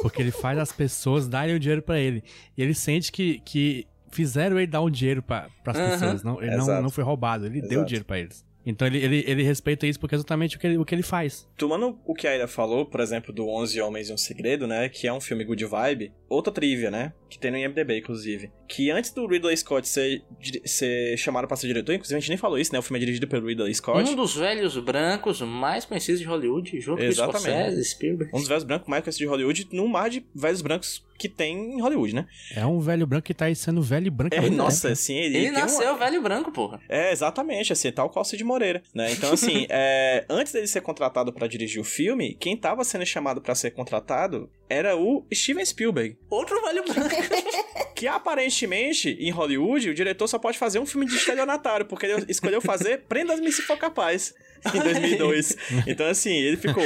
Porque 0.00 0.22
ele 0.22 0.30
faz 0.30 0.56
as 0.58 0.70
pessoas 0.72 1.26
darem 1.26 1.56
o 1.56 1.58
dinheiro 1.58 1.82
pra 1.82 1.98
ele. 1.98 2.22
E 2.56 2.62
ele 2.62 2.74
sente 2.74 3.10
que, 3.10 3.40
que 3.44 3.84
fizeram 4.10 4.56
ele 4.58 4.66
dar 4.66 4.80
o 4.80 4.90
dinheiro 4.90 5.22
pra, 5.22 5.48
pras 5.62 5.76
Aham. 5.76 5.90
pessoas. 5.90 6.22
Não, 6.22 6.42
ele 6.42 6.52
não, 6.56 6.64
Exato. 6.64 6.82
não 6.82 6.90
foi 6.90 7.04
roubado, 7.04 7.46
ele 7.46 7.60
deu 7.60 7.68
o 7.68 7.72
Exato. 7.72 7.86
dinheiro 7.86 8.04
pra 8.04 8.18
eles. 8.18 8.46
Então 8.66 8.86
ele, 8.86 8.98
ele, 8.98 9.24
ele 9.26 9.42
respeita 9.42 9.86
isso 9.86 9.98
porque 9.98 10.14
é 10.14 10.16
exatamente 10.16 10.56
o 10.56 10.60
que 10.60 10.66
ele, 10.66 10.76
o 10.76 10.84
que 10.84 10.94
ele 10.94 11.02
faz. 11.02 11.48
Tomando 11.56 11.98
o 12.04 12.12
que 12.14 12.26
a 12.26 12.34
Ira 12.34 12.46
falou, 12.46 12.84
por 12.84 13.00
exemplo, 13.00 13.32
do 13.32 13.48
11 13.48 13.80
Homens 13.80 14.10
e 14.10 14.12
um 14.12 14.18
Segredo, 14.18 14.66
né? 14.66 14.90
Que 14.90 15.06
é 15.06 15.12
um 15.12 15.22
filme 15.22 15.42
good 15.42 15.64
vibe. 15.64 16.12
Outra 16.28 16.52
trivia, 16.52 16.90
né? 16.90 17.14
Que 17.30 17.38
tem 17.38 17.50
no 17.50 17.56
IMDB, 17.56 18.00
inclusive. 18.00 18.50
Que 18.68 18.90
antes 18.90 19.10
do 19.10 19.26
Ridley 19.26 19.56
Scott 19.56 19.88
ser, 19.88 20.22
ser 20.66 21.16
chamado 21.16 21.48
pra 21.48 21.56
ser 21.56 21.66
diretor, 21.68 21.94
inclusive 21.94 22.18
a 22.18 22.20
gente 22.20 22.28
nem 22.28 22.36
falou 22.36 22.58
isso, 22.58 22.70
né? 22.72 22.78
O 22.78 22.82
filme 22.82 22.98
é 22.98 23.00
dirigido 23.00 23.26
pelo 23.26 23.46
Ridley 23.46 23.74
Scott. 23.74 24.10
Um 24.10 24.14
dos 24.14 24.36
velhos 24.36 24.76
brancos 24.76 25.40
mais 25.40 25.86
conhecidos 25.86 26.20
de 26.20 26.26
Hollywood, 26.26 26.78
junto 26.78 27.02
Exatamente. 27.02 27.44
com 27.46 27.50
Scorsese, 27.50 27.84
Spielberg. 27.84 28.36
Um 28.36 28.38
dos 28.40 28.48
velhos 28.48 28.64
brancos 28.64 28.88
mais 28.88 29.02
conhecidos 29.02 29.26
de 29.26 29.30
Hollywood, 29.30 29.68
no 29.72 29.88
mar 29.88 30.10
de 30.10 30.26
velhos 30.34 30.60
brancos 30.60 31.02
que 31.18 31.28
tem 31.28 31.74
em 31.74 31.80
Hollywood, 31.80 32.14
né? 32.14 32.26
É 32.54 32.64
um 32.64 32.78
velho 32.80 33.06
branco 33.06 33.26
que 33.26 33.34
tá 33.34 33.46
aí 33.46 33.56
sendo 33.56 33.82
velho 33.82 34.06
e 34.06 34.10
branco. 34.10 34.34
É, 34.36 34.48
nossa, 34.48 34.82
tempo. 34.82 34.92
assim, 34.92 35.16
ele, 35.16 35.36
Ele 35.36 35.44
tem 35.46 35.50
uma- 35.50 35.60
nasceu 35.62 35.96
velho 35.98 36.22
branco, 36.22 36.52
porra. 36.52 36.80
É, 36.88 37.10
exatamente, 37.12 37.72
assim, 37.72 37.90
tal 37.90 38.08
qual 38.08 38.24
Cid 38.24 38.42
Moreira, 38.44 38.82
né? 38.94 39.10
Então, 39.12 39.32
assim, 39.32 39.66
é, 39.70 40.24
antes 40.30 40.52
dele 40.52 40.66
ser 40.68 40.80
contratado 40.80 41.32
pra 41.32 41.46
dirigir 41.48 41.80
o 41.80 41.84
filme, 41.84 42.34
quem 42.38 42.56
tava 42.56 42.84
sendo 42.84 43.04
chamado 43.04 43.40
pra 43.40 43.54
ser 43.54 43.72
contratado 43.72 44.48
era 44.70 44.96
o 44.96 45.26
Steven 45.34 45.64
Spielberg. 45.64 46.16
Outro 46.30 46.60
velho 46.64 46.84
branco. 46.84 47.08
Que 47.98 48.06
aparentemente, 48.06 49.16
em 49.18 49.30
Hollywood, 49.32 49.90
o 49.90 49.94
diretor 49.94 50.28
só 50.28 50.38
pode 50.38 50.56
fazer 50.56 50.78
um 50.78 50.86
filme 50.86 51.04
de 51.04 51.16
estelionatário, 51.16 51.84
porque 51.84 52.06
ele 52.06 52.26
escolheu 52.28 52.60
fazer 52.60 53.02
Prenda-me 53.08 53.50
se 53.50 53.60
for 53.62 53.76
capaz, 53.76 54.32
em 54.72 54.78
2002. 54.80 55.56
Então, 55.84 56.06
assim, 56.06 56.30
ele 56.32 56.56
ficou. 56.56 56.84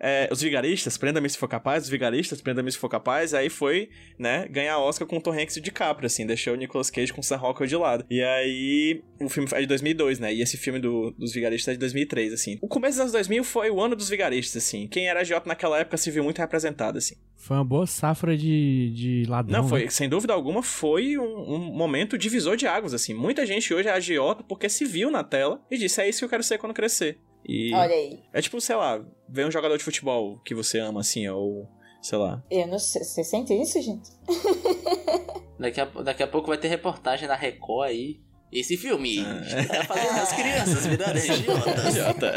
É, 0.00 0.28
os 0.32 0.40
vigaristas, 0.40 0.96
prenda-me 0.96 1.28
se 1.28 1.36
for 1.36 1.46
capaz, 1.48 1.84
os 1.84 1.90
vigaristas, 1.90 2.40
prenda-me 2.40 2.72
se 2.72 2.78
for 2.78 2.88
capaz, 2.88 3.34
aí 3.34 3.48
foi, 3.50 3.90
né, 4.18 4.48
ganhar 4.50 4.78
Oscar 4.78 5.06
com 5.06 5.20
Tom 5.20 5.32
Hanks 5.32 5.56
e 5.56 5.60
DiCaprio, 5.60 6.06
assim, 6.06 6.26
deixou 6.26 6.54
o 6.54 6.56
Nicolas 6.56 6.90
Cage 6.90 7.12
com 7.12 7.22
Sam 7.22 7.36
Rockwell 7.36 7.68
de 7.68 7.76
lado. 7.76 8.04
E 8.10 8.22
aí, 8.22 9.02
o 9.20 9.28
filme 9.28 9.48
é 9.52 9.60
de 9.60 9.66
2002, 9.66 10.18
né, 10.18 10.32
e 10.34 10.40
esse 10.40 10.56
filme 10.56 10.78
do- 10.78 11.10
dos 11.12 11.32
vigaristas 11.34 11.72
é 11.72 11.74
de 11.74 11.78
2003, 11.78 12.32
assim. 12.32 12.58
O 12.62 12.68
começo 12.68 12.94
dos 12.94 13.00
anos 13.00 13.12
2000 13.12 13.44
foi 13.44 13.70
o 13.70 13.80
ano 13.80 13.94
dos 13.94 14.08
vigaristas, 14.08 14.62
assim. 14.64 14.88
Quem 14.88 15.08
era 15.08 15.20
agiota 15.20 15.48
naquela 15.48 15.78
época 15.78 15.96
se 15.96 16.10
viu 16.10 16.24
muito 16.24 16.38
representado, 16.38 16.96
assim. 16.98 17.16
Foi 17.36 17.56
uma 17.56 17.64
boa 17.64 17.86
safra 17.86 18.36
de, 18.36 18.90
de 18.94 19.24
ladrão. 19.28 19.62
Não, 19.62 19.68
foi, 19.68 19.84
né? 19.84 19.90
sem 19.90 20.08
dúvida 20.08 20.32
alguma, 20.32 20.62
foi 20.62 21.16
um, 21.18 21.54
um 21.54 21.58
momento 21.72 22.18
divisor 22.18 22.56
de 22.56 22.66
águas, 22.66 22.92
assim. 22.92 23.14
Muita 23.14 23.46
gente 23.46 23.72
hoje 23.72 23.88
é 23.88 23.92
agiota 23.92 24.42
porque 24.44 24.68
se 24.68 24.84
viu 24.84 25.10
na 25.10 25.24
tela 25.24 25.60
e 25.70 25.78
disse, 25.78 26.00
é 26.02 26.08
isso 26.08 26.18
que 26.18 26.24
eu 26.24 26.28
quero 26.28 26.42
ser 26.42 26.58
quando 26.58 26.74
crescer. 26.74 27.18
E 27.52 27.74
Olha 27.74 27.92
aí. 27.94 28.20
é 28.32 28.40
tipo, 28.40 28.60
sei 28.60 28.76
lá, 28.76 29.04
ver 29.28 29.44
um 29.44 29.50
jogador 29.50 29.76
de 29.76 29.82
futebol 29.82 30.38
que 30.44 30.54
você 30.54 30.78
ama, 30.78 31.00
assim, 31.00 31.26
ou 31.28 31.66
sei 32.00 32.16
lá. 32.16 32.40
Eu 32.48 32.68
não 32.68 32.78
sei. 32.78 33.02
Você 33.02 33.24
sente 33.24 33.52
isso, 33.52 33.80
gente? 33.82 34.08
Daqui 35.58 35.80
a, 35.80 35.84
daqui 35.84 36.22
a 36.22 36.26
pouco 36.28 36.46
vai 36.48 36.56
ter 36.58 36.68
reportagem 36.68 37.26
da 37.28 37.34
Record 37.34 37.88
aí. 37.90 38.20
Esse 38.52 38.76
filme 38.76 39.18
Ah. 39.20 39.42
tá 39.68 39.84
fazendo 39.84 40.18
as 40.18 40.32
crianças 40.32 40.86
idiotas. 40.86 41.86
Agiota. 41.86 42.34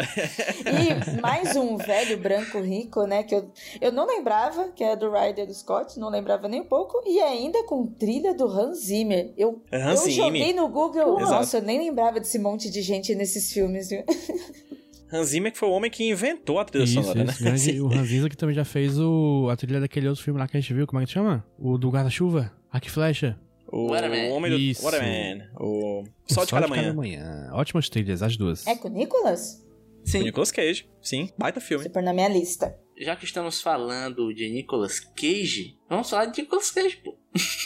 E 1.17 1.21
mais 1.21 1.55
um 1.55 1.75
velho 1.77 2.17
branco 2.19 2.59
rico, 2.59 3.03
né? 3.07 3.23
Que 3.23 3.33
eu, 3.33 3.49
eu 3.81 3.91
não 3.91 4.05
lembrava, 4.05 4.69
que 4.75 4.83
é 4.83 4.95
do 4.95 5.09
Ryder 5.11 5.51
Scott, 5.53 5.97
não 5.99 6.09
lembrava 6.09 6.47
nem 6.47 6.61
um 6.61 6.65
pouco. 6.65 7.01
E 7.05 7.19
ainda 7.19 7.63
com 7.63 7.87
trilha 7.87 8.33
do 8.33 8.45
Hans 8.45 8.79
Zimmer. 8.85 9.33
Eu, 9.37 9.63
Hans 9.71 10.01
eu 10.01 10.11
Zimmer. 10.11 10.25
joguei 10.25 10.53
no 10.53 10.67
Google. 10.67 11.17
Exato. 11.19 11.31
Nossa, 11.33 11.57
eu 11.57 11.61
nem 11.63 11.79
lembrava 11.79 12.19
desse 12.19 12.37
monte 12.37 12.69
de 12.69 12.81
gente 12.81 13.15
nesses 13.15 13.51
filmes, 13.51 13.89
viu? 13.89 14.03
Hans 15.13 15.27
Zimmer 15.29 15.51
que 15.51 15.57
foi 15.57 15.69
o 15.69 15.71
homem 15.71 15.89
que 15.91 16.03
inventou 16.09 16.59
a 16.59 16.65
trilha 16.65 16.83
Isso, 16.83 16.93
sonora, 16.95 17.23
isso. 17.23 17.43
né? 17.43 17.51
Grande, 17.51 17.81
o 17.81 17.87
Hans 17.93 18.07
Zimmer 18.07 18.29
que 18.29 18.37
também 18.37 18.55
já 18.55 18.65
fez 18.65 18.99
o, 18.99 19.47
a 19.51 19.55
trilha 19.55 19.79
daquele 19.79 20.07
outro 20.07 20.23
filme 20.23 20.39
lá 20.39 20.47
que 20.47 20.57
a 20.57 20.59
gente 20.59 20.73
viu, 20.73 20.87
como 20.87 21.01
é 21.01 21.05
que 21.05 21.11
chama? 21.11 21.45
O 21.57 21.77
do 21.77 21.89
guarda-chuva, 21.89 22.51
e 22.83 22.89
Flecha. 22.89 23.37
O 23.71 23.89
Waterman. 23.89 24.31
homem 24.31 24.51
do 24.51 24.57
Isso. 24.57 24.83
Waterman. 24.83 25.43
O 25.59 26.03
Sol 26.27 26.45
de 26.45 26.51
Cada 26.51 26.67
Manhã. 26.67 27.49
Ótimas 27.53 27.89
trilhas, 27.89 28.21
as 28.21 28.37
duas. 28.37 28.67
É 28.67 28.75
com 28.75 28.87
o 28.87 28.91
Nicolas? 28.91 29.62
O 30.03 30.07
Sim, 30.07 30.23
Nicolas 30.23 30.51
Cage. 30.51 30.89
Sim, 31.01 31.29
baita 31.37 31.59
filme. 31.61 31.83
Se 31.83 31.89
pôr 31.89 32.03
na 32.03 32.13
minha 32.13 32.27
lista. 32.29 32.77
já 32.97 33.15
que 33.15 33.25
estamos 33.25 33.61
falando 33.61 34.33
de 34.33 34.49
Nicolas 34.49 34.99
Cage, 34.99 35.77
vamos 35.89 36.09
falar 36.09 36.25
de 36.25 36.41
Nicolas 36.41 36.69
Cage, 36.71 36.97
pô. 36.97 37.17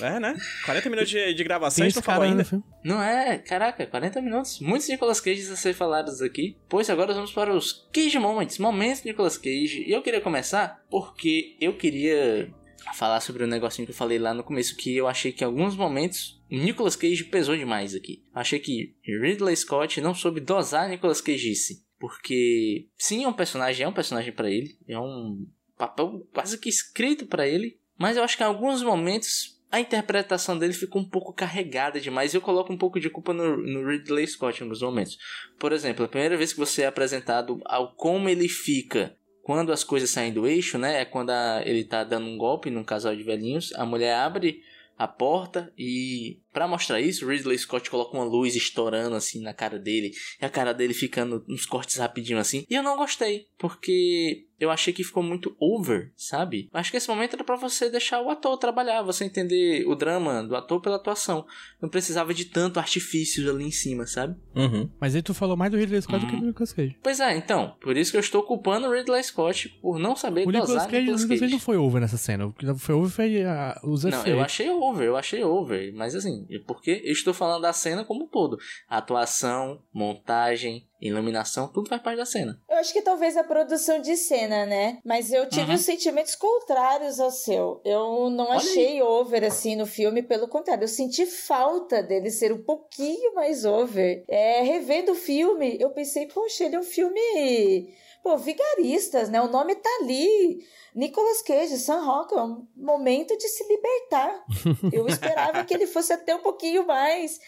É, 0.02 0.17
né? 0.19 0.34
40 0.65 0.89
minutos 0.89 1.10
de, 1.12 1.34
de 1.34 1.43
gravação, 1.43 1.78
Tem 1.78 1.88
a 1.88 1.89
gente 1.89 2.00
esse 2.00 2.08
não 2.08 2.13
falou 2.15 2.26
no 2.26 2.32
ainda. 2.32 2.45
filme. 2.45 2.63
Não 2.86 3.04
é, 3.04 3.38
caraca, 3.38 3.86
40 3.86 4.21
minutos. 4.21 4.60
Muitos 4.62 4.88
Nicolas 4.88 5.19
Cages 5.19 5.52
a 5.52 5.58
ser 5.58 5.73
falados 5.73 6.21
aqui. 6.21 6.56
Pois 6.69 6.89
agora 6.89 7.13
vamos 7.13 7.34
para 7.34 7.54
os 7.54 7.89
Cage 7.91 8.17
Moments, 8.17 8.58
momentos 8.60 9.02
de 9.02 9.10
Nicolas 9.10 9.38
Cage. 9.38 9.84
E 9.86 9.91
eu 9.91 10.02
queria 10.02 10.21
começar 10.21 10.82
porque 10.89 11.58
eu 11.60 11.73
queria 11.76 12.50
falar 12.95 13.19
sobre 13.19 13.43
um 13.43 13.47
negocinho 13.47 13.86
que 13.86 13.91
eu 13.91 13.95
falei 13.97 14.17
lá 14.17 14.34
no 14.34 14.43
começo, 14.43 14.78
que 14.78 14.95
eu 14.95 15.06
achei 15.08 15.34
que 15.34 15.43
em 15.43 15.47
alguns 15.47 15.76
momentos 15.76 16.41
o 16.50 16.56
Nicolas 16.56 16.95
Cage 16.95 17.26
pesou 17.26 17.58
demais 17.58 17.93
aqui. 17.93 18.23
Eu 18.34 18.39
achei 18.39 18.60
que 18.60 18.95
Ridley 19.21 19.56
Scott 19.58 20.00
não 20.00 20.15
soube 20.15 20.39
dosar 20.39 20.88
Nicolas 20.88 21.19
Cageice. 21.19 21.86
Porque, 21.99 22.88
sim, 22.97 23.23
é 23.23 23.27
um 23.27 23.33
personagem, 23.33 23.83
é 23.86 23.88
um 23.88 23.93
personagem 23.93 24.31
pra 24.31 24.49
ele. 24.49 24.77
É 24.88 24.99
um 24.99 25.45
papel 25.77 26.25
quase 26.33 26.60
que 26.60 26.69
escrito 26.69 27.25
pra 27.25 27.47
ele. 27.47 27.79
Mas 27.97 28.17
eu 28.17 28.23
acho 28.23 28.38
que 28.38 28.43
em 28.43 28.45
alguns 28.45 28.81
momentos 28.83 29.57
a 29.71 29.79
interpretação 29.79 30.57
dele 30.57 30.73
ficou 30.73 31.01
um 31.01 31.10
pouco 31.10 31.33
carregada 31.33 31.99
demais. 31.99 32.33
E 32.33 32.38
eu 32.38 32.41
coloco 32.41 32.71
um 32.71 32.77
pouco 32.77 32.99
de 32.99 33.10
culpa 33.10 33.33
no, 33.33 33.57
no 33.57 33.88
Ridley 33.88 34.27
Scott 34.27 34.60
em 34.60 34.63
alguns 34.63 34.81
momentos. 34.81 35.17
Por 35.60 35.71
exemplo, 35.73 36.05
a 36.05 36.07
primeira 36.07 36.38
vez 36.38 36.53
que 36.53 36.60
você 36.60 36.83
é 36.83 36.88
apresentado 36.88 37.60
ao 37.65 37.93
como 37.95 38.29
ele 38.29 38.47
fica 38.47 39.17
quando 39.43 39.71
as 39.71 39.83
coisas 39.83 40.10
saem 40.10 40.31
do 40.33 40.45
eixo, 40.45 40.77
né? 40.77 41.01
É 41.01 41.05
quando 41.05 41.31
a- 41.31 41.62
ele 41.65 41.83
tá 41.83 42.03
dando 42.03 42.27
um 42.27 42.38
golpe 42.38 42.69
num 42.69 42.83
casal 42.83 43.15
de 43.15 43.23
velhinhos. 43.23 43.73
A 43.73 43.86
mulher 43.86 44.13
abre 44.15 44.62
a 44.97 45.07
porta 45.07 45.71
e 45.77 46.39
Pra 46.57 46.67
mostrar 46.67 46.99
isso, 46.99 47.27
Ridley 47.27 47.55
Scott 47.55 47.88
coloca 47.88 48.17
uma 48.17 48.25
luz 48.25 48.55
estourando 48.55 49.15
assim 49.15 49.43
na 49.43 49.53
cara 49.53 49.77
dele, 49.77 50.12
e 50.41 50.43
a 50.43 50.49
cara 50.49 50.73
dele 50.73 50.91
ficando 50.91 51.45
uns 51.47 51.67
cortes 51.67 51.97
rapidinho 51.97 52.39
assim. 52.39 52.65
E 52.67 52.73
eu 52.73 52.81
não 52.81 52.97
gostei, 52.97 53.45
porque 53.60 54.46
eu 54.59 54.71
achei 54.71 54.91
que 54.93 55.03
ficou 55.03 55.21
muito 55.21 55.55
over, 55.59 56.11
sabe? 56.15 56.69
Acho 56.73 56.91
que 56.91 56.97
esse 56.97 57.07
momento 57.07 57.35
era 57.35 57.43
pra 57.43 57.55
você 57.55 57.89
deixar 57.89 58.21
o 58.21 58.29
ator 58.29 58.57
trabalhar, 58.57 59.01
você 59.03 59.23
entender 59.23 59.85
o 59.87 59.95
drama 59.95 60.43
do 60.43 60.55
ator 60.55 60.81
pela 60.81 60.95
atuação. 60.95 61.45
Não 61.81 61.89
precisava 61.89 62.33
de 62.33 62.45
tanto 62.45 62.79
artifício 62.79 63.49
ali 63.49 63.65
em 63.65 63.71
cima, 63.71 64.07
sabe? 64.07 64.35
Uhum. 64.55 64.89
Mas 64.99 65.15
aí 65.15 65.21
tu 65.21 65.33
falou 65.33 65.55
mais 65.55 65.71
do 65.71 65.77
Ridley 65.77 66.01
Scott 66.01 66.25
do 66.25 66.31
que 66.31 66.37
do 66.37 66.47
Nicolas 66.47 66.73
Cage. 66.73 66.97
Pois 67.03 67.19
é, 67.19 67.35
então, 67.35 67.75
por 67.79 67.95
isso 67.95 68.11
que 68.11 68.17
eu 68.17 68.21
estou 68.21 68.43
culpando 68.43 68.87
o 68.87 68.91
Ridley 68.91 69.23
Scott 69.23 69.69
por 69.81 69.99
não 69.99 70.15
saber 70.15 70.47
O 70.47 70.51
Nicolas 70.51 70.69
dosar 70.69 70.85
Cage, 70.85 70.97
o 70.97 70.99
Nicolas 71.01 71.21
Nicolas 71.21 71.39
Cage 71.39 71.39
Cage. 71.39 71.53
não 71.53 71.59
foi 71.59 71.77
over 71.77 72.01
nessa 72.01 72.17
cena. 72.17 72.47
O 72.47 72.53
que 72.53 72.73
foi 72.75 72.95
over 72.95 73.09
foi 73.09 73.43
ah, 73.43 73.79
os 73.83 74.03
Não, 74.03 74.25
eu 74.25 74.41
achei 74.41 74.69
over, 74.69 75.05
eu 75.05 75.15
achei 75.15 75.43
over. 75.43 75.93
Mas 75.93 76.15
assim, 76.15 76.47
porque 76.65 77.01
eu 77.03 77.11
estou 77.11 77.33
falando 77.33 77.61
da 77.61 77.73
cena 77.73 78.03
como 78.03 78.25
um 78.25 78.27
todo. 78.27 78.57
Atuação, 78.89 79.81
montagem, 79.93 80.87
iluminação, 80.99 81.67
tudo 81.67 81.89
faz 81.89 82.01
parte 82.01 82.17
da 82.17 82.25
cena. 82.25 82.60
Eu 82.69 82.77
acho 82.77 82.91
que 82.93 83.01
talvez 83.01 83.38
a 83.38 83.43
produção 83.43 83.99
de 84.01 84.15
cena, 84.17 84.65
né? 84.65 84.99
Mas 85.05 85.31
eu 85.31 85.47
tive 85.47 85.69
Uhum. 85.69 85.75
os 85.75 85.81
sentimentos 85.81 86.36
contrários 86.36 87.19
ao 87.19 87.31
seu. 87.31 87.81
Eu 87.86 88.29
não 88.29 88.45
Olha 88.45 88.57
achei 88.57 89.01
over 89.01 89.43
assim 89.43 89.75
no 89.75 89.86
filme, 89.86 90.23
pelo 90.23 90.47
contrário, 90.47 90.83
eu 90.83 90.88
senti 90.88 91.25
falta 91.25 92.01
dele 92.01 92.31
ser 92.31 92.51
um 92.51 92.63
pouquinho 92.63 93.33
mais 93.36 93.65
over. 93.65 94.23
É, 94.27 94.62
revendo 94.62 95.12
o 95.12 95.15
filme, 95.15 95.77
eu 95.79 95.91
pensei, 95.91 96.25
poxa, 96.27 96.63
ele 96.65 96.75
é 96.75 96.79
um 96.79 96.83
filme 96.83 97.93
pô, 98.23 98.36
vigaristas, 98.38 99.29
né? 99.29 99.41
O 99.41 99.47
nome 99.47 99.75
tá 99.75 99.89
ali. 100.01 100.60
Nicolas 100.95 101.43
Cage, 101.43 101.77
Sam 101.77 102.01
Rockwell, 102.03 102.39
é 102.39 102.43
um 102.43 102.67
momento 102.75 103.38
de 103.38 103.47
se 103.47 103.63
libertar. 103.67 104.43
Eu 104.91 105.07
esperava 105.07 105.63
que 105.63 105.71
ele 105.73 105.86
fosse 105.86 106.12
até 106.12 106.36
um 106.36 106.39
pouquinho 106.41 106.88
mais. 106.88 107.39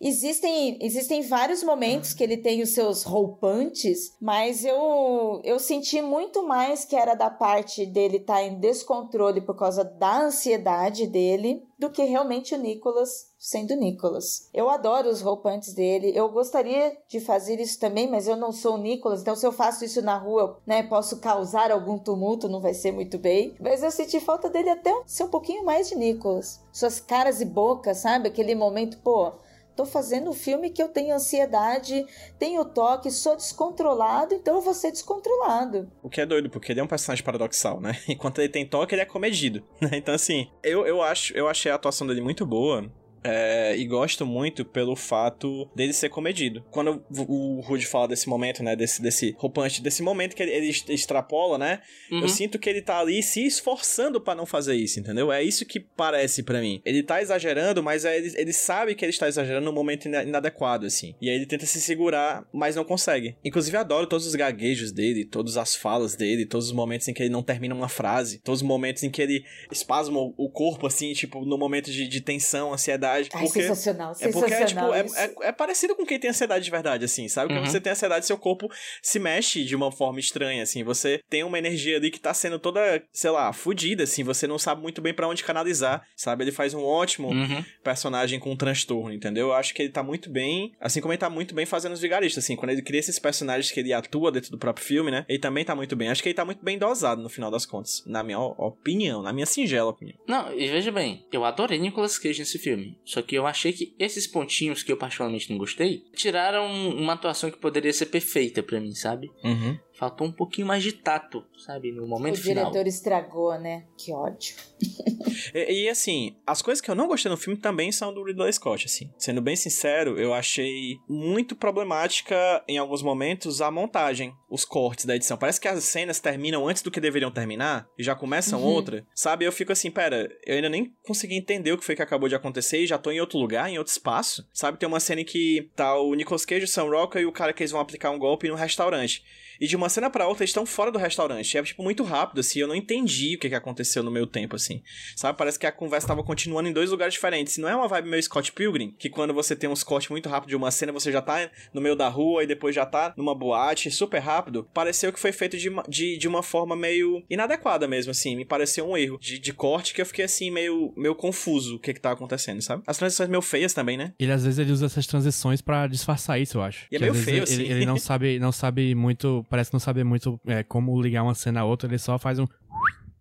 Existem, 0.00 0.78
existem 0.80 1.22
vários 1.22 1.62
momentos 1.62 2.12
que 2.12 2.22
ele 2.22 2.36
tem 2.36 2.62
os 2.62 2.72
seus 2.72 3.02
roupantes, 3.02 4.14
mas 4.20 4.64
eu, 4.64 5.40
eu 5.44 5.58
senti 5.58 6.00
muito 6.00 6.46
mais 6.46 6.84
que 6.84 6.94
era 6.94 7.14
da 7.14 7.28
parte 7.28 7.84
dele 7.84 8.18
estar 8.18 8.34
tá 8.34 8.42
em 8.42 8.58
descontrole 8.60 9.40
por 9.40 9.56
causa 9.56 9.82
da 9.82 10.22
ansiedade 10.22 11.06
dele 11.06 11.66
do 11.78 11.90
que 11.90 12.02
realmente 12.04 12.54
o 12.54 12.58
Nicolas 12.58 13.28
sendo 13.38 13.76
Nicolas. 13.76 14.50
Eu 14.52 14.68
adoro 14.68 15.08
os 15.08 15.20
roupantes 15.20 15.72
dele. 15.72 16.12
Eu 16.14 16.28
gostaria 16.28 16.96
de 17.08 17.20
fazer 17.20 17.60
isso 17.60 17.78
também, 17.78 18.10
mas 18.10 18.26
eu 18.26 18.36
não 18.36 18.50
sou 18.50 18.74
o 18.74 18.78
Nicolas, 18.78 19.20
então 19.20 19.36
se 19.36 19.46
eu 19.46 19.52
faço 19.52 19.84
isso 19.84 20.02
na 20.02 20.18
rua, 20.18 20.58
né, 20.66 20.82
posso 20.82 21.20
causar 21.20 21.70
algum 21.70 21.98
tumulto, 21.98 22.48
não 22.48 22.60
vai 22.60 22.74
ser 22.74 22.90
muito 22.90 23.16
bem. 23.16 23.54
Mas 23.60 23.82
eu 23.82 23.90
senti 23.90 24.18
falta 24.18 24.50
dele 24.50 24.70
até 24.70 24.92
ser 25.06 25.24
um 25.24 25.28
pouquinho 25.28 25.64
mais 25.64 25.88
de 25.88 25.94
Nicolas. 25.94 26.60
Suas 26.72 27.00
caras 27.00 27.40
e 27.40 27.44
bocas, 27.44 27.98
sabe? 27.98 28.28
Aquele 28.28 28.54
momento, 28.54 28.98
pô, 28.98 29.32
Tô 29.78 29.86
fazendo 29.86 30.30
um 30.30 30.34
filme 30.34 30.70
que 30.70 30.82
eu 30.82 30.88
tenho 30.88 31.14
ansiedade, 31.14 32.04
tenho 32.36 32.64
toque, 32.64 33.12
sou 33.12 33.36
descontrolado, 33.36 34.34
então 34.34 34.56
eu 34.56 34.60
vou 34.60 34.74
ser 34.74 34.90
descontrolado. 34.90 35.88
O 36.02 36.10
que 36.10 36.20
é 36.20 36.26
doido, 36.26 36.50
porque 36.50 36.72
ele 36.72 36.80
é 36.80 36.82
um 36.82 36.88
personagem 36.88 37.24
paradoxal, 37.24 37.80
né? 37.80 37.96
Enquanto 38.08 38.40
ele 38.40 38.48
tem 38.48 38.66
toque, 38.66 38.96
ele 38.96 39.02
é 39.02 39.04
comedido. 39.04 39.62
Né? 39.80 39.90
Então, 39.92 40.12
assim, 40.12 40.50
eu, 40.64 40.84
eu, 40.84 41.00
acho, 41.00 41.32
eu 41.32 41.46
achei 41.46 41.70
a 41.70 41.76
atuação 41.76 42.08
dele 42.08 42.20
muito 42.20 42.44
boa. 42.44 42.90
É, 43.22 43.76
e 43.76 43.84
gosto 43.86 44.24
muito 44.24 44.64
pelo 44.64 44.94
fato 44.96 45.68
dele 45.74 45.92
ser 45.92 46.08
comedido. 46.08 46.64
Quando 46.70 47.02
o 47.10 47.60
Rude 47.60 47.86
fala 47.86 48.08
desse 48.08 48.28
momento, 48.28 48.62
né? 48.62 48.76
Desse, 48.76 49.02
desse 49.02 49.34
roupante, 49.38 49.82
desse 49.82 50.02
momento 50.02 50.34
que 50.34 50.42
ele, 50.42 50.52
ele 50.52 50.70
extrapola, 50.88 51.58
né? 51.58 51.80
Uhum. 52.10 52.20
Eu 52.20 52.28
sinto 52.28 52.58
que 52.58 52.68
ele 52.68 52.82
tá 52.82 52.98
ali 52.98 53.22
se 53.22 53.44
esforçando 53.44 54.20
para 54.20 54.34
não 54.34 54.46
fazer 54.46 54.74
isso, 54.74 55.00
entendeu? 55.00 55.32
É 55.32 55.42
isso 55.42 55.66
que 55.66 55.80
parece 55.80 56.42
para 56.42 56.60
mim. 56.60 56.80
Ele 56.84 57.02
tá 57.02 57.20
exagerando, 57.20 57.82
mas 57.82 58.04
é, 58.04 58.16
ele, 58.16 58.32
ele 58.36 58.52
sabe 58.52 58.94
que 58.94 59.04
ele 59.04 59.10
está 59.10 59.28
exagerando 59.28 59.66
no 59.66 59.72
momento 59.72 60.06
inadequado, 60.06 60.86
assim. 60.86 61.14
E 61.20 61.28
aí 61.28 61.36
ele 61.36 61.46
tenta 61.46 61.66
se 61.66 61.80
segurar, 61.80 62.46
mas 62.52 62.76
não 62.76 62.84
consegue. 62.84 63.36
Inclusive, 63.44 63.76
adoro 63.76 64.06
todos 64.06 64.26
os 64.26 64.34
gaguejos 64.34 64.92
dele, 64.92 65.24
todas 65.24 65.56
as 65.56 65.74
falas 65.74 66.14
dele, 66.14 66.46
todos 66.46 66.66
os 66.66 66.72
momentos 66.72 67.08
em 67.08 67.14
que 67.14 67.22
ele 67.22 67.30
não 67.30 67.42
termina 67.42 67.74
uma 67.74 67.88
frase, 67.88 68.38
todos 68.38 68.60
os 68.60 68.66
momentos 68.66 69.02
em 69.02 69.10
que 69.10 69.20
ele 69.20 69.44
espasma 69.70 70.18
o 70.18 70.50
corpo, 70.50 70.86
assim, 70.86 71.12
tipo, 71.12 71.44
no 71.44 71.58
momento 71.58 71.90
de, 71.90 72.06
de 72.06 72.20
tensão, 72.20 72.72
ansiedade 72.72 73.07
ansiedade. 73.08 73.30
Ai, 73.32 73.44
porque 73.44 73.62
sensacional, 73.62 74.12
é 74.20 74.32
porque 74.32 74.54
é, 74.54 74.64
tipo, 74.64 74.94
é, 74.94 75.00
é, 75.00 75.48
é, 75.48 75.52
parecido 75.52 75.94
com 75.94 76.04
quem 76.04 76.18
tem 76.18 76.30
ansiedade 76.30 76.64
de 76.64 76.70
verdade, 76.70 77.04
assim, 77.04 77.28
sabe? 77.28 77.48
Quando 77.48 77.64
uhum. 77.64 77.70
você 77.70 77.80
tem 77.80 77.92
ansiedade, 77.92 78.26
seu 78.26 78.38
corpo 78.38 78.68
se 79.02 79.18
mexe 79.18 79.64
de 79.64 79.74
uma 79.74 79.90
forma 79.90 80.20
estranha, 80.20 80.62
assim. 80.62 80.82
Você 80.84 81.20
tem 81.28 81.44
uma 81.44 81.58
energia 81.58 81.96
ali 81.96 82.10
que 82.10 82.20
tá 82.20 82.32
sendo 82.34 82.58
toda, 82.58 83.02
sei 83.12 83.30
lá, 83.30 83.52
fodida, 83.52 84.04
assim. 84.04 84.22
Você 84.24 84.46
não 84.46 84.58
sabe 84.58 84.82
muito 84.82 85.00
bem 85.00 85.14
para 85.14 85.28
onde 85.28 85.44
canalizar, 85.44 86.02
sabe? 86.16 86.44
Ele 86.44 86.52
faz 86.52 86.74
um 86.74 86.82
ótimo 86.82 87.28
uhum. 87.28 87.64
personagem 87.82 88.38
com 88.38 88.52
um 88.52 88.56
transtorno, 88.56 89.12
entendeu? 89.12 89.48
Eu 89.48 89.54
acho 89.54 89.74
que 89.74 89.82
ele 89.82 89.92
tá 89.92 90.02
muito 90.02 90.30
bem, 90.30 90.72
assim 90.80 91.00
como 91.00 91.12
ele 91.12 91.18
tá 91.18 91.30
muito 91.30 91.54
bem 91.54 91.66
fazendo 91.66 91.92
os 91.92 92.00
vigaristas, 92.00 92.44
assim. 92.44 92.56
Quando 92.56 92.70
ele 92.70 92.82
cria 92.82 93.00
esses 93.00 93.18
personagens 93.18 93.70
que 93.70 93.80
ele 93.80 93.92
atua 93.92 94.30
dentro 94.32 94.50
do 94.50 94.58
próprio 94.58 94.84
filme, 94.84 95.10
né? 95.10 95.24
Ele 95.28 95.38
também 95.38 95.64
tá 95.64 95.74
muito 95.74 95.96
bem. 95.96 96.08
Acho 96.08 96.22
que 96.22 96.28
ele 96.28 96.36
tá 96.36 96.44
muito 96.44 96.64
bem 96.64 96.78
dosado 96.78 97.22
no 97.22 97.28
final 97.28 97.50
das 97.50 97.66
contas, 97.66 98.02
na 98.06 98.22
minha 98.22 98.38
opinião, 98.38 99.22
na 99.22 99.32
minha 99.32 99.46
singela 99.46 99.90
opinião. 99.90 100.18
Não, 100.26 100.52
e 100.52 100.68
veja 100.68 100.90
bem, 100.90 101.26
eu 101.32 101.44
adorei 101.44 101.78
Nicolas 101.78 102.18
Cage 102.18 102.40
nesse 102.40 102.58
filme. 102.58 102.97
Só 103.08 103.22
que 103.22 103.34
eu 103.34 103.46
achei 103.46 103.72
que 103.72 103.94
esses 103.98 104.26
pontinhos 104.26 104.82
que 104.82 104.92
eu 104.92 104.96
particularmente 104.98 105.50
não 105.50 105.56
gostei 105.56 106.04
tiraram 106.14 106.66
uma 106.90 107.14
atuação 107.14 107.50
que 107.50 107.56
poderia 107.56 107.90
ser 107.90 108.04
perfeita 108.06 108.62
para 108.62 108.78
mim, 108.78 108.94
sabe? 108.94 109.30
Uhum. 109.42 109.78
Faltou 109.98 110.28
um 110.28 110.32
pouquinho 110.32 110.64
mais 110.64 110.80
de 110.80 110.92
tato, 110.92 111.44
sabe? 111.58 111.90
No 111.90 112.06
momento 112.06 112.40
final. 112.40 112.68
O 112.68 112.70
diretor 112.70 112.72
final. 112.72 112.86
estragou, 112.86 113.58
né? 113.58 113.84
Que 113.96 114.12
ódio. 114.12 114.54
e, 115.52 115.82
e, 115.82 115.88
assim, 115.88 116.36
as 116.46 116.62
coisas 116.62 116.80
que 116.80 116.88
eu 116.88 116.94
não 116.94 117.08
gostei 117.08 117.28
no 117.28 117.36
filme 117.36 117.58
também 117.58 117.90
são 117.90 118.14
do 118.14 118.22
Ridley 118.22 118.52
Scott, 118.52 118.86
assim. 118.86 119.10
Sendo 119.18 119.42
bem 119.42 119.56
sincero, 119.56 120.16
eu 120.16 120.32
achei 120.32 120.98
muito 121.08 121.56
problemática 121.56 122.62
em 122.68 122.78
alguns 122.78 123.02
momentos 123.02 123.60
a 123.60 123.72
montagem, 123.72 124.32
os 124.48 124.64
cortes 124.64 125.04
da 125.04 125.16
edição. 125.16 125.36
Parece 125.36 125.60
que 125.60 125.66
as 125.66 125.82
cenas 125.82 126.20
terminam 126.20 126.68
antes 126.68 126.80
do 126.80 126.92
que 126.92 127.00
deveriam 127.00 127.32
terminar 127.32 127.88
e 127.98 128.04
já 128.04 128.14
começam 128.14 128.60
uhum. 128.60 128.66
outra, 128.66 129.04
sabe? 129.12 129.44
Eu 129.44 129.50
fico 129.50 129.72
assim, 129.72 129.90
pera, 129.90 130.30
eu 130.46 130.54
ainda 130.54 130.68
nem 130.68 130.94
consegui 131.02 131.34
entender 131.34 131.72
o 131.72 131.78
que 131.78 131.84
foi 131.84 131.96
que 131.96 132.02
acabou 132.02 132.28
de 132.28 132.36
acontecer 132.36 132.78
e 132.78 132.86
já 132.86 132.98
tô 132.98 133.10
em 133.10 133.20
outro 133.20 133.36
lugar, 133.36 133.68
em 133.68 133.78
outro 133.78 133.92
espaço, 133.92 134.48
sabe? 134.54 134.78
Tem 134.78 134.88
uma 134.88 135.00
cena 135.00 135.22
em 135.22 135.24
que 135.24 135.68
tá 135.74 135.98
o 135.98 136.14
Nicolas 136.14 136.44
Cage, 136.44 136.66
o 136.66 136.68
Sam 136.68 136.84
Rockwell 136.84 137.24
e 137.24 137.26
o 137.26 137.32
cara 137.32 137.52
que 137.52 137.64
eles 137.64 137.72
vão 137.72 137.80
aplicar 137.80 138.12
um 138.12 138.18
golpe 138.18 138.46
no 138.46 138.54
restaurante. 138.54 139.24
E 139.60 139.66
de 139.66 139.74
uma 139.74 139.87
cena 139.88 140.10
para 140.10 140.26
outra 140.26 140.44
eles 140.44 140.50
estão 140.50 140.66
fora 140.66 140.90
do 140.90 140.98
restaurante. 140.98 141.56
É, 141.56 141.62
tipo, 141.62 141.82
muito 141.82 142.02
rápido, 142.02 142.40
assim. 142.40 142.60
Eu 142.60 142.68
não 142.68 142.74
entendi 142.74 143.36
o 143.36 143.38
que, 143.38 143.48
que 143.48 143.54
aconteceu 143.54 144.02
no 144.02 144.10
meu 144.10 144.26
tempo, 144.26 144.56
assim. 144.56 144.82
Sabe? 145.16 145.36
Parece 145.36 145.58
que 145.58 145.66
a 145.66 145.72
conversa 145.72 146.08
tava 146.08 146.22
continuando 146.22 146.68
em 146.68 146.72
dois 146.72 146.90
lugares 146.90 147.14
diferentes. 147.14 147.58
Não 147.58 147.68
é 147.68 147.76
uma 147.76 147.88
vibe 147.88 148.08
meio 148.08 148.22
Scott 148.22 148.52
Pilgrim, 148.52 148.94
que 148.98 149.08
quando 149.08 149.34
você 149.34 149.54
tem 149.54 149.68
uns 149.68 149.82
cortes 149.82 150.10
muito 150.10 150.28
rápido 150.28 150.50
de 150.50 150.56
uma 150.56 150.70
cena, 150.70 150.92
você 150.92 151.12
já 151.12 151.22
tá 151.22 151.50
no 151.72 151.80
meio 151.80 151.96
da 151.96 152.08
rua 152.08 152.44
e 152.44 152.46
depois 152.46 152.74
já 152.74 152.86
tá 152.86 153.12
numa 153.16 153.34
boate, 153.34 153.90
super 153.90 154.18
rápido. 154.18 154.68
Pareceu 154.72 155.12
que 155.12 155.20
foi 155.20 155.32
feito 155.32 155.56
de, 155.56 155.70
de, 155.88 156.16
de 156.16 156.28
uma 156.28 156.42
forma 156.42 156.76
meio 156.76 157.22
inadequada 157.28 157.86
mesmo, 157.86 158.10
assim. 158.10 158.36
Me 158.36 158.44
pareceu 158.44 158.88
um 158.88 158.96
erro 158.96 159.18
de, 159.20 159.38
de 159.38 159.52
corte 159.52 159.94
que 159.94 160.00
eu 160.00 160.06
fiquei, 160.06 160.24
assim, 160.24 160.50
meio, 160.50 160.92
meio 160.96 161.14
confuso 161.14 161.76
o 161.76 161.78
que 161.78 161.94
que 161.94 162.00
tá 162.00 162.12
acontecendo, 162.12 162.60
sabe? 162.62 162.82
As 162.86 162.98
transições 162.98 163.28
meio 163.28 163.42
feias 163.42 163.72
também, 163.72 163.96
né? 163.96 164.12
Ele, 164.18 164.32
às 164.32 164.44
vezes, 164.44 164.58
ele 164.58 164.72
usa 164.72 164.86
essas 164.86 165.06
transições 165.06 165.60
para 165.60 165.86
disfarçar 165.86 166.40
isso, 166.40 166.58
eu 166.58 166.62
acho. 166.62 166.86
E 166.90 166.96
é 166.96 166.98
meio 166.98 167.14
feio, 167.14 167.38
ele, 167.38 167.42
assim. 167.42 167.54
Ele, 167.54 167.72
ele 167.72 167.86
não 167.86 167.96
sabe, 167.96 168.38
não 168.38 168.52
sabe 168.52 168.94
muito, 168.94 169.44
parece 169.48 169.72
não 169.72 169.77
saber 169.78 170.04
muito 170.04 170.40
é, 170.46 170.62
como 170.62 171.00
ligar 171.00 171.22
uma 171.22 171.34
cena 171.34 171.60
a 171.60 171.64
outra, 171.64 171.88
ele 171.88 171.98
só 171.98 172.18
faz 172.18 172.38
um. 172.38 172.46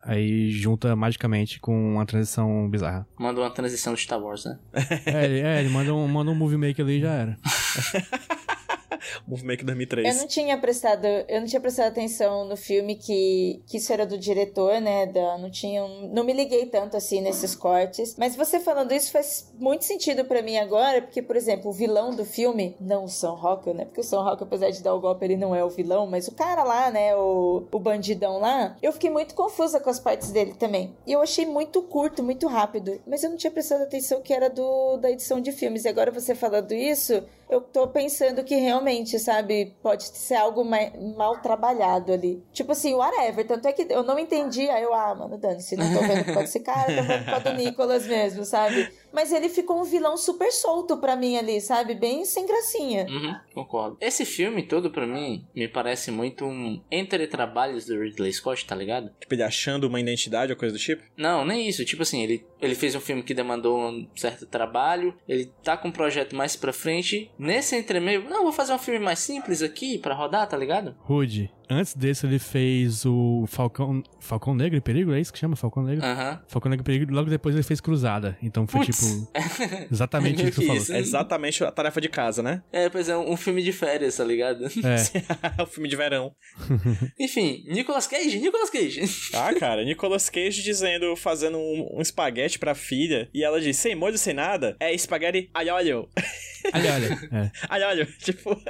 Aí 0.01 0.51
junta 0.51 0.95
magicamente 0.95 1.59
com 1.59 1.95
uma 1.95 2.05
transição 2.05 2.69
bizarra. 2.69 3.05
Manda 3.19 3.41
uma 3.41 3.49
transição 3.49 3.93
de 3.93 4.01
Star 4.01 4.19
Wars, 4.19 4.45
né? 4.45 4.57
é, 5.05 5.25
ele, 5.25 5.39
é, 5.41 5.59
ele 5.59 5.69
manda 5.69 5.93
um, 5.93 6.07
manda 6.07 6.31
um 6.31 6.35
movie 6.35 6.57
maker 6.57 6.85
ali 6.85 6.97
e 6.97 7.01
já 7.01 7.11
era. 7.11 7.37
Movie 9.27 9.45
Maker 9.45 9.65
2003. 9.65 10.15
Eu 10.15 10.21
não 10.21 10.27
tinha 10.27 10.57
prestado, 10.57 11.05
eu 11.05 11.39
não 11.39 11.47
tinha 11.47 11.59
prestado 11.59 11.87
atenção 11.87 12.45
no 12.45 12.55
filme 12.55 12.95
que, 12.95 13.61
que 13.67 13.77
isso 13.77 13.91
era 13.91 14.05
do 14.05 14.17
diretor, 14.17 14.79
né? 14.81 15.05
Da, 15.05 15.37
não 15.37 15.49
tinha, 15.49 15.85
não 16.11 16.23
me 16.23 16.33
liguei 16.33 16.65
tanto 16.65 16.97
assim 16.97 17.21
nesses 17.21 17.55
cortes. 17.55 18.15
Mas 18.17 18.35
você 18.35 18.59
falando 18.59 18.91
isso 18.91 19.11
faz 19.11 19.51
muito 19.59 19.85
sentido 19.85 20.25
para 20.25 20.41
mim 20.41 20.57
agora, 20.57 21.01
porque 21.01 21.21
por 21.21 21.35
exemplo, 21.35 21.69
o 21.69 21.73
vilão 21.73 22.15
do 22.15 22.25
filme, 22.25 22.75
não 22.79 23.05
o 23.05 23.09
Sam 23.09 23.33
Rockwell, 23.33 23.75
né? 23.75 23.85
Porque 23.85 24.01
o 24.01 24.03
Sam 24.03 24.23
Rockwell, 24.23 24.47
apesar 24.47 24.69
de 24.69 24.81
dar 24.81 24.93
o 24.93 24.99
golpe, 24.99 25.25
ele 25.25 25.37
não 25.37 25.55
é 25.55 25.63
o 25.63 25.69
vilão, 25.69 26.07
mas 26.07 26.27
o 26.27 26.33
cara 26.33 26.63
lá, 26.63 26.89
né, 26.91 27.15
o, 27.15 27.65
o 27.71 27.79
bandidão 27.79 28.39
lá, 28.39 28.75
eu 28.81 28.91
fiquei 28.91 29.09
muito 29.09 29.35
confusa 29.35 29.79
com 29.79 29.89
as 29.89 29.99
partes 29.99 30.31
dele 30.31 30.53
também. 30.53 30.95
E 31.05 31.11
eu 31.11 31.21
achei 31.21 31.45
muito 31.45 31.81
curto, 31.81 32.23
muito 32.23 32.47
rápido, 32.47 32.99
mas 33.05 33.23
eu 33.23 33.29
não 33.29 33.37
tinha 33.37 33.51
prestado 33.51 33.83
atenção 33.83 34.21
que 34.21 34.33
era 34.33 34.49
do 34.49 34.97
da 34.97 35.11
edição 35.11 35.39
de 35.39 35.51
filmes. 35.51 35.85
E 35.85 35.89
agora 35.89 36.11
você 36.11 36.33
falando 36.35 36.71
isso, 36.73 37.23
eu 37.49 37.61
tô 37.61 37.87
pensando 37.87 38.43
que 38.43 38.55
realmente, 38.55 39.17
sabe, 39.19 39.75
pode 39.81 40.03
ser 40.03 40.35
algo 40.35 40.65
mal 41.15 41.41
trabalhado 41.41 42.11
ali. 42.11 42.43
Tipo 42.51 42.73
assim, 42.73 42.93
whatever. 42.93 43.47
Tanto 43.47 43.67
é 43.67 43.73
que 43.73 43.87
eu 43.89 44.03
não 44.03 44.19
entendi, 44.19 44.69
aí 44.69 44.83
eu, 44.83 44.93
ah, 44.93 45.15
mano, 45.15 45.37
dane-se, 45.37 45.77
não 45.77 45.93
tô 45.93 46.01
vendo 46.01 46.25
por 46.25 46.33
causa 46.33 46.41
desse 46.41 46.59
cara, 46.59 46.95
tô 46.95 47.03
vendo 47.03 47.23
por 47.23 47.31
causa 47.31 47.51
do 47.51 47.53
Nicolas 47.53 48.05
mesmo, 48.05 48.43
sabe? 48.43 48.91
Mas 49.11 49.31
ele 49.31 49.49
ficou 49.49 49.79
um 49.79 49.83
vilão 49.83 50.17
super 50.17 50.51
solto 50.51 50.97
pra 50.97 51.15
mim 51.15 51.37
ali, 51.37 51.59
sabe? 51.61 51.95
Bem 51.95 52.25
sem 52.25 52.45
gracinha. 52.45 53.05
Uhum, 53.09 53.35
concordo. 53.53 53.97
Esse 54.01 54.25
filme 54.25 54.63
todo, 54.63 54.91
pra 54.91 55.07
mim, 55.07 55.45
me 55.55 55.67
parece 55.67 56.11
muito 56.11 56.45
um 56.45 56.81
entre 56.91 57.25
trabalhos 57.27 57.85
do 57.85 57.99
Ridley 57.99 58.33
Scott, 58.33 58.65
tá 58.65 58.75
ligado? 58.75 59.11
Tipo, 59.19 59.33
ele 59.33 59.43
achando 59.43 59.85
uma 59.85 59.99
identidade 59.99 60.51
ou 60.51 60.57
coisa 60.57 60.75
do 60.75 60.79
tipo? 60.79 61.03
Não, 61.15 61.45
nem 61.45 61.67
isso. 61.67 61.85
Tipo 61.85 62.03
assim, 62.03 62.21
ele, 62.23 62.45
ele 62.61 62.75
fez 62.75 62.95
um 62.95 62.99
filme 62.99 63.23
que 63.23 63.33
demandou 63.33 63.79
um 63.79 64.07
certo 64.15 64.45
trabalho, 64.45 65.15
ele 65.27 65.51
tá 65.63 65.77
com 65.77 65.87
um 65.87 65.91
projeto 65.91 66.35
mais 66.35 66.55
pra 66.55 66.73
frente. 66.73 67.31
Nesse 67.37 67.75
entremeio, 67.75 68.23
não, 68.29 68.43
vou 68.43 68.53
fazer 68.53 68.73
um 68.73 68.79
filme 68.79 68.99
mais 68.99 69.19
simples 69.19 69.61
aqui 69.61 69.97
pra 69.97 70.15
rodar, 70.15 70.47
tá 70.47 70.57
ligado? 70.57 70.95
Rude, 70.99 71.51
Antes 71.69 71.93
desse, 71.93 72.25
ele 72.25 72.39
fez 72.39 73.05
o 73.05 73.45
Falcão, 73.47 74.01
Falcão 74.19 74.55
Negro 74.55 74.77
e 74.77 74.81
Perigo, 74.81 75.13
é 75.13 75.19
isso 75.19 75.33
que 75.33 75.39
chama? 75.39 75.55
Falcão 75.55 75.83
Negro? 75.83 76.03
Aham. 76.05 76.31
Uh 76.31 76.35
-huh. 76.35 76.39
Falcão 76.47 76.69
Negro 76.69 76.83
e 76.83 76.85
Perigo, 76.85 77.13
logo 77.13 77.29
depois 77.29 77.55
ele 77.55 77.63
fez 77.63 77.81
Cruzada. 77.81 78.37
Então 78.41 78.65
foi 78.67 78.85
Puts. 78.85 78.99
tipo. 78.99 79.31
Exatamente 79.91 80.41
isso 80.43 80.51
que 80.51 80.61
tu 80.61 80.67
falou. 80.67 80.97
É 80.97 80.99
exatamente 80.99 81.63
a 81.63 81.71
tarefa 81.71 81.99
de 81.99 82.09
casa, 82.09 82.41
né? 82.41 82.63
É, 82.71 82.89
pois 82.89 83.09
é, 83.09 83.17
um 83.17 83.35
filme 83.35 83.61
de 83.63 83.71
férias, 83.71 84.17
tá 84.17 84.23
ligado? 84.23 84.65
É. 84.65 85.61
o 85.61 85.65
filme 85.65 85.89
de 85.89 85.95
verão. 85.95 86.33
Enfim, 87.19 87.63
Nicolas 87.67 88.07
Cage, 88.07 88.39
Nicolas 88.39 88.69
Cage. 88.69 89.01
ah, 89.33 89.53
cara, 89.53 89.83
Nicolas 89.83 90.29
Cage 90.29 90.63
dizendo, 90.63 91.15
fazendo 91.15 91.57
um, 91.57 91.97
um 91.97 92.01
espaguete 92.01 92.59
pra 92.59 92.75
filha, 92.75 93.29
e 93.33 93.43
ela 93.43 93.59
diz, 93.59 93.77
sem 93.77 93.95
molho, 93.95 94.17
sem 94.17 94.33
nada, 94.33 94.75
é 94.79 94.93
espaguete 94.93 95.49
alho. 95.53 96.07
Alho, 96.73 96.93
alho. 96.93 97.29
É. 97.31 97.51
Alho, 97.69 98.05
tipo... 98.19 98.59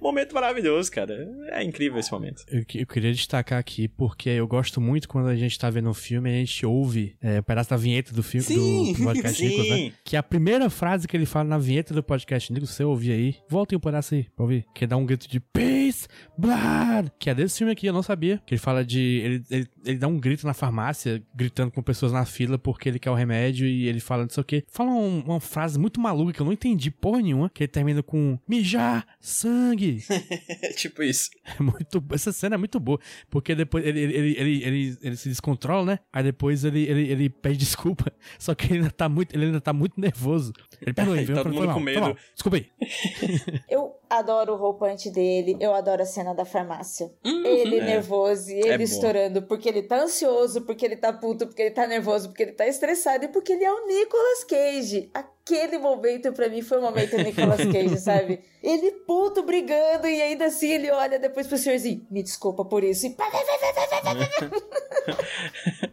Momento 0.00 0.34
maravilhoso, 0.34 0.90
cara. 0.90 1.28
É 1.50 1.62
incrível 1.62 2.00
esse 2.00 2.10
momento. 2.10 2.42
Eu, 2.48 2.64
eu 2.74 2.86
queria 2.88 3.12
destacar 3.12 3.56
aqui, 3.60 3.86
porque 3.86 4.30
eu 4.30 4.48
gosto 4.48 4.80
muito 4.80 5.08
quando 5.08 5.28
a 5.28 5.36
gente 5.36 5.56
tá 5.56 5.70
vendo 5.70 5.88
um 5.88 5.94
filme 5.94 6.28
e 6.28 6.34
a 6.34 6.38
gente 6.38 6.66
ouve 6.66 7.14
é, 7.22 7.38
um 7.38 7.42
pedaço 7.44 7.70
da 7.70 7.76
vinheta 7.76 8.12
do 8.12 8.20
filme 8.20 8.44
Sim, 8.44 8.94
do 8.94 8.98
podcast 9.04 9.38
sim. 9.38 9.46
Nicolas, 9.48 9.68
né? 9.70 9.92
Que 10.02 10.16
a 10.16 10.22
primeira 10.22 10.68
frase 10.68 11.06
que 11.06 11.16
ele 11.16 11.24
fala 11.24 11.48
na 11.50 11.56
vinheta 11.58 11.94
do 11.94 12.02
podcast 12.02 12.52
Nicolas, 12.52 12.70
você 12.74 12.82
ouvir 12.82 13.12
aí, 13.12 13.36
voltem 13.48 13.76
um 13.76 13.80
pedaço 13.80 14.16
aí 14.16 14.24
pra 14.34 14.42
ouvir. 14.42 14.66
Que 14.74 14.88
dá 14.88 14.96
um 14.96 15.06
grito 15.06 15.28
de 15.28 15.38
Peace, 15.38 16.08
Blood! 16.36 17.12
Que 17.16 17.30
é 17.30 17.34
desse 17.36 17.58
filme 17.58 17.72
aqui, 17.72 17.86
eu 17.86 17.92
não 17.92 18.02
sabia. 18.02 18.42
Que 18.44 18.54
ele 18.54 18.60
fala 18.60 18.84
de. 18.84 18.98
Ele, 19.00 19.44
ele, 19.52 19.68
ele 19.86 19.98
dá 19.98 20.08
um 20.08 20.18
grito 20.18 20.44
na 20.48 20.52
farmácia, 20.52 21.22
gritando 21.32 21.70
com 21.70 21.80
pessoas 21.80 22.10
na 22.10 22.24
fila 22.24 22.58
porque 22.58 22.88
ele 22.88 22.98
quer 22.98 23.10
o 23.12 23.14
remédio 23.14 23.68
e 23.68 23.86
ele 23.86 24.00
fala 24.00 24.24
não 24.24 24.30
sei 24.30 24.40
o 24.40 24.44
quê. 24.44 24.64
Fala 24.68 24.90
um- 24.90 25.20
uma 25.20 25.38
frase 25.38 25.78
muito 25.78 26.00
maluca 26.00 26.32
que 26.32 26.40
eu 26.42 26.46
não 26.46 26.52
entendi 26.52 26.90
porra 26.90 27.21
nenhuma. 27.22 27.48
Que 27.48 27.64
ele 27.64 27.68
termina 27.68 28.02
com 28.02 28.38
mijar, 28.48 29.06
sangue. 29.20 30.02
Tipo 30.76 31.02
isso. 31.02 31.30
É 31.44 31.62
muito, 31.62 32.04
essa 32.12 32.32
cena 32.32 32.54
é 32.54 32.58
muito 32.58 32.78
boa, 32.78 32.98
porque 33.30 33.54
depois 33.54 33.84
ele, 33.84 34.00
ele, 34.00 34.14
ele, 34.14 34.34
ele, 34.38 34.64
ele, 34.64 34.98
ele 35.02 35.16
se 35.16 35.28
descontrola, 35.28 35.92
né? 35.92 35.98
Aí 36.12 36.22
depois 36.24 36.64
ele, 36.64 36.82
ele, 36.84 37.08
ele 37.10 37.28
pede 37.28 37.56
desculpa, 37.58 38.12
só 38.38 38.54
que 38.54 38.66
ele 38.66 38.78
ainda 38.78 38.90
tá 38.90 39.08
muito, 39.08 39.34
ele 39.34 39.46
ainda 39.46 39.60
tá 39.60 39.72
muito 39.72 40.00
nervoso. 40.00 40.52
Ele 40.80 40.92
perdoa, 40.92 41.20
ele 41.20 41.32
Todo 41.32 41.52
mundo 41.52 41.66
mal, 41.66 41.74
com 41.74 41.80
medo. 41.80 42.00
mal. 42.00 42.16
Desculpa 42.34 42.56
aí. 42.56 42.66
Eu 43.68 43.94
adoro 44.18 44.52
o 44.52 44.56
roupante 44.56 45.10
dele, 45.10 45.56
eu 45.58 45.74
adoro 45.74 46.02
a 46.02 46.06
cena 46.06 46.34
da 46.34 46.44
farmácia. 46.44 47.10
Uhum. 47.24 47.44
ele 47.46 47.78
é. 47.78 47.84
nervoso 47.84 48.50
e 48.50 48.60
ele 48.60 48.82
É 48.82 48.82
estourando 48.82 49.42
porque 49.42 49.68
ele 49.68 49.82
tá 49.82 50.02
ansioso, 50.02 50.62
porque 50.62 50.84
ele 50.84 50.96
tá 50.96 51.12
puto, 51.12 51.46
porque 51.46 51.62
ele 51.62 51.70
tá 51.70 51.86
nervoso, 51.86 52.28
porque 52.28 52.42
ele 52.42 52.52
tá 52.52 52.66
estressado 52.66 53.24
e 53.24 53.28
porque 53.28 53.52
ele 53.52 53.64
é 53.64 53.72
o 53.72 53.86
Nicolas 53.86 54.44
Cage. 54.44 55.10
Aquele 55.14 55.78
momento 55.78 56.32
pra 56.32 56.48
mim 56.48 56.62
foi 56.62 56.78
o 56.78 56.82
momento 56.82 57.16
Nicolas 57.16 57.64
Cage, 57.72 57.98
sabe? 57.98 58.40
Ele 58.62 58.92
puto 59.06 59.42
brigando 59.42 60.06
e 60.06 60.20
ainda 60.20 60.46
assim 60.46 60.72
ele 60.72 60.90
olha 60.90 61.18
depois 61.18 61.46
pro 61.46 61.56
senhorzinho, 61.56 62.06
me 62.10 62.22
desculpa 62.22 62.64
por 62.64 62.84
isso. 62.84 63.06
E 63.06 63.10
pá, 63.10 63.30
pá, 63.30 63.38
pá. 63.38 63.52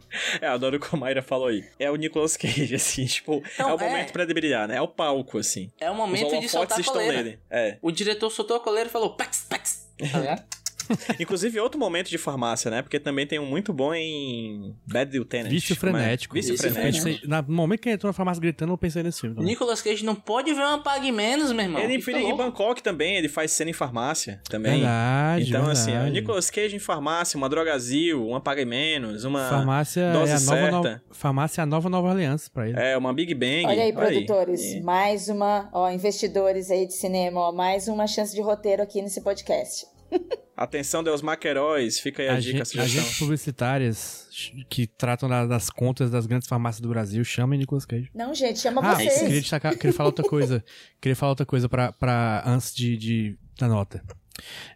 É, 0.40 0.46
adoro 0.46 0.76
o 0.76 0.80
que 0.80 0.94
a 0.94 0.98
Mayra 0.98 1.22
falou 1.22 1.48
aí. 1.48 1.64
É 1.78 1.90
o 1.90 1.96
Nicolas 1.96 2.36
Cage, 2.36 2.74
assim, 2.74 3.06
tipo, 3.06 3.42
Não, 3.58 3.70
é 3.70 3.74
o 3.74 3.80
é. 3.80 3.88
momento 3.88 4.12
pra 4.12 4.22
ele 4.22 4.34
brilhar, 4.34 4.68
né? 4.68 4.76
É 4.76 4.82
o 4.82 4.88
palco, 4.88 5.38
assim. 5.38 5.70
É 5.80 5.88
o 5.88 5.92
Os 5.92 5.98
momento 5.98 6.40
de 6.40 6.48
soltar 6.48 6.78
a 6.78 6.80
estão 6.80 6.96
nele. 6.96 7.38
É. 7.50 7.78
O 7.80 7.90
diretor 7.90 8.09
soltou 8.30 8.56
a 8.56 8.60
coleira 8.60 8.88
e 8.88 8.92
falou 8.92 9.16
pax, 9.16 9.46
pax. 9.48 9.88
Tá 9.98 10.18
ligado? 10.18 10.44
Inclusive, 11.20 11.58
outro 11.60 11.78
momento 11.78 12.08
de 12.08 12.18
farmácia, 12.18 12.70
né? 12.70 12.82
Porque 12.82 12.98
também 12.98 13.26
tem 13.26 13.38
um 13.38 13.46
muito 13.46 13.72
bom 13.72 13.94
em 13.94 14.74
Bad 14.86 15.10
Lieutenant. 15.12 15.50
Vício 15.50 15.72
é? 15.72 15.76
frenético. 15.76 16.34
Vício 16.34 16.52
Vício 16.52 16.70
frenético. 16.70 17.04
Pensei- 17.06 17.20
no 17.46 17.54
momento 17.54 17.80
que 17.80 17.88
ele 17.88 17.94
entrou 17.94 18.08
na 18.08 18.12
farmácia 18.12 18.40
gritando, 18.40 18.72
eu 18.72 18.78
pensei 18.78 19.02
nesse 19.02 19.20
filme. 19.20 19.36
também. 19.36 19.50
Nicolas 19.50 19.82
Cage 19.82 20.04
não 20.04 20.14
pode 20.14 20.52
ver 20.52 20.60
uma 20.62 20.82
Pague 20.82 21.12
Menos, 21.12 21.52
meu 21.52 21.64
irmão. 21.64 21.80
Ele 21.82 21.94
em, 21.94 22.22
louco. 22.22 22.36
Bangkok 22.36 22.82
também, 22.82 23.16
ele 23.16 23.28
faz 23.28 23.52
cena 23.52 23.70
em 23.70 23.74
farmácia 23.74 24.40
também. 24.48 24.80
Verdade, 24.80 25.48
então, 25.48 25.66
assim, 25.70 25.90
verdade. 25.92 26.10
o 26.10 26.12
Nicolas 26.12 26.50
Cage 26.50 26.76
em 26.76 26.78
farmácia, 26.78 27.36
uma 27.36 27.48
drogazil, 27.48 28.26
uma 28.26 28.40
pague 28.40 28.64
menos, 28.64 29.24
uma. 29.24 29.48
Farmácia 29.48 30.12
dose 30.12 30.32
é 30.32 30.34
a 30.34 30.40
nova, 30.40 30.56
certa. 30.56 30.70
nova, 30.70 31.02
farmácia 31.10 31.60
é 31.60 31.62
a 31.62 31.66
nova 31.66 31.88
Nova 31.88 32.10
Aliança 32.10 32.50
pra 32.52 32.68
ele. 32.68 32.78
É, 32.78 32.96
uma 32.96 33.12
Big 33.12 33.34
Bang. 33.34 33.66
Olha 33.66 33.82
aí, 33.82 33.92
produtores, 33.92 34.60
E- 34.62 34.80
mais 34.80 35.28
uma, 35.28 35.68
ó, 35.72 35.90
investidores 35.90 36.70
aí 36.70 36.86
de 36.86 36.94
cinema, 36.94 37.40
ó, 37.40 37.52
mais 37.52 37.88
uma 37.88 38.06
chance 38.06 38.34
de 38.34 38.40
roteiro 38.40 38.82
aqui 38.82 39.00
nesse 39.02 39.20
podcast. 39.20 39.86
Atenção, 40.62 41.02
Deus 41.02 41.22
Maqueróis, 41.22 41.98
fica 41.98 42.22
aí 42.22 42.28
a, 42.28 42.38
dica, 42.38 42.58
a 42.58 42.62
Agentes 42.62 42.68
sugestão. 42.68 43.00
agentes 43.02 43.18
publicitárias 43.18 44.28
que 44.68 44.86
tratam 44.86 45.26
da- 45.26 45.46
das 45.46 45.70
contas 45.70 46.10
das 46.10 46.26
grandes 46.26 46.46
farmácias 46.46 46.80
do 46.82 46.88
Brasil, 46.90 47.24
chamem 47.24 47.58
Nicolas 47.58 47.86
Cage. 47.86 48.10
Não, 48.14 48.34
gente, 48.34 48.58
chama 48.58 48.82
Ah, 48.84 48.94
vocês. 48.94 49.20
queria 49.20 49.40
destacar, 49.40 49.74
queria 49.76 49.92
falar 49.94 50.08
outra 50.10 50.24
coisa. 50.28 50.62
queria 51.00 51.16
falar 51.16 51.30
outra 51.30 51.46
coisa 51.46 51.66
pra, 51.66 51.92
pra 51.92 52.42
antes 52.46 52.74
de, 52.74 52.96
de 52.98 53.38
da 53.58 53.68
nota. 53.68 54.02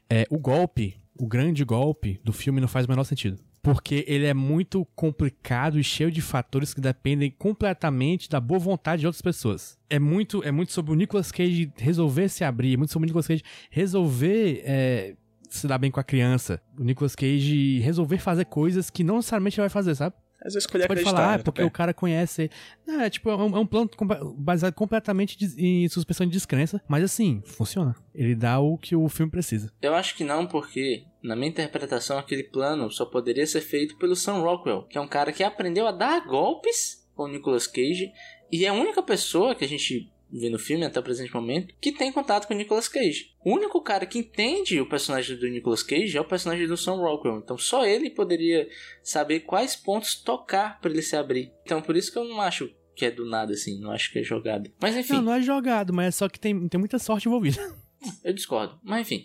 É, 0.09 0.26
o 0.30 0.39
golpe, 0.39 0.97
o 1.18 1.26
grande 1.26 1.64
golpe 1.64 2.18
do 2.24 2.32
filme 2.32 2.61
não 2.62 2.68
faz 2.68 2.87
o 2.87 2.89
menor 2.89 3.05
sentido. 3.05 3.39
Porque 3.62 4.05
ele 4.07 4.26
é 4.26 4.35
muito 4.35 4.87
complicado 4.95 5.78
e 5.78 5.85
cheio 5.85 6.11
de 6.11 6.20
fatores 6.20 6.74
que 6.74 6.80
dependem 6.82 7.30
completamente 7.30 8.28
da 8.28 8.39
boa 8.39 8.59
vontade 8.61 9.01
de 9.01 9.07
outras 9.07 9.22
pessoas. 9.22 9.78
É 9.89 9.99
muito, 9.99 10.43
é 10.45 10.51
muito 10.51 10.70
sobre 10.72 10.93
o 10.93 10.95
Nicolas 10.95 11.32
Cage 11.32 11.72
resolver 11.76 12.28
se 12.28 12.45
abrir, 12.45 12.74
é 12.74 12.76
muito 12.76 12.93
sobre 12.93 13.07
o 13.07 13.09
Nicolas 13.09 13.26
Cage 13.26 13.43
resolver 13.70 14.62
é, 14.66 15.14
se 15.59 15.66
dar 15.66 15.78
bem 15.78 15.90
com 15.90 16.00
a 16.00 16.05
criança. 16.05 16.61
O 16.78 16.84
Nicolas 16.84 17.14
Cage 17.14 17.78
resolver 17.80 18.18
fazer 18.18 18.44
coisas 18.46 18.90
que 18.90 19.05
não 19.05 19.16
necessariamente 19.16 19.59
ele 19.59 19.62
vai 19.62 19.70
fazer, 19.70 19.94
sabe? 19.94 20.14
Às 20.44 20.52
vezes 20.52 20.66
escolher 20.66 20.86
Pode 20.86 21.02
falar, 21.02 21.26
ah, 21.26 21.36
né, 21.38 21.42
porque 21.42 21.62
Topé? 21.62 21.64
o 21.64 21.70
cara 21.70 21.94
conhece. 21.94 22.50
Não, 22.86 23.00
é 23.00 23.09
tipo, 23.09 23.30
é 23.30 23.36
um, 23.36 23.57
é 23.57 23.59
um 23.59 23.66
plano 23.66 23.88
baseado 24.36 24.74
completamente 24.74 25.38
em 25.57 25.88
suspensão 25.88 26.26
de 26.26 26.32
descrença, 26.32 26.82
mas 26.86 27.02
assim, 27.02 27.42
funciona. 27.46 27.96
Ele 28.14 28.34
dá 28.34 28.61
o 28.61 28.76
que 28.76 28.94
o 28.94 29.09
filme 29.09 29.32
precisa. 29.32 29.72
Eu 29.80 29.94
acho 29.94 30.14
que 30.14 30.22
não, 30.22 30.46
porque, 30.46 31.05
na 31.22 31.34
minha 31.34 31.48
interpretação, 31.48 32.18
aquele 32.18 32.44
plano 32.44 32.90
só 32.90 33.07
poderia 33.07 33.46
ser 33.46 33.62
feito 33.62 33.96
pelo 33.96 34.14
Sam 34.14 34.40
Rockwell, 34.40 34.82
que 34.82 34.98
é 34.98 35.00
um 35.00 35.09
cara 35.09 35.32
que 35.32 35.42
aprendeu 35.42 35.86
a 35.86 35.92
dar 35.92 36.26
golpes 36.26 37.09
com 37.14 37.22
o 37.22 37.28
Nicolas 37.28 37.66
Cage, 37.66 38.12
e 38.52 38.66
é 38.66 38.68
a 38.68 38.74
única 38.74 39.02
pessoa 39.02 39.55
que 39.55 39.64
a 39.64 39.68
gente 39.68 40.12
vê 40.39 40.51
no 40.51 40.59
filme 40.59 40.85
até 40.85 40.99
o 40.99 41.03
presente 41.03 41.32
momento 41.32 41.74
que 41.80 41.93
tem 41.93 42.11
contato 42.11 42.47
com 42.47 42.55
o 42.55 42.57
Nicolas 42.57 42.89
Cage. 42.89 43.35
O 43.45 43.53
único 43.53 43.80
cara 43.80 44.05
que 44.05 44.18
entende 44.18 44.80
o 44.80 44.89
personagem 44.89 45.37
do 45.37 45.49
Nicolas 45.49 45.82
Cage 45.82 46.16
é 46.16 46.20
o 46.20 46.24
personagem 46.24 46.66
do 46.66 46.76
Sam 46.76 46.97
Rockwell. 46.97 47.39
Então 47.39 47.57
só 47.57 47.87
ele 47.87 48.11
poderia 48.11 48.68
saber 49.03 49.41
quais 49.41 49.76
pontos 49.76 50.16
tocar 50.16 50.80
para 50.80 50.91
ele 50.91 51.03
se 51.03 51.16
abrir. 51.16 51.53
Então 51.64 51.80
por 51.80 51.97
isso 51.97 52.12
que 52.12 52.18
eu 52.18 52.24
não 52.24 52.41
acho 52.41 52.68
que 52.97 53.05
é 53.05 53.11
do 53.11 53.24
nada 53.24 53.53
assim, 53.53 53.80
não 53.80 53.91
acho 53.91 54.12
que 54.12 54.18
é 54.18 54.22
jogado. 54.22 54.70
Mas 54.80 54.97
enfim, 54.97 55.14
Não, 55.14 55.22
não 55.22 55.35
é 55.35 55.43
jogado, 55.43 55.93
mas 55.93 56.09
é 56.09 56.11
só 56.11 56.28
que 56.28 56.39
tem, 56.39 56.68
tem 56.68 56.78
muita 56.78 56.99
sorte 56.99 57.28
envolvida. 57.28 57.61
eu 58.24 58.32
discordo. 58.32 58.78
Mas 58.82 59.03
enfim. 59.03 59.24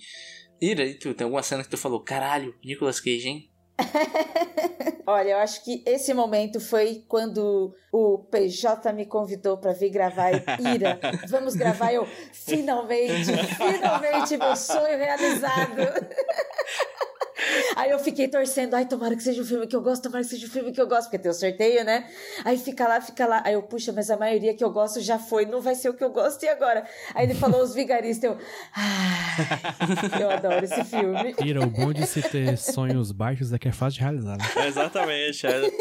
Ira, 0.61 0.85
e 0.85 0.93
tu, 0.93 1.13
tem 1.13 1.23
alguma 1.23 1.41
cena 1.41 1.63
que 1.63 1.69
tu 1.69 1.77
falou, 1.77 2.01
caralho, 2.01 2.53
Nicolas 2.63 2.99
Cage, 2.99 3.29
hein? 3.29 3.48
Olha, 5.05 5.29
eu 5.29 5.37
acho 5.39 5.63
que 5.63 5.83
esse 5.85 6.13
momento 6.13 6.59
foi 6.59 7.03
quando 7.07 7.73
o 7.91 8.19
PJ 8.19 8.93
me 8.93 9.05
convidou 9.05 9.57
pra 9.57 9.73
vir 9.73 9.89
gravar. 9.89 10.31
Ira, 10.59 10.99
vamos 11.27 11.55
gravar. 11.55 11.93
Eu, 11.93 12.05
finalmente, 12.31 13.31
finalmente, 13.57 14.37
meu 14.37 14.55
sonho 14.55 14.97
realizado. 14.97 15.77
Aí 17.75 17.91
eu 17.91 17.99
fiquei 17.99 18.27
torcendo, 18.27 18.73
ai, 18.73 18.85
tomara 18.85 19.15
que 19.15 19.23
seja 19.23 19.41
o 19.41 19.45
filme 19.45 19.67
que 19.67 19.75
eu 19.75 19.81
gosto, 19.81 20.03
tomara 20.03 20.23
que 20.23 20.29
seja 20.29 20.47
o 20.47 20.49
filme 20.49 20.71
que 20.71 20.81
eu 20.81 20.87
gosto, 20.87 21.03
porque 21.03 21.19
tem 21.19 21.31
o 21.31 21.33
sorteio, 21.33 21.83
né? 21.83 22.09
Aí 22.43 22.57
fica 22.57 22.87
lá, 22.87 23.01
fica 23.01 23.25
lá. 23.25 23.41
Aí 23.45 23.53
eu, 23.53 23.63
puxa, 23.63 23.91
mas 23.91 24.09
a 24.09 24.17
maioria 24.17 24.53
que 24.53 24.63
eu 24.63 24.71
gosto 24.71 25.01
já 25.01 25.17
foi, 25.19 25.45
não 25.45 25.61
vai 25.61 25.75
ser 25.75 25.89
o 25.89 25.93
que 25.93 26.03
eu 26.03 26.09
gosto, 26.09 26.43
e 26.43 26.49
agora? 26.49 26.85
Aí 27.13 27.25
ele 27.25 27.35
falou 27.35 27.61
os 27.61 27.73
vigaristas, 27.73 28.31
eu, 28.31 28.37
ai, 28.75 30.21
eu 30.21 30.29
adoro 30.29 30.63
esse 30.63 30.83
filme. 30.85 31.35
Ira, 31.43 31.61
o 31.61 31.67
bom 31.67 31.93
de 31.93 32.05
se 32.05 32.21
ter 32.21 32.57
sonhos 32.57 33.11
baixos 33.11 33.53
é 33.53 33.59
que 33.59 33.67
é 33.67 33.71
fácil 33.71 33.99
de 33.99 34.03
realizar. 34.03 34.37
Né? 34.37 34.45
É, 34.55 34.67
Exatamente. 34.67 35.47
É, 35.47 35.71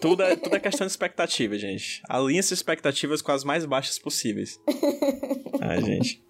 tudo, 0.00 0.22
é, 0.22 0.36
tudo 0.36 0.56
é 0.56 0.60
questão 0.60 0.86
de 0.86 0.92
expectativa, 0.92 1.56
gente. 1.58 2.02
Alinhe 2.08 2.42
suas 2.42 2.58
expectativas 2.58 3.22
com 3.22 3.32
as 3.32 3.44
mais 3.44 3.64
baixas 3.64 3.98
possíveis. 3.98 4.60
Ai, 5.60 5.82
gente. 5.82 6.22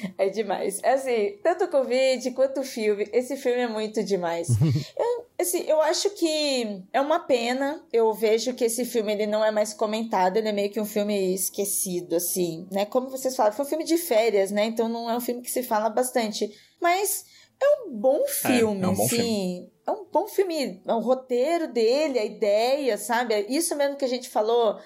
É 0.18 0.28
demais. 0.28 0.80
Assim, 0.82 1.38
tanto 1.42 1.64
o 1.64 1.68
Covid 1.68 2.30
quanto 2.32 2.60
o 2.60 2.64
filme, 2.64 3.08
esse 3.12 3.36
filme 3.36 3.60
é 3.60 3.68
muito 3.68 4.02
demais. 4.02 4.48
eu, 4.98 5.26
assim, 5.38 5.64
eu 5.66 5.80
acho 5.82 6.10
que 6.10 6.82
é 6.92 7.00
uma 7.00 7.20
pena. 7.20 7.82
Eu 7.92 8.12
vejo 8.14 8.54
que 8.54 8.64
esse 8.64 8.84
filme 8.84 9.12
ele 9.12 9.26
não 9.26 9.44
é 9.44 9.50
mais 9.50 9.72
comentado, 9.72 10.36
ele 10.36 10.48
é 10.48 10.52
meio 10.52 10.70
que 10.70 10.80
um 10.80 10.86
filme 10.86 11.34
esquecido, 11.34 12.16
assim, 12.16 12.66
né? 12.70 12.84
Como 12.86 13.10
vocês 13.10 13.36
falaram, 13.36 13.54
foi 13.56 13.64
um 13.64 13.68
filme 13.68 13.84
de 13.84 13.98
férias, 13.98 14.50
né? 14.50 14.66
Então 14.66 14.88
não 14.88 15.10
é 15.10 15.16
um 15.16 15.20
filme 15.20 15.42
que 15.42 15.50
se 15.50 15.62
fala 15.62 15.88
bastante. 15.88 16.50
Mas 16.80 17.24
é 17.60 17.82
um 17.82 17.90
bom 17.90 18.24
filme, 18.26 18.82
é 18.82 18.88
um 18.88 18.94
bom 18.94 19.04
assim. 19.04 19.70
É 19.86 19.90
um 19.90 20.04
bom 20.10 20.26
filme. 20.26 20.82
É 20.86 20.94
o 20.94 21.00
roteiro 21.00 21.72
dele, 21.72 22.18
a 22.18 22.24
ideia, 22.24 22.98
sabe? 22.98 23.34
É 23.34 23.40
Isso 23.50 23.74
mesmo 23.76 23.96
que 23.96 24.04
a 24.04 24.08
gente 24.08 24.28
falou 24.28 24.78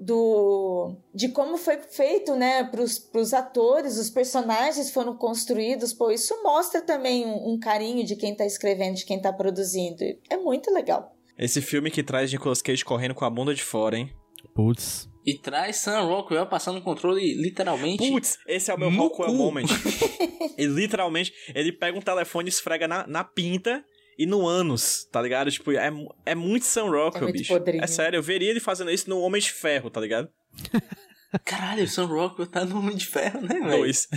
do 0.00 0.96
de 1.14 1.28
como 1.28 1.56
foi 1.56 1.78
feito, 1.78 2.34
né, 2.34 2.64
pros, 2.64 2.98
pros 2.98 3.34
atores, 3.34 3.98
os 3.98 4.10
personagens 4.10 4.90
foram 4.90 5.16
construídos, 5.16 5.92
pô, 5.92 6.10
isso 6.10 6.40
mostra 6.42 6.80
também 6.80 7.26
um, 7.26 7.54
um 7.54 7.58
carinho 7.58 8.04
de 8.04 8.16
quem 8.16 8.34
tá 8.34 8.46
escrevendo, 8.46 8.96
de 8.96 9.04
quem 9.04 9.20
tá 9.20 9.32
produzindo. 9.32 10.04
É 10.30 10.36
muito 10.36 10.72
legal. 10.72 11.14
Esse 11.38 11.60
filme 11.60 11.90
que 11.90 12.02
traz 12.02 12.32
Nicolas 12.32 12.60
Cage 12.60 12.84
correndo 12.84 13.14
com 13.14 13.24
a 13.24 13.30
bunda 13.30 13.54
de 13.54 13.62
fora, 13.62 13.96
hein? 13.96 14.10
Putz. 14.54 15.08
E 15.24 15.38
traz 15.38 15.76
Sam 15.76 16.00
Rockwell 16.02 16.46
passando 16.46 16.78
o 16.78 16.82
controle 16.82 17.34
literalmente. 17.34 18.10
Putz, 18.10 18.38
esse 18.46 18.70
é 18.70 18.74
o 18.74 18.78
meu 18.78 18.90
Rockwell 18.90 19.30
cu. 19.30 19.36
Moment. 19.36 19.66
e 20.56 20.66
literalmente, 20.66 21.32
ele 21.54 21.70
pega 21.72 21.98
um 21.98 22.02
telefone 22.02 22.48
e 22.48 22.50
esfrega 22.50 22.88
na, 22.88 23.06
na 23.06 23.22
pinta 23.22 23.84
e 24.18 24.26
no 24.26 24.46
ânus, 24.46 25.04
tá 25.12 25.22
ligado? 25.22 25.50
Tipo, 25.50 25.70
é, 25.72 25.90
é 26.26 26.34
muito 26.34 26.66
Sam 26.66 26.90
Rockwell, 26.90 27.16
É 27.16 27.20
muito 27.26 27.38
bicho. 27.38 27.52
podrinho. 27.54 27.84
É 27.84 27.86
sério, 27.86 28.16
eu 28.18 28.22
veria 28.22 28.50
ele 28.50 28.60
fazendo 28.60 28.90
isso 28.90 29.08
no 29.08 29.20
Homem 29.20 29.40
de 29.40 29.52
Ferro, 29.52 29.88
tá 29.90 30.00
ligado? 30.00 30.28
Caralho, 31.44 31.84
o 31.84 31.88
Sam 31.88 32.06
Rockwell 32.06 32.48
tá 32.48 32.64
no 32.64 32.78
Homem 32.78 32.96
de 32.96 33.04
Ferro, 33.06 33.42
né, 33.42 33.54
velho? 33.60 33.70
Dois. 33.70 34.08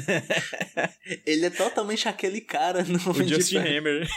Ele 1.26 1.46
é 1.46 1.50
totalmente 1.50 2.08
aquele 2.08 2.40
cara 2.40 2.84
no 2.84 2.98
o 2.98 3.10
Homem 3.10 3.28
de 3.28 3.36
Justin 3.36 3.62
Ferro. 3.62 3.78
Hammer. 3.80 4.08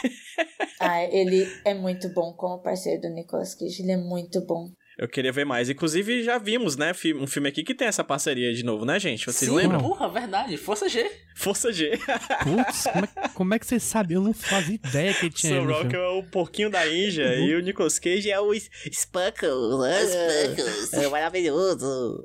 Ah, 0.79 1.03
ele 1.03 1.45
é 1.65 1.73
muito 1.73 2.07
bom 2.13 2.33
como 2.33 2.61
parceiro 2.61 3.01
do 3.01 3.09
Nicolas 3.09 3.53
Cage, 3.53 3.81
ele 3.81 3.91
é 3.91 3.97
muito 3.97 4.45
bom. 4.45 4.69
Eu 4.97 5.07
queria 5.07 5.31
ver 5.31 5.45
mais. 5.45 5.69
Inclusive, 5.69 6.23
já 6.23 6.37
vimos, 6.37 6.77
né? 6.77 6.93
Um 7.17 7.27
filme 7.27 7.49
aqui 7.49 7.63
que 7.63 7.73
tem 7.75 7.87
essa 7.87 8.03
parceria 8.03 8.53
de 8.53 8.63
novo, 8.63 8.85
né, 8.85 8.99
gente? 8.99 9.25
Vocês 9.25 9.49
Sim, 9.49 9.55
lembram? 9.55 9.79
Porra, 9.81 10.07
verdade. 10.09 10.55
Força 10.57 10.87
G. 10.87 11.09
Força 11.35 11.71
G. 11.73 11.99
Putz, 12.43 12.83
como 12.91 13.05
é, 13.05 13.27
como 13.33 13.53
é 13.53 13.59
que 13.59 13.65
você 13.67 13.79
sabe? 13.79 14.13
Eu 14.13 14.21
não 14.21 14.33
fazia 14.33 14.75
ideia 14.75 15.13
que 15.13 15.29
tinha 15.29 15.59
Rockwell 15.59 15.81
filme. 15.89 15.95
é 15.95 16.07
o 16.07 16.23
porquinho 16.23 16.69
da 16.69 16.87
Índia 16.87 17.35
e 17.35 17.53
o 17.55 17.59
Nicolas 17.59 17.99
Cage 17.99 18.31
é 18.31 18.39
o 18.39 18.53
Spuckles. 18.53 19.79
né? 20.93 21.03
É 21.03 21.09
maravilhoso. 21.09 22.23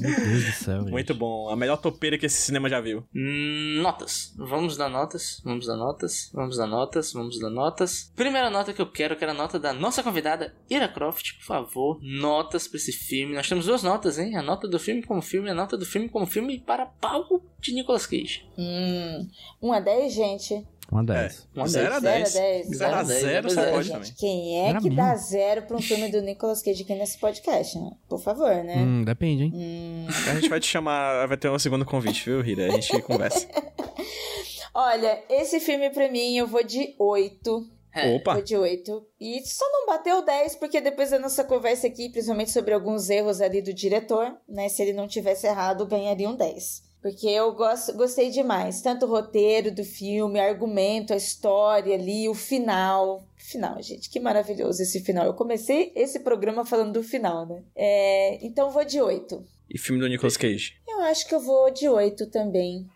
Meu 0.00 0.16
Deus 0.16 0.44
do 0.44 0.52
céu. 0.52 0.80
gente. 0.80 0.90
Muito 0.90 1.14
bom. 1.14 1.50
A 1.50 1.56
melhor 1.56 1.76
topeira 1.76 2.16
que 2.16 2.26
esse 2.26 2.40
cinema 2.40 2.68
já 2.68 2.80
viu. 2.80 3.04
Hum, 3.14 3.80
notas. 3.82 4.34
Vamos 4.36 4.76
dar 4.76 4.88
notas. 4.88 5.42
Vamos 5.44 5.66
dar 5.66 5.76
notas. 5.76 6.30
Vamos 6.32 6.56
dar 6.56 6.66
notas. 6.66 7.12
Vamos 7.12 7.38
dar 7.38 7.50
notas. 7.50 8.12
Primeira 8.16 8.48
nota 8.50 8.72
que 8.72 8.80
eu 8.80 8.90
quero, 8.90 9.16
que 9.16 9.24
era 9.24 9.32
a 9.32 9.36
nota 9.36 9.58
da 9.58 9.72
nossa 9.72 10.02
convidada, 10.02 10.54
Ira 10.70 10.88
Croft, 10.88 11.33
por 11.38 11.44
favor. 11.44 11.98
Notas 12.02 12.66
pra 12.68 12.76
esse 12.76 12.92
filme. 12.92 13.34
Nós 13.34 13.48
temos 13.48 13.66
duas 13.66 13.82
notas, 13.82 14.18
hein? 14.18 14.36
A 14.36 14.42
nota 14.42 14.66
do 14.68 14.78
filme 14.78 15.02
como 15.02 15.20
filme, 15.22 15.50
a 15.50 15.54
nota 15.54 15.76
do 15.76 15.84
filme 15.86 16.08
como 16.08 16.26
filme 16.26 16.58
para 16.58 16.86
palco 16.86 17.42
de 17.60 17.72
Nicolas 17.74 18.06
Cage. 18.06 18.44
Hum, 18.58 19.28
1 19.62 19.72
a 19.72 19.80
10, 19.80 20.12
gente. 20.14 20.66
Uma 20.92 21.02
10. 21.02 21.48
Uma 21.54 21.66
0 21.66 21.94
a 21.94 21.98
0 22.00 22.06
a 22.06 22.18
10. 22.18 22.32
10. 22.34 22.66
0 22.76 22.94
a 22.94 22.94
Zero 22.94 22.98
a 22.98 23.04
0 23.04 23.42
dez, 23.42 23.54
você 23.54 23.60
é, 23.60 23.72
pode 23.72 23.84
Gente, 23.88 23.94
também. 23.94 24.12
quem 24.18 24.58
é 24.60 24.68
Era 24.68 24.78
que 24.78 24.84
mesmo. 24.90 24.96
dá 24.96 25.16
zero 25.16 25.62
pra 25.62 25.76
um 25.78 25.80
filme 25.82 26.10
do 26.10 26.20
Nicolas 26.20 26.62
Cage 26.62 26.82
aqui 26.82 26.94
nesse 26.94 27.18
podcast? 27.18 27.78
né? 27.78 27.90
Por 28.06 28.20
favor, 28.20 28.54
né? 28.62 28.76
Hum, 28.76 29.02
depende, 29.02 29.44
hein? 29.44 29.52
Hum. 29.54 30.06
A 30.30 30.34
gente 30.34 30.48
vai 30.50 30.60
te 30.60 30.66
chamar, 30.66 31.26
vai 31.26 31.38
ter 31.38 31.50
um 31.50 31.58
segundo 31.58 31.86
convite, 31.86 32.24
viu, 32.26 32.42
Rita? 32.42 32.66
A 32.66 32.70
gente 32.70 33.00
conversa. 33.02 33.48
Olha, 34.74 35.22
esse 35.30 35.58
filme 35.60 35.88
pra 35.90 36.10
mim 36.10 36.36
eu 36.36 36.46
vou 36.46 36.62
de 36.64 36.94
8. 36.98 37.66
É. 37.94 38.14
Opa! 38.16 38.34
Vou 38.34 38.42
de 38.42 38.56
8. 38.56 39.06
E 39.20 39.40
só 39.46 39.64
não 39.70 39.86
bateu 39.86 40.24
10, 40.24 40.56
porque 40.56 40.80
depois 40.80 41.10
da 41.10 41.18
nossa 41.18 41.44
conversa 41.44 41.86
aqui, 41.86 42.08
principalmente 42.08 42.50
sobre 42.50 42.74
alguns 42.74 43.08
erros 43.08 43.40
ali 43.40 43.62
do 43.62 43.72
diretor, 43.72 44.36
né? 44.48 44.68
Se 44.68 44.82
ele 44.82 44.92
não 44.92 45.06
tivesse 45.06 45.46
errado, 45.46 45.86
ganharia 45.86 46.28
um 46.28 46.34
10. 46.34 46.82
Porque 47.00 47.28
eu 47.28 47.52
gosto, 47.52 47.92
gostei 47.92 48.30
demais. 48.30 48.80
Tanto 48.80 49.04
o 49.04 49.08
roteiro 49.08 49.70
do 49.70 49.84
filme, 49.84 50.40
argumento, 50.40 51.12
a 51.12 51.16
história 51.16 51.94
ali, 51.94 52.28
o 52.28 52.34
final. 52.34 53.28
Final, 53.36 53.80
gente, 53.82 54.08
que 54.08 54.18
maravilhoso 54.18 54.82
esse 54.82 55.00
final. 55.00 55.26
Eu 55.26 55.34
comecei 55.34 55.92
esse 55.94 56.20
programa 56.20 56.64
falando 56.64 56.94
do 56.94 57.02
final, 57.02 57.46
né? 57.46 57.62
É, 57.76 58.44
então 58.44 58.70
vou 58.70 58.84
de 58.86 59.02
8. 59.02 59.44
E 59.68 59.78
filme 59.78 60.00
do 60.00 60.08
Nicolas 60.08 60.38
Cage? 60.38 60.76
Eu 60.88 61.02
acho 61.02 61.28
que 61.28 61.34
eu 61.34 61.40
vou 61.40 61.70
de 61.70 61.88
8 61.88 62.30
também. 62.30 62.86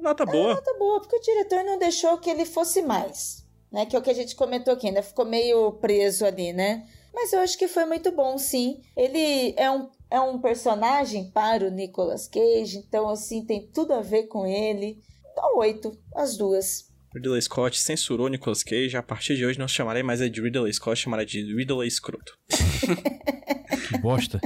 Nota 0.00 0.24
boa. 0.24 0.60
Tá 0.60 0.74
boa, 0.78 1.00
porque 1.00 1.16
o 1.16 1.20
diretor 1.20 1.62
não 1.62 1.78
deixou 1.78 2.18
que 2.18 2.30
ele 2.30 2.44
fosse 2.44 2.82
mais, 2.82 3.41
né? 3.72 3.86
Que 3.86 3.96
é 3.96 3.98
o 3.98 4.02
que 4.02 4.10
a 4.10 4.14
gente 4.14 4.36
comentou 4.36 4.74
aqui, 4.74 4.88
ainda 4.88 5.02
ficou 5.02 5.24
meio 5.24 5.72
preso 5.72 6.24
ali, 6.24 6.52
né? 6.52 6.86
Mas 7.12 7.32
eu 7.32 7.40
acho 7.40 7.58
que 7.58 7.68
foi 7.68 7.84
muito 7.84 8.10
bom, 8.12 8.38
sim. 8.38 8.80
Ele 8.96 9.54
é 9.56 9.70
um, 9.70 9.88
é 10.10 10.20
um 10.20 10.40
personagem 10.40 11.30
para 11.30 11.66
o 11.66 11.70
Nicolas 11.70 12.26
Cage, 12.28 12.78
então, 12.78 13.08
assim, 13.08 13.44
tem 13.44 13.66
tudo 13.72 13.92
a 13.92 14.00
ver 14.00 14.24
com 14.24 14.46
ele. 14.46 14.98
Então, 15.30 15.58
oito, 15.58 15.98
as 16.14 16.36
duas. 16.36 16.90
Ridley 17.14 17.42
Scott 17.42 17.78
censurou 17.78 18.28
Nicolas 18.28 18.62
Cage. 18.62 18.96
A 18.96 19.02
partir 19.02 19.36
de 19.36 19.44
hoje 19.44 19.58
não 19.58 19.68
chamarei 19.68 20.02
mais 20.02 20.20
de 20.20 20.40
Ridley 20.40 20.72
Scott, 20.72 21.00
chamarei 21.00 21.26
de 21.26 21.54
Ridley 21.54 21.88
Escroto. 21.88 22.38
Que 23.88 23.98
bosta. 23.98 24.40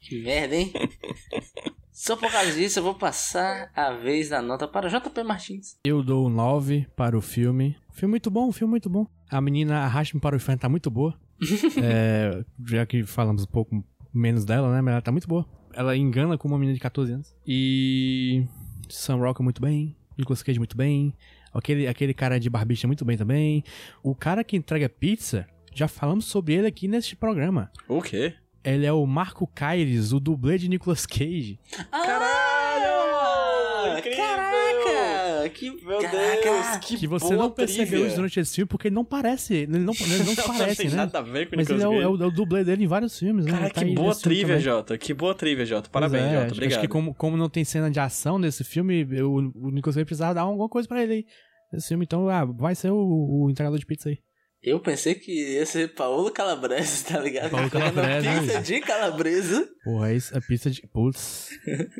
Que 0.00 0.22
merda, 0.22 0.56
hein? 0.56 0.72
Só 2.00 2.16
por 2.16 2.32
causa 2.32 2.50
disso, 2.52 2.78
eu 2.78 2.82
vou 2.82 2.94
passar 2.94 3.70
a 3.76 3.92
vez 3.92 4.30
da 4.30 4.40
nota 4.40 4.66
para 4.66 4.88
JP 4.88 5.22
Martins. 5.22 5.76
Eu 5.84 6.02
dou 6.02 6.30
9 6.30 6.86
para 6.96 7.16
o 7.16 7.20
filme. 7.20 7.76
Filme 7.92 8.12
muito 8.12 8.30
bom, 8.30 8.50
filme 8.52 8.70
muito 8.70 8.88
bom. 8.88 9.06
A 9.28 9.38
menina 9.38 9.80
Arraste-me 9.80 10.18
para 10.18 10.34
o 10.34 10.38
Inferno 10.38 10.58
tá 10.58 10.68
muito 10.68 10.90
boa. 10.90 11.14
É, 11.84 12.42
já 12.66 12.86
que 12.86 13.04
falamos 13.04 13.42
um 13.42 13.46
pouco 13.48 13.84
menos 14.14 14.46
dela, 14.46 14.72
né? 14.72 14.80
Mas 14.80 14.92
ela 14.92 15.02
tá 15.02 15.12
muito 15.12 15.28
boa. 15.28 15.46
Ela 15.74 15.94
engana 15.94 16.38
com 16.38 16.48
uma 16.48 16.58
menina 16.58 16.72
de 16.72 16.80
14 16.80 17.12
anos. 17.12 17.36
E. 17.46 18.46
Sam 18.88 19.16
Rockwell 19.16 19.44
muito 19.44 19.60
bem. 19.60 19.94
Nicolas 20.16 20.42
Cage 20.42 20.58
muito 20.58 20.78
bem. 20.78 21.12
Aquele, 21.52 21.86
aquele 21.86 22.14
cara 22.14 22.40
de 22.40 22.48
barbicha 22.48 22.86
muito 22.86 23.04
bem 23.04 23.18
também. 23.18 23.62
O 24.02 24.14
cara 24.14 24.42
que 24.42 24.56
entrega 24.56 24.88
pizza, 24.88 25.46
já 25.74 25.86
falamos 25.86 26.24
sobre 26.24 26.54
ele 26.54 26.66
aqui 26.66 26.88
neste 26.88 27.14
programa. 27.14 27.70
O 27.86 28.00
quê? 28.00 28.36
Ele 28.62 28.84
é 28.86 28.92
o 28.92 29.06
Marco 29.06 29.46
Caires, 29.46 30.12
o 30.12 30.20
dublê 30.20 30.58
de 30.58 30.68
Nicolas 30.68 31.06
Cage. 31.06 31.58
Caralho! 31.90 33.98
Incrível! 33.98 34.16
Caraca! 34.18 35.48
Que 35.54 35.70
Meu 35.84 35.98
Caraca! 36.00 36.42
Deus, 36.42 36.76
que 36.84 36.96
Que 36.98 37.06
você 37.06 37.34
não 37.34 37.50
percebeu 37.50 38.06
isso 38.06 38.16
durante 38.16 38.38
esse 38.38 38.54
filme, 38.54 38.68
porque 38.68 38.88
ele 38.88 38.94
não 38.94 39.04
parece. 39.04 39.54
Ele 39.54 39.78
não, 39.78 39.94
ele 39.94 40.24
não, 40.24 40.34
parece, 40.46 40.76
tem 40.82 40.90
né? 40.90 40.96
nada 40.96 41.18
a 41.18 41.22
ver 41.22 41.48
com 41.48 41.56
Mas 41.56 41.68
Nicolas 41.68 41.82
ele 41.82 41.82
é 41.82 41.88
o, 41.88 42.02
é, 42.02 42.08
o, 42.18 42.22
é 42.22 42.26
o 42.26 42.30
dublê 42.30 42.62
dele 42.64 42.84
em 42.84 42.86
vários 42.86 43.18
filmes, 43.18 43.46
né? 43.46 43.52
Cara, 43.52 43.64
Ele 43.64 43.72
tá 43.72 43.80
que 43.80 43.86
aí 43.86 43.94
boa 43.94 44.08
nesse 44.08 44.22
trivia. 44.22 44.60
Jota. 44.60 44.98
Que 44.98 45.14
boa 45.14 45.34
trivia, 45.34 45.64
Jota. 45.64 45.88
Parabéns, 45.90 46.24
é, 46.24 46.30
Jota. 46.32 46.44
acho- 46.44 46.52
Obrigado. 46.54 46.72
Acho 46.78 46.80
que 46.82 46.88
como, 46.88 47.14
como 47.14 47.36
não 47.36 47.48
tem 47.48 47.64
cena 47.64 47.90
de 47.90 47.98
ação 47.98 48.40
desse 48.40 48.62
filme, 48.64 49.06
eu- 49.10 49.32
o 49.32 49.70
Nicolas 49.70 49.96
Cage 49.96 50.04
precisava 50.04 50.34
dar 50.34 50.42
alguma 50.42 50.68
coisa 50.68 50.86
pra 50.86 51.02
ele 51.02 51.12
aí. 51.14 51.24
Nesse 51.72 51.88
filme, 51.88 52.04
então, 52.04 52.28
ah, 52.28 52.44
vai 52.44 52.74
ser 52.74 52.90
o, 52.90 52.96
o 53.44 53.50
entregador 53.50 53.78
de 53.78 53.86
pizza 53.86 54.08
aí. 54.10 54.18
Eu 54.62 54.78
pensei 54.78 55.14
que 55.14 55.32
ia 55.32 55.64
ser 55.64 55.94
Paulo 55.94 56.30
Calabrese, 56.30 57.04
tá 57.06 57.18
ligado? 57.18 57.50
Paulo 57.50 57.70
Comendo 57.70 57.94
Calabrese, 57.94 58.40
Pizza 58.40 58.54
né? 58.54 58.60
de 58.60 58.80
calabresa. 58.80 59.68
Porra, 59.82 60.12
isso 60.12 60.36
é 60.36 60.40
pizza 60.40 60.70
de. 60.70 60.82
Putz. 60.86 61.48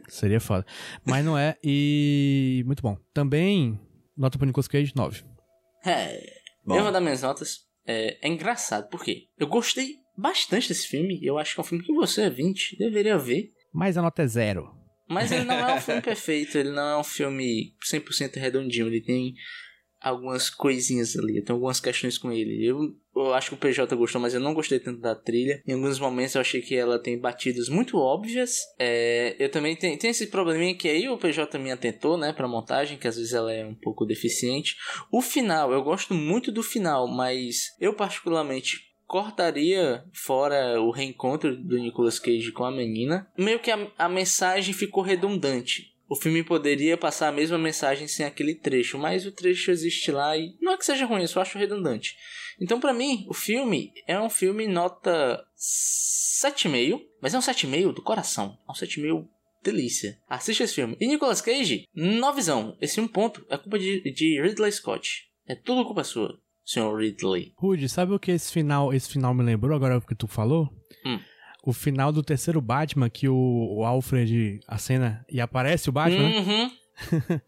seria 0.08 0.40
foda. 0.40 0.66
Mas 1.04 1.24
não 1.24 1.38
é, 1.38 1.56
e. 1.64 2.62
Muito 2.66 2.82
bom. 2.82 2.98
Também, 3.14 3.80
nota 4.16 4.36
pro 4.36 4.46
Nicolas 4.46 4.68
Cage, 4.68 4.92
9. 4.94 5.22
É, 5.86 6.20
Bom. 6.64 6.76
eu 6.76 6.82
vou 6.82 6.92
dar 6.92 7.00
minhas 7.00 7.22
notas. 7.22 7.60
É, 7.86 8.18
é 8.20 8.28
engraçado, 8.28 8.88
por 8.90 9.02
quê? 9.02 9.28
Eu 9.38 9.46
gostei 9.46 9.94
bastante 10.16 10.68
desse 10.68 10.86
filme. 10.86 11.18
e 11.20 11.26
Eu 11.26 11.38
acho 11.38 11.54
que 11.54 11.60
é 11.60 11.62
um 11.62 11.66
filme 11.66 11.84
que 11.84 11.94
você, 11.94 12.28
20, 12.28 12.76
deveria 12.78 13.16
ver. 13.16 13.50
Mas 13.72 13.96
a 13.96 14.02
nota 14.02 14.22
é 14.22 14.26
zero. 14.26 14.68
Mas 15.08 15.32
ele 15.32 15.44
não 15.44 15.56
é 15.56 15.74
um 15.74 15.80
filme 15.82 16.02
perfeito, 16.02 16.58
ele 16.58 16.70
não 16.70 16.88
é 16.88 16.98
um 16.98 17.04
filme 17.04 17.74
100% 17.90 18.36
redondinho, 18.36 18.86
ele 18.86 19.00
tem 19.00 19.34
algumas 20.00 20.48
coisinhas 20.48 21.16
ali, 21.16 21.42
tem 21.42 21.52
algumas 21.52 21.80
questões 21.80 22.16
com 22.16 22.32
ele. 22.32 22.64
Eu, 22.64 22.94
eu 23.14 23.34
acho 23.34 23.50
que 23.50 23.54
o 23.54 23.58
PJ 23.58 23.94
gostou, 23.96 24.20
mas 24.20 24.34
eu 24.34 24.40
não 24.40 24.54
gostei 24.54 24.80
tanto 24.80 25.00
da 25.00 25.14
trilha. 25.14 25.62
Em 25.66 25.74
alguns 25.74 25.98
momentos 25.98 26.34
eu 26.34 26.40
achei 26.40 26.62
que 26.62 26.74
ela 26.74 26.98
tem 26.98 27.18
batidas 27.18 27.68
muito 27.68 27.98
óbvias. 27.98 28.58
É, 28.78 29.36
eu 29.38 29.50
também 29.50 29.76
tenho, 29.76 29.98
tem 29.98 30.10
esse 30.10 30.28
probleminha 30.28 30.74
que 30.74 30.88
aí 30.88 31.08
o 31.08 31.18
PJ 31.18 31.58
me 31.58 31.70
atentou, 31.70 32.16
né, 32.16 32.32
pra 32.32 32.48
montagem, 32.48 32.98
que 32.98 33.08
às 33.08 33.16
vezes 33.16 33.32
ela 33.32 33.52
é 33.52 33.64
um 33.64 33.74
pouco 33.74 34.06
deficiente. 34.06 34.76
O 35.12 35.20
final, 35.20 35.72
eu 35.72 35.82
gosto 35.82 36.14
muito 36.14 36.50
do 36.50 36.62
final, 36.62 37.06
mas 37.06 37.76
eu 37.80 37.94
particularmente 37.94 38.90
cortaria 39.06 40.04
fora 40.12 40.80
o 40.80 40.92
reencontro 40.92 41.56
do 41.56 41.76
Nicolas 41.76 42.20
Cage 42.20 42.52
com 42.52 42.64
a 42.64 42.70
menina. 42.70 43.26
Meio 43.36 43.58
que 43.58 43.70
a, 43.70 43.90
a 43.98 44.08
mensagem 44.08 44.72
ficou 44.72 45.02
redundante. 45.02 45.90
O 46.10 46.16
filme 46.16 46.42
poderia 46.42 46.96
passar 46.96 47.28
a 47.28 47.32
mesma 47.32 47.56
mensagem 47.56 48.08
sem 48.08 48.26
aquele 48.26 48.56
trecho, 48.56 48.98
mas 48.98 49.24
o 49.24 49.30
trecho 49.30 49.70
existe 49.70 50.10
lá 50.10 50.36
e 50.36 50.56
não 50.60 50.72
é 50.72 50.76
que 50.76 50.84
seja 50.84 51.06
ruim, 51.06 51.22
eu 51.22 51.28
só 51.28 51.40
acho 51.40 51.56
redundante. 51.56 52.16
Então, 52.60 52.80
pra 52.80 52.92
mim, 52.92 53.24
o 53.28 53.32
filme 53.32 53.92
é 54.08 54.20
um 54.20 54.28
filme 54.28 54.66
nota 54.66 55.40
7,5, 55.56 57.00
mas 57.22 57.32
é 57.32 57.38
um 57.38 57.40
7,5 57.40 57.94
do 57.94 58.02
coração. 58.02 58.58
É 58.68 58.72
um 58.72 58.74
7,5 58.74 59.24
delícia. 59.62 60.18
Assiste 60.28 60.64
esse 60.64 60.74
filme. 60.74 60.96
E 61.00 61.06
Nicolas 61.06 61.40
Cage, 61.40 61.84
novizão. 61.94 62.76
Esse 62.80 63.00
um 63.00 63.06
ponto 63.06 63.46
é 63.48 63.56
culpa 63.56 63.78
de, 63.78 64.02
de 64.12 64.42
Ridley 64.42 64.72
Scott. 64.72 65.28
É 65.46 65.54
tudo 65.54 65.84
culpa 65.84 66.02
sua, 66.02 66.40
senhor 66.64 66.98
Ridley. 66.98 67.52
Rude, 67.56 67.88
sabe 67.88 68.14
o 68.14 68.18
que 68.18 68.32
esse 68.32 68.52
final, 68.52 68.92
esse 68.92 69.08
final 69.08 69.32
me 69.32 69.44
lembrou 69.44 69.76
agora 69.76 70.00
que 70.00 70.16
tu 70.16 70.26
falou? 70.26 70.68
Hum. 71.06 71.20
O 71.62 71.72
final 71.72 72.12
do 72.12 72.22
terceiro 72.22 72.60
Batman, 72.60 73.10
que 73.10 73.28
o, 73.28 73.76
o 73.78 73.84
Alfred 73.84 74.60
acena 74.66 75.24
e 75.30 75.40
aparece 75.40 75.88
o 75.88 75.92
Batman, 75.92 76.28
né? 76.28 76.38
Uhum. 76.38 76.70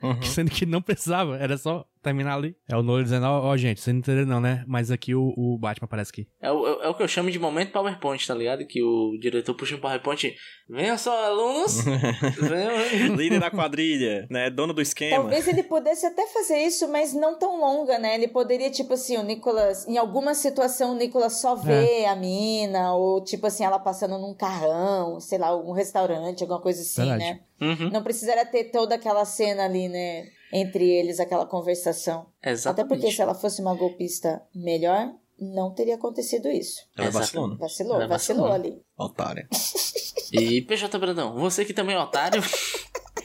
Uhum. 0.03 0.23
sendo 0.23 0.51
que 0.51 0.65
não 0.65 0.81
precisava, 0.81 1.37
era 1.37 1.59
só 1.59 1.87
terminar 2.03 2.35
ali. 2.35 2.57
É 2.69 2.77
o 2.77 2.83
Nolan 2.83 3.03
dizendo, 3.03 3.27
ó, 3.27 3.47
ó, 3.47 3.57
gente, 3.57 3.81
vocês 3.81 3.93
não 3.95 4.01
entenderam 4.01 4.29
não, 4.29 4.41
né? 4.41 4.65
Mas 4.67 4.91
aqui 4.91 5.15
o, 5.15 5.33
o 5.37 5.59
Batman 5.59 5.87
aparece 5.87 6.11
aqui. 6.11 6.27
É 6.41 6.51
o, 6.51 6.83
é 6.83 6.89
o 6.89 6.95
que 6.95 7.03
eu 7.03 7.09
chamo 7.09 7.31
de 7.31 7.39
momento 7.39 7.73
PowerPoint, 7.73 8.27
tá 8.27 8.35
ligado? 8.35 8.67
Que 8.67 8.83
o 8.83 9.17
diretor 9.21 9.55
puxa 9.55 9.77
um 9.77 9.81
PowerPoint. 9.81 10.35
Venham 10.69 10.99
só, 10.99 11.27
alunos. 11.27 11.85
Venham. 12.41 13.17
Líder 13.17 13.41
da 13.41 13.51
quadrilha, 13.51 14.27
né? 14.31 14.51
Dono 14.51 14.73
do 14.73 14.83
esquema. 14.83 15.17
Talvez 15.17 15.47
ele 15.47 15.63
pudesse 15.63 16.07
até 16.07 16.27
fazer 16.27 16.59
isso, 16.59 16.89
mas 16.89 17.13
não 17.13 17.39
tão 17.39 17.61
longa, 17.61 17.99
né? 17.99 18.15
Ele 18.15 18.29
poderia, 18.29 18.71
tipo 18.71 18.95
assim, 18.95 19.17
o 19.17 19.23
Nicolas. 19.23 19.87
Em 19.87 19.99
alguma 19.99 20.35
situação, 20.35 20.93
o 20.93 20.97
Nicolas 20.97 21.41
só 21.41 21.55
vê 21.55 22.05
a 22.07 22.17
mina, 22.17 22.95
ou 22.95 23.23
tipo 23.23 23.47
assim, 23.47 23.65
ela 23.65 23.79
passando 23.79 24.19
num 24.19 24.35
carrão, 24.35 25.21
sei 25.21 25.39
lá, 25.39 25.57
um 25.57 25.73
restaurante, 25.73 26.43
alguma 26.43 26.61
coisa 26.61 26.83
assim, 26.83 27.03
Verdade. 27.09 27.25
né? 27.25 27.41
Uhum. 27.61 27.91
Não 27.91 28.03
precisaria 28.03 28.45
ter 28.45 28.65
toda 28.65 28.95
aquela 28.97 29.25
cena 29.25 29.65
ali, 29.65 29.89
né? 29.89 30.27
Entre 30.53 30.89
eles, 30.89 31.19
aquela 31.19 31.47
conversação. 31.47 32.27
Até 32.41 32.51
Exatamente. 32.51 32.89
porque 32.89 33.11
se 33.11 33.23
ela 33.23 33.35
fosse 33.35 33.61
uma 33.63 33.75
golpista 33.75 34.43
melhor, 34.55 35.13
não 35.39 35.73
teria 35.73 35.95
acontecido 35.95 36.49
isso. 36.49 36.81
Ela 36.97 37.09
é 37.09 37.11
vacilona. 37.11 37.57
Vacilou, 37.57 37.97
Ela 37.97 38.07
vacilou 38.07 38.49
vacilou. 38.49 38.73
ali. 38.73 38.83
Otária. 38.97 39.49
E 40.35 40.63
PJ 40.63 40.99
Brandão, 40.99 41.35
você 41.37 41.63
que 41.63 41.75
também 41.75 41.95
é 41.95 41.99
otário. 41.99 42.43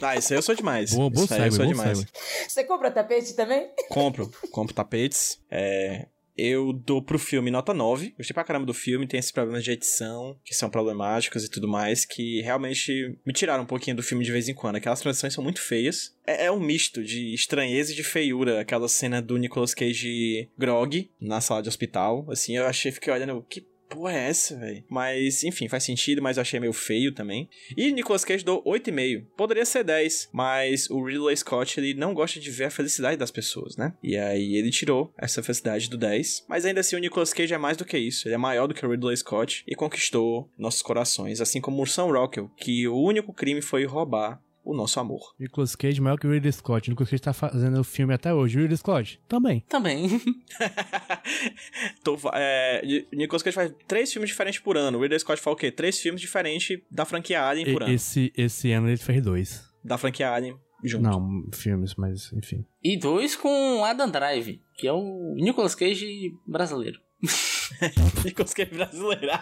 Ah, 0.00 0.14
isso 0.16 0.32
aí 0.32 0.38
eu 0.38 0.42
sou 0.42 0.54
demais. 0.54 0.94
Boa, 0.94 1.10
boa 1.10 1.24
isso 1.24 1.34
aí 1.34 1.46
eu 1.48 1.52
sou 1.52 1.66
demais. 1.66 1.98
segue. 1.98 2.10
Você 2.46 2.62
compra 2.62 2.88
tapete 2.88 3.34
também? 3.34 3.68
Compro. 3.88 4.30
Compro 4.52 4.72
tapetes. 4.72 5.40
É... 5.50 6.06
eu 6.38 6.72
dou 6.72 7.02
pro 7.02 7.18
filme 7.18 7.50
nota 7.50 7.74
9. 7.74 8.14
Gostei 8.16 8.32
pra 8.32 8.44
caramba 8.44 8.64
do 8.64 8.72
filme, 8.72 9.06
tem 9.06 9.18
esses 9.18 9.32
problemas 9.32 9.64
de 9.64 9.72
edição, 9.72 10.38
que 10.44 10.54
são 10.54 10.70
problemáticos 10.70 11.44
e 11.44 11.50
tudo 11.50 11.66
mais, 11.66 12.04
que 12.04 12.40
realmente 12.42 13.18
me 13.26 13.32
tiraram 13.32 13.64
um 13.64 13.66
pouquinho 13.66 13.96
do 13.96 14.02
filme 14.02 14.24
de 14.24 14.30
vez 14.30 14.48
em 14.48 14.54
quando. 14.54 14.76
Aquelas 14.76 15.00
transições 15.00 15.34
são 15.34 15.42
muito 15.42 15.60
feias. 15.60 16.16
É, 16.26 16.46
é 16.46 16.52
um 16.52 16.60
misto 16.60 17.02
de 17.02 17.34
estranheza 17.34 17.92
e 17.92 17.96
de 17.96 18.04
feiura, 18.04 18.60
aquela 18.60 18.88
cena 18.88 19.20
do 19.20 19.36
Nicolas 19.36 19.74
Cage 19.74 20.48
grog 20.56 21.10
na 21.20 21.40
sala 21.40 21.62
de 21.62 21.68
hospital. 21.68 22.24
Assim, 22.30 22.56
eu 22.56 22.66
achei, 22.66 22.92
fiquei 22.92 23.12
olhando, 23.12 23.44
que 23.48 23.66
porra 23.88 24.12
é 24.12 24.28
essa, 24.28 24.56
velho? 24.56 24.84
Mas, 24.88 25.44
enfim, 25.44 25.68
faz 25.68 25.84
sentido, 25.84 26.22
mas 26.22 26.36
eu 26.36 26.42
achei 26.42 26.60
meio 26.60 26.72
feio 26.72 27.12
também. 27.12 27.48
E 27.76 27.90
Nicolas 27.92 28.24
Cage 28.24 28.44
dou 28.44 28.62
8,5. 28.64 29.26
Poderia 29.36 29.64
ser 29.64 29.84
10, 29.84 30.30
mas 30.32 30.88
o 30.90 31.02
Ridley 31.02 31.36
Scott, 31.36 31.78
ele 31.78 31.94
não 31.94 32.14
gosta 32.14 32.38
de 32.38 32.50
ver 32.50 32.64
a 32.64 32.70
felicidade 32.70 33.16
das 33.16 33.30
pessoas, 33.30 33.76
né? 33.76 33.94
E 34.02 34.16
aí 34.16 34.56
ele 34.56 34.70
tirou 34.70 35.12
essa 35.16 35.42
felicidade 35.42 35.88
do 35.88 35.96
10. 35.96 36.44
Mas 36.48 36.64
ainda 36.64 36.80
assim, 36.80 36.96
o 36.96 37.00
Nicolas 37.00 37.32
Cage 37.32 37.54
é 37.54 37.58
mais 37.58 37.76
do 37.76 37.84
que 37.84 37.98
isso. 37.98 38.28
Ele 38.28 38.34
é 38.34 38.38
maior 38.38 38.66
do 38.66 38.74
que 38.74 38.84
o 38.84 38.90
Ridley 38.90 39.16
Scott 39.16 39.64
e 39.66 39.74
conquistou 39.74 40.50
nossos 40.58 40.82
corações. 40.82 41.40
Assim 41.40 41.60
como 41.60 41.82
o 41.82 41.86
Sam 41.86 42.12
Rockwell, 42.12 42.50
que 42.56 42.86
o 42.86 43.00
único 43.00 43.32
crime 43.32 43.62
foi 43.62 43.84
roubar 43.84 44.40
o 44.70 44.76
nosso 44.76 45.00
amor. 45.00 45.34
Nicolas 45.38 45.74
Cage 45.74 46.00
maior 46.00 46.18
que 46.18 46.26
o 46.26 46.30
Ridley 46.30 46.52
Scott. 46.52 46.90
Nicolas 46.90 47.08
Cage 47.10 47.22
tá 47.22 47.32
fazendo 47.32 47.80
o 47.80 47.84
filme 47.84 48.12
até 48.12 48.32
hoje. 48.34 48.58
O 48.58 48.60
Ridley 48.60 48.76
Scott 48.76 49.20
também. 49.26 49.60
Também. 49.68 50.08
Tô, 52.04 52.16
é, 52.34 52.82
Nicolas 53.12 53.42
Cage 53.42 53.54
faz 53.54 53.72
três 53.86 54.12
filmes 54.12 54.28
diferentes 54.30 54.60
por 54.60 54.76
ano. 54.76 54.98
O 54.98 55.00
Ridley 55.02 55.18
Scott 55.20 55.40
faz 55.40 55.54
o 55.54 55.56
quê? 55.58 55.70
Três 55.70 55.98
filmes 56.00 56.20
diferentes 56.20 56.78
da 56.90 57.04
franquia 57.04 57.42
Alien 57.44 57.72
por 57.72 57.82
E- 57.82 57.84
ano. 57.86 57.94
Esse, 57.94 58.32
esse 58.36 58.70
ano 58.72 58.88
ele 58.88 58.96
fez 58.96 59.22
dois. 59.22 59.64
Da 59.84 59.96
franquia 59.98 60.30
Alien 60.32 60.56
junto. 60.84 61.02
Não, 61.04 61.44
filmes, 61.52 61.94
mas 61.96 62.32
enfim. 62.32 62.64
E 62.82 62.96
dois 62.98 63.34
com 63.34 63.84
Adam 63.84 64.10
Drive, 64.10 64.60
que 64.76 64.86
é 64.86 64.92
o 64.92 65.34
Nicolas 65.36 65.74
Cage 65.74 66.30
brasileiro. 66.46 67.00
Nicolas 68.24 68.54
Cage 68.54 68.70
brasileiro. 68.74 69.28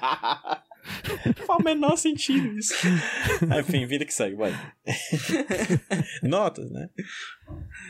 Faz 1.46 1.58
o 1.60 1.62
menor 1.62 1.96
sentido 1.96 2.56
isso. 2.58 2.74
Enfim, 3.60 3.86
vida 3.86 4.04
que 4.04 4.14
segue, 4.14 4.36
vai. 4.36 4.52
Notas, 6.22 6.70
né? 6.70 6.88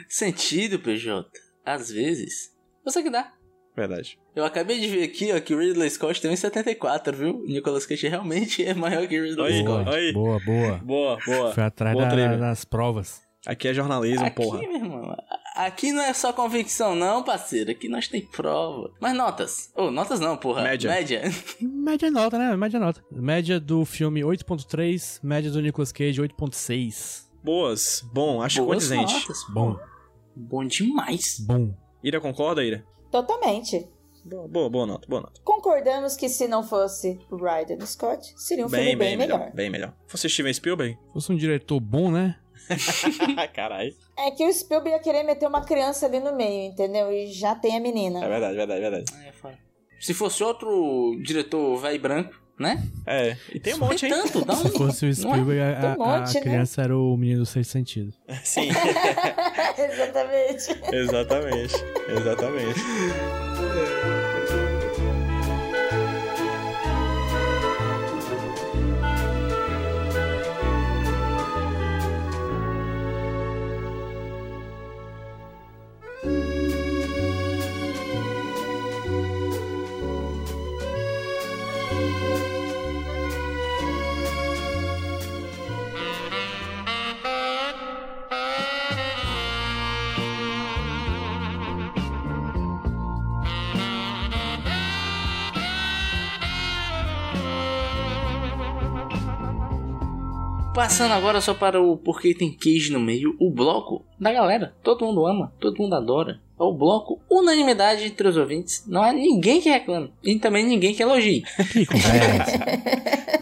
Sentido, 0.08 0.78
PJ. 0.78 1.28
Às 1.64 1.90
vezes, 1.90 2.50
você 2.84 3.02
que 3.02 3.10
dá. 3.10 3.32
Verdade. 3.76 4.18
Eu 4.34 4.44
acabei 4.44 4.80
de 4.80 4.88
ver 4.88 5.02
aqui, 5.04 5.30
ó, 5.32 5.40
que 5.40 5.54
o 5.54 5.58
Ridley 5.58 5.90
Scott 5.90 6.20
tem 6.20 6.30
1,74, 6.32 7.14
viu? 7.14 7.36
O 7.40 7.46
Nicolas 7.46 7.84
Cage 7.84 8.08
realmente 8.08 8.64
é 8.64 8.72
maior 8.72 9.06
que 9.06 9.20
o 9.20 9.24
Ridley 9.24 9.52
Aí, 9.52 9.62
Scott. 9.62 9.90
aí. 9.90 10.12
Boa, 10.12 10.40
boa. 10.40 10.78
Boa, 10.78 11.18
boa. 11.26 11.52
Foi 11.54 11.64
atrás 11.64 11.94
Boa 11.94 12.06
da- 12.06 12.36
das 12.36 12.64
provas. 12.64 13.20
Aqui 13.46 13.68
é 13.68 13.74
jornalismo, 13.74 14.24
Aqui, 14.26 14.36
porra. 14.36 14.58
meu 14.60 14.74
irmão, 14.74 15.14
aqui 15.56 15.92
não 15.92 16.02
é 16.02 16.12
só 16.12 16.32
convicção, 16.32 16.94
não, 16.94 17.22
parceiro. 17.22 17.70
Aqui 17.70 17.88
nós 17.88 18.08
tem 18.08 18.20
prova. 18.24 18.92
Mas 19.00 19.16
notas. 19.16 19.70
Ô, 19.74 19.90
notas 19.90 20.20
não, 20.20 20.36
porra. 20.36 20.62
Média. 20.62 20.90
Média. 20.90 21.22
Média 21.60 22.10
nota, 22.10 22.38
né? 22.38 22.56
Média 22.56 22.78
nota. 22.78 23.04
Média 23.10 23.58
do 23.58 23.84
filme 23.84 24.20
8.3, 24.20 25.20
média 25.22 25.50
do 25.50 25.60
Nicolas 25.60 25.92
Cage 25.92 26.20
8.6. 26.20 27.26
Boas. 27.42 28.04
Bom, 28.12 28.42
acho 28.42 28.62
Boas 28.64 28.84
condizente. 28.88 29.14
notas. 29.14 29.38
Bom, 29.52 29.76
Bom 30.34 30.64
demais. 30.66 31.38
bom. 31.46 31.74
Ira 32.02 32.20
concorda, 32.20 32.62
Ira? 32.62 32.84
Totalmente. 33.10 33.88
Boa, 34.24 34.48
boa, 34.48 34.68
boa 34.68 34.86
nota, 34.86 35.06
boa 35.08 35.20
nota. 35.22 35.40
Concordamos 35.44 36.16
que 36.16 36.28
se 36.28 36.48
não 36.48 36.64
fosse 36.64 37.16
o 37.30 37.36
Ryder 37.36 37.80
Scott, 37.86 38.34
seria 38.36 38.66
um 38.66 38.68
filme 38.68 38.96
bem, 38.96 39.16
melhor. 39.16 39.52
Bem 39.54 39.70
melhor. 39.70 39.94
Fosse 40.08 40.28
Steven 40.28 40.52
Spielberg? 40.52 40.98
Se 41.06 41.12
fosse 41.12 41.32
um 41.32 41.36
diretor 41.36 41.78
bom, 41.78 42.10
né? 42.10 42.36
Caralho. 43.54 43.94
É 44.18 44.30
que 44.30 44.44
o 44.44 44.52
Spielberg 44.52 44.96
ia 44.96 45.02
querer 45.02 45.22
meter 45.22 45.46
uma 45.48 45.64
criança 45.64 46.06
ali 46.06 46.20
no 46.20 46.34
meio, 46.34 46.70
entendeu? 46.72 47.12
E 47.12 47.26
já 47.32 47.54
tem 47.54 47.76
a 47.76 47.80
menina. 47.80 48.24
É 48.24 48.28
verdade, 48.28 48.56
verdade, 48.56 48.80
verdade. 48.80 49.04
É. 49.24 49.32
Se 50.00 50.12
fosse 50.12 50.42
outro 50.44 51.16
diretor 51.22 51.76
velho 51.78 52.00
branco, 52.00 52.34
né? 52.58 52.82
É, 53.06 53.36
e 53.52 53.60
tem 53.60 53.74
um 53.74 53.78
monte, 53.78 54.06
hein? 54.06 54.12
tanto, 54.12 54.44
dá 54.44 54.54
Se 54.54 54.66
um... 54.68 54.70
fosse 54.70 55.06
o 55.06 55.14
Spielberg, 55.14 55.60
a, 55.60 55.92
a- 55.92 56.16
a 56.16 56.20
né? 56.20 56.40
criança 56.40 56.82
era 56.82 56.96
o 56.96 57.16
menino 57.16 57.40
dos 57.40 57.50
seis 57.50 57.66
sentidos. 57.68 58.14
Sim, 58.44 58.68
Exatamente. 59.78 60.94
exatamente. 60.94 61.74
Exatamente. 62.08 62.80
Passando 100.76 101.14
agora 101.14 101.40
só 101.40 101.54
para 101.54 101.80
o 101.80 101.96
Porque 101.96 102.34
Tem 102.34 102.52
Queijo 102.52 102.92
no 102.92 103.00
Meio, 103.00 103.34
o 103.40 103.50
bloco 103.50 104.04
da 104.20 104.30
galera. 104.30 104.76
Todo 104.82 105.06
mundo 105.06 105.26
ama, 105.26 105.52
todo 105.58 105.78
mundo 105.78 105.94
adora. 105.94 106.40
É 106.58 106.62
o 106.62 106.72
bloco 106.72 107.20
unanimidade 107.30 108.04
entre 108.04 108.28
os 108.28 108.36
ouvintes. 108.36 108.84
Não 108.86 109.02
há 109.02 109.12
ninguém 109.12 109.60
que 109.60 109.68
reclame. 109.68 110.12
E 110.24 110.38
também 110.38 110.64
ninguém 110.64 110.94
que 110.94 111.02
elogie. 111.02 111.44
Que 111.72 111.86
conversa. 111.86 112.58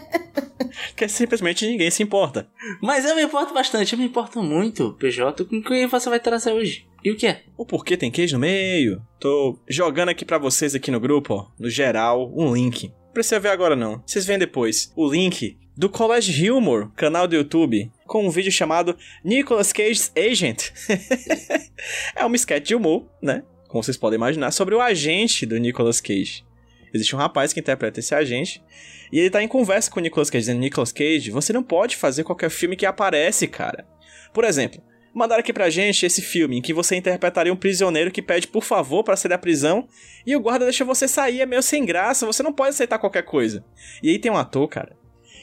Que 0.95 1.09
simplesmente 1.09 1.67
ninguém 1.67 1.91
se 1.91 2.01
importa. 2.01 2.47
Mas 2.81 3.03
eu 3.03 3.15
me 3.15 3.23
importo 3.23 3.53
bastante, 3.53 3.91
eu 3.91 3.99
me 3.99 4.05
importo 4.05 4.41
muito, 4.41 4.93
PJ, 4.93 5.43
com 5.43 5.57
o 5.57 5.61
que 5.61 5.87
você 5.87 6.09
vai 6.09 6.21
trazer 6.21 6.53
hoje. 6.53 6.87
E 7.03 7.11
o 7.11 7.17
que 7.17 7.27
é? 7.27 7.43
O 7.57 7.65
porquê 7.65 7.97
tem 7.97 8.09
queijo 8.09 8.35
no 8.37 8.39
meio? 8.39 9.01
Tô 9.19 9.59
jogando 9.67 10.09
aqui 10.09 10.23
pra 10.23 10.37
vocês 10.37 10.73
aqui 10.73 10.89
no 10.89 10.99
grupo, 10.99 11.33
ó, 11.33 11.47
no 11.59 11.69
geral, 11.69 12.31
um 12.33 12.53
link. 12.53 12.87
Não 12.87 13.13
precisa 13.13 13.39
ver 13.39 13.49
agora 13.49 13.75
não, 13.75 14.01
vocês 14.05 14.25
veem 14.25 14.39
depois. 14.39 14.91
O 14.95 15.09
link 15.09 15.57
do 15.77 15.89
College 15.89 16.49
Humor, 16.49 16.89
canal 16.95 17.27
do 17.27 17.35
YouTube, 17.35 17.91
com 18.05 18.25
um 18.25 18.29
vídeo 18.29 18.51
chamado 18.51 18.97
Nicolas 19.23 19.73
Cage's 19.73 20.11
Agent. 20.15 20.71
é 22.15 22.23
uma 22.23 22.35
sketch 22.37 22.67
de 22.67 22.75
humor, 22.75 23.05
né? 23.21 23.43
Como 23.67 23.83
vocês 23.83 23.97
podem 23.97 24.15
imaginar, 24.15 24.51
sobre 24.51 24.73
o 24.73 24.81
agente 24.81 25.45
do 25.45 25.57
Nicolas 25.57 25.99
Cage. 25.99 26.45
Existe 26.93 27.13
um 27.13 27.19
rapaz 27.19 27.51
que 27.51 27.59
interpreta 27.59 27.99
esse 27.99 28.15
agente 28.15 28.63
e 29.11 29.19
ele 29.19 29.29
tá 29.29 29.43
em 29.43 29.49
conversa 29.49 29.91
com 29.91 29.99
o 29.99 30.03
Nicolas 30.03 30.29
Cage, 30.29 30.43
dizendo: 30.43 30.61
Nicolas 30.61 30.93
Cage, 30.93 31.29
você 31.29 31.51
não 31.51 31.61
pode 31.61 31.97
fazer 31.97 32.23
qualquer 32.23 32.49
filme 32.49 32.77
que 32.77 32.85
aparece, 32.85 33.45
cara. 33.45 33.85
Por 34.33 34.45
exemplo, 34.45 34.81
mandaram 35.13 35.41
aqui 35.41 35.51
pra 35.51 35.69
gente 35.69 36.05
esse 36.05 36.21
filme 36.21 36.57
em 36.57 36.61
que 36.61 36.73
você 36.73 36.95
interpretaria 36.95 37.51
um 37.51 37.57
prisioneiro 37.57 38.11
que 38.11 38.21
pede 38.21 38.47
por 38.47 38.63
favor 38.63 39.03
pra 39.03 39.17
sair 39.17 39.29
da 39.29 39.37
prisão 39.37 39.89
e 40.25 40.37
o 40.37 40.39
guarda 40.39 40.63
deixa 40.63 40.85
você 40.85 41.05
sair, 41.05 41.41
é 41.41 41.45
meio 41.45 41.61
sem 41.61 41.85
graça, 41.85 42.25
você 42.25 42.41
não 42.41 42.53
pode 42.53 42.69
aceitar 42.69 42.97
qualquer 42.97 43.23
coisa. 43.23 43.65
E 44.01 44.09
aí 44.09 44.17
tem 44.17 44.31
um 44.31 44.37
ator, 44.37 44.65
cara, 44.69 44.95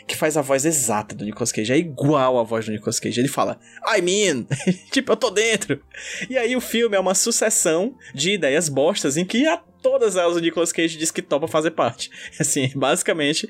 que 0.06 0.16
faz 0.16 0.36
a 0.36 0.42
voz 0.42 0.64
exata 0.64 1.14
do 1.14 1.24
Nicolas 1.24 1.52
Cage, 1.52 1.72
é 1.72 1.78
igual 1.78 2.38
a 2.38 2.42
voz 2.42 2.66
do 2.66 2.72
Nicolas 2.72 2.98
Cage. 2.98 3.20
Ele 3.20 3.28
fala, 3.28 3.58
I 3.96 4.02
mean, 4.02 4.46
tipo, 4.90 5.12
eu 5.12 5.16
tô 5.16 5.30
dentro. 5.30 5.82
E 6.28 6.36
aí 6.36 6.54
o 6.56 6.60
filme 6.60 6.96
é 6.96 7.00
uma 7.00 7.14
sucessão 7.14 7.94
de 8.14 8.32
ideias 8.32 8.68
bostas 8.68 9.16
em 9.16 9.24
que 9.24 9.46
a 9.46 9.62
todas 9.82 10.16
elas 10.16 10.36
o 10.36 10.40
Nicolas 10.40 10.72
Cage 10.72 10.96
diz 10.96 11.10
que 11.10 11.20
topa 11.20 11.48
fazer 11.48 11.72
parte. 11.72 12.10
Assim, 12.38 12.70
basicamente, 12.74 13.48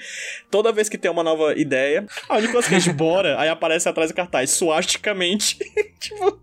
toda 0.50 0.72
vez 0.72 0.88
que 0.88 0.98
tem 0.98 1.10
uma 1.10 1.22
nova 1.22 1.54
ideia, 1.58 2.06
ah, 2.28 2.38
o 2.38 2.40
Nicolas 2.40 2.66
Cage, 2.66 2.90
bora, 2.94 3.38
aí 3.38 3.48
aparece 3.48 3.88
atrás 3.88 4.10
do 4.10 4.14
cartaz, 4.14 4.50
suasticamente, 4.50 5.58
tipo... 6.00 6.40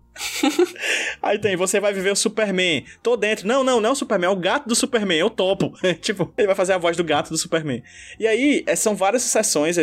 Aí 1.22 1.38
tem, 1.38 1.56
você 1.56 1.80
vai 1.80 1.94
viver 1.94 2.10
o 2.10 2.16
Superman. 2.16 2.84
Tô 3.02 3.16
dentro. 3.16 3.48
Não, 3.48 3.64
não, 3.64 3.80
não 3.80 3.88
é 3.88 3.92
o 3.92 3.96
Superman, 3.96 4.28
é 4.28 4.30
o 4.30 4.36
gato 4.36 4.68
do 4.68 4.74
Superman, 4.74 5.18
eu 5.18 5.30
topo. 5.30 5.72
tipo, 6.02 6.30
ele 6.36 6.46
vai 6.46 6.56
fazer 6.56 6.74
a 6.74 6.78
voz 6.78 6.94
do 6.94 7.04
gato 7.04 7.30
do 7.30 7.38
Superman. 7.38 7.82
E 8.18 8.26
aí, 8.26 8.62
é, 8.66 8.76
são 8.76 8.94
várias 8.94 9.22
sessões, 9.22 9.76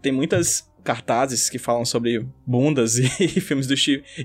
tem 0.00 0.12
muitas 0.12 0.70
cartazes 0.84 1.50
que 1.50 1.58
falam 1.58 1.84
sobre 1.84 2.26
bundas 2.46 2.96
e, 2.98 3.28
filmes 3.40 3.66
do 3.66 3.74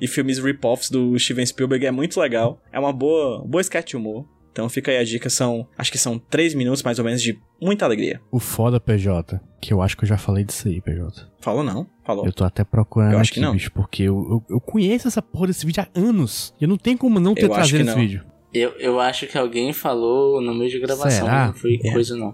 e 0.01 0.07
filmes 0.07 0.39
rip-offs 0.39 0.89
do 0.89 1.17
Steven 1.17 1.45
Spielberg, 1.45 1.85
é 1.85 1.91
muito 1.91 2.19
legal. 2.19 2.61
É 2.71 2.79
uma 2.79 2.93
boa, 2.93 3.43
boa 3.45 3.61
sketch 3.61 3.93
humor. 3.93 4.27
Então 4.55 4.69
fica 4.69 4.89
aí 4.89 4.97
a 4.97 5.03
dica, 5.03 5.29
são, 5.29 5.67
acho 5.77 5.91
que 5.91 5.97
são 5.97 6.17
três 6.17 6.53
minutos 6.55 6.81
mais 6.81 6.97
ou 6.97 7.03
menos 7.03 7.21
de 7.21 7.37
muita 7.61 7.83
alegria. 7.83 8.21
O 8.31 8.39
foda, 8.39 8.79
PJ, 8.79 9.37
que 9.59 9.73
eu 9.73 9.81
acho 9.81 9.97
que 9.97 10.05
eu 10.05 10.07
já 10.07 10.17
falei 10.17 10.45
disso 10.45 10.69
aí, 10.69 10.79
PJ. 10.79 11.27
Falou 11.41 11.61
não? 11.61 11.85
Falou. 12.05 12.25
Eu 12.25 12.31
tô 12.31 12.45
até 12.45 12.63
procurando 12.63 13.11
Eu 13.11 13.19
acho 13.19 13.31
aqui, 13.31 13.41
que 13.41 13.45
não. 13.45 13.51
bicho, 13.51 13.69
porque 13.73 14.03
eu, 14.03 14.15
eu, 14.15 14.55
eu 14.55 14.61
conheço 14.61 15.09
essa 15.09 15.21
porra 15.21 15.47
desse 15.47 15.65
vídeo 15.65 15.83
há 15.83 15.99
anos. 15.99 16.53
E 16.57 16.63
eu 16.63 16.69
não 16.69 16.77
tenho 16.77 16.97
como 16.97 17.19
não 17.19 17.35
ter 17.35 17.43
Eu 17.43 17.49
trazido 17.49 17.79
esse 17.83 17.89
não. 17.91 17.95
vídeo. 17.97 18.23
Eu, 18.53 18.69
eu 18.79 18.97
acho 19.01 19.27
que 19.27 19.37
alguém 19.37 19.73
falou 19.73 20.39
no 20.39 20.53
meio 20.55 20.71
de 20.71 20.79
gravação, 20.79 21.25
Será? 21.25 21.47
não 21.47 21.53
foi 21.53 21.77
É. 21.83 21.91
coisa 21.91 22.15
não. 22.15 22.33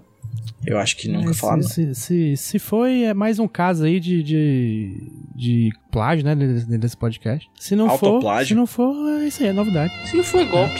Eu 0.63 0.78
acho 0.78 0.95
que 0.97 1.07
nunca 1.07 1.26
Mas 1.30 1.39
falaram. 1.39 1.63
se, 1.63 1.95
se, 1.95 2.38
se, 2.38 2.59
foi, 2.59 3.01
é 3.05 3.15
mais 3.15 3.39
um 3.39 3.47
caso 3.47 3.84
aí 3.84 3.99
de, 3.99 4.22
de, 4.22 5.11
de 5.36 5.72
plágio, 5.91 6.24
né, 6.24 6.36
desse, 6.36 6.95
podcast. 6.95 7.49
Se 7.59 7.76
não 7.76 7.97
for, 7.97 8.22
se 8.45 8.53
não 8.53 8.67
for, 8.67 8.93
é 9.24 9.28
isso 9.28 9.41
aí, 9.41 9.49
é 9.49 9.53
novidade. 9.53 9.91
Se 10.07 10.15
não 10.15 10.24
foi 10.24 10.45
golpe. 10.45 10.80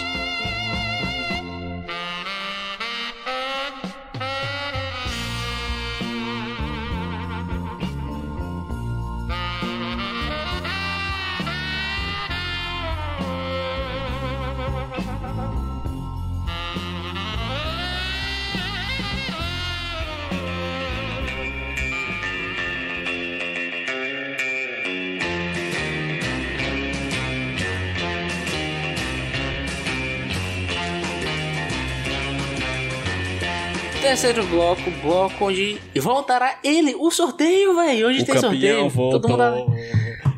Terceiro 34.22 34.46
bloco, 34.48 34.92
bloco 35.02 35.46
onde 35.46 35.80
voltará 35.96 36.60
ele, 36.64 36.94
o 36.96 37.10
sorteio, 37.10 37.76
velho. 37.76 38.08
Hoje 38.08 38.22
O 38.22 38.26
tem 38.26 38.38
sorteio. 38.38 38.90
voltou. 38.90 39.20
Todo 39.20 39.30
mundo, 39.30 39.42
ale- 39.42 39.66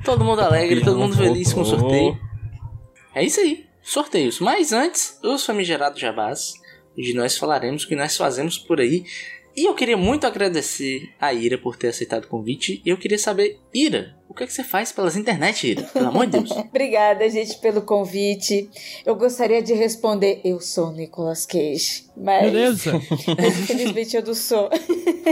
todo 0.05 0.23
mundo 0.23 0.41
alegre, 0.41 0.81
todo 0.81 0.97
mundo 0.97 1.17
feliz 1.17 1.51
com 1.51 1.61
o 1.61 1.65
sorteio. 1.65 2.17
É 3.13 3.23
isso 3.23 3.41
aí, 3.41 3.65
sorteios. 3.81 4.39
Mas 4.39 4.71
antes, 4.71 5.19
os 5.23 5.45
famigerados 5.45 5.99
jabás, 5.99 6.53
onde 6.97 7.13
nós 7.13 7.37
falaremos 7.37 7.83
o 7.83 7.87
que 7.87 7.95
nós 7.95 8.15
fazemos 8.15 8.57
por 8.57 8.79
aí. 8.79 9.03
E 9.55 9.65
eu 9.65 9.75
queria 9.75 9.95
muito 9.95 10.25
agradecer 10.25 11.13
a 11.19 11.31
Ira 11.31 11.57
por 11.57 11.75
ter 11.75 11.89
aceitado 11.89 12.25
o 12.25 12.27
convite. 12.27 12.81
E 12.83 12.89
eu 12.89 12.97
queria 12.97 13.19
saber, 13.19 13.59
Ira, 13.73 14.15
o 14.27 14.33
que, 14.33 14.43
é 14.43 14.47
que 14.47 14.53
você 14.53 14.63
faz 14.63 14.91
pelas 14.91 15.15
internet, 15.15 15.67
Ira? 15.67 15.83
Pelo 15.83 16.07
amor 16.07 16.25
de 16.25 16.39
Deus. 16.39 16.49
Obrigada, 16.57 17.29
gente, 17.29 17.59
pelo 17.59 17.83
convite. 17.83 18.67
Eu 19.05 19.15
gostaria 19.15 19.61
de 19.61 19.73
responder: 19.73 20.41
eu 20.43 20.59
sou 20.59 20.87
o 20.87 20.91
Nicolas 20.91 21.45
Cage. 21.45 22.05
Mas, 22.17 22.81
céu. 22.81 22.95
infelizmente, 23.47 24.15
eu 24.15 24.25
não 24.25 24.33
sou. 24.33 24.69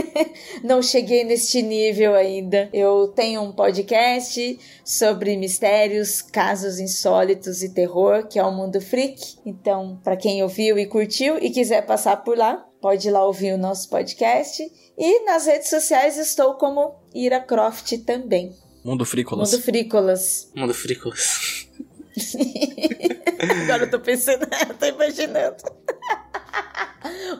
não 0.62 0.80
cheguei 0.80 1.24
neste 1.24 1.60
nível 1.60 2.14
ainda. 2.14 2.70
Eu 2.72 3.08
tenho 3.08 3.42
um 3.42 3.50
podcast 3.50 4.56
sobre 4.84 5.36
mistérios, 5.36 6.22
casos 6.22 6.78
insólitos 6.78 7.60
e 7.64 7.74
terror, 7.74 8.28
que 8.28 8.38
é 8.38 8.44
o 8.44 8.52
Mundo 8.52 8.80
Freak. 8.80 9.36
Então, 9.44 9.98
para 10.04 10.16
quem 10.16 10.44
ouviu 10.44 10.78
e 10.78 10.86
curtiu 10.86 11.38
e 11.38 11.50
quiser 11.50 11.84
passar 11.84 12.18
por 12.18 12.38
lá, 12.38 12.64
pode 12.82 13.08
ir 13.08 13.12
lá 13.12 13.24
ouvir 13.24 13.54
o 13.54 13.58
nosso 13.58 13.88
podcast. 13.88 14.60
E 14.98 15.24
nas 15.24 15.46
redes 15.46 15.70
sociais 15.70 16.18
estou 16.18 16.54
como 16.54 16.96
Ira 17.14 17.40
Croft 17.40 17.96
também. 18.04 18.54
Mundo 18.84 19.06
Frícolas. 19.06 19.52
Mundo 19.52 19.62
Frícolas. 19.62 20.50
Mundo 20.54 20.74
Fricos. 20.74 21.68
Agora 23.62 23.84
eu 23.84 23.90
tô 23.90 24.00
pensando, 24.00 24.46
eu 24.68 24.74
tô 24.74 24.86
imaginando. 24.86 25.56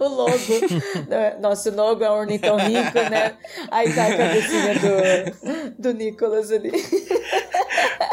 O 0.01 0.09
logo. 0.09 0.37
Nosso 1.41 1.71
logo 1.71 2.03
é 2.03 2.11
um 2.11 2.15
ornitorrinco, 2.15 2.99
né? 3.11 3.37
Aí 3.71 3.95
tá 3.95 4.07
a 4.07 4.17
cabecinha 4.17 4.75
do, 4.75 5.79
do 5.79 5.95
Nicolas 5.95 6.51
ali. 6.51 6.73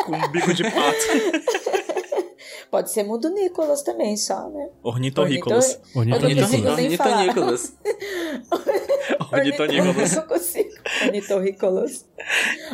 Com 0.05 0.15
um 0.15 0.27
bico 0.27 0.53
de 0.53 0.63
pato. 0.63 1.58
Pode 2.71 2.91
ser 2.91 3.03
mundo 3.03 3.29
Nicolas 3.29 3.81
também, 3.81 4.15
só, 4.15 4.47
né? 4.49 4.69
Ornitorrícolas. 4.83 5.79
Nicolas. 5.95 7.75
Ornitornícolas. 9.31 10.13
Eu 10.15 10.21
não 10.21 10.27
consigo. 10.27 10.69
Ornitorrícolas. 11.05 12.05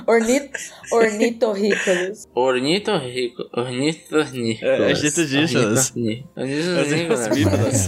Ornit... 0.05 0.51
Ornitorrícolas. 0.91 2.27
Ornitorrico. 2.35 3.43
Ornitornicolas. 3.53 4.61
É, 4.61 4.91
as 4.91 5.01
dito 5.01 5.25
ditas. 5.25 5.93
Ornitornicolas. 6.35 7.27
bípedas. 7.29 7.87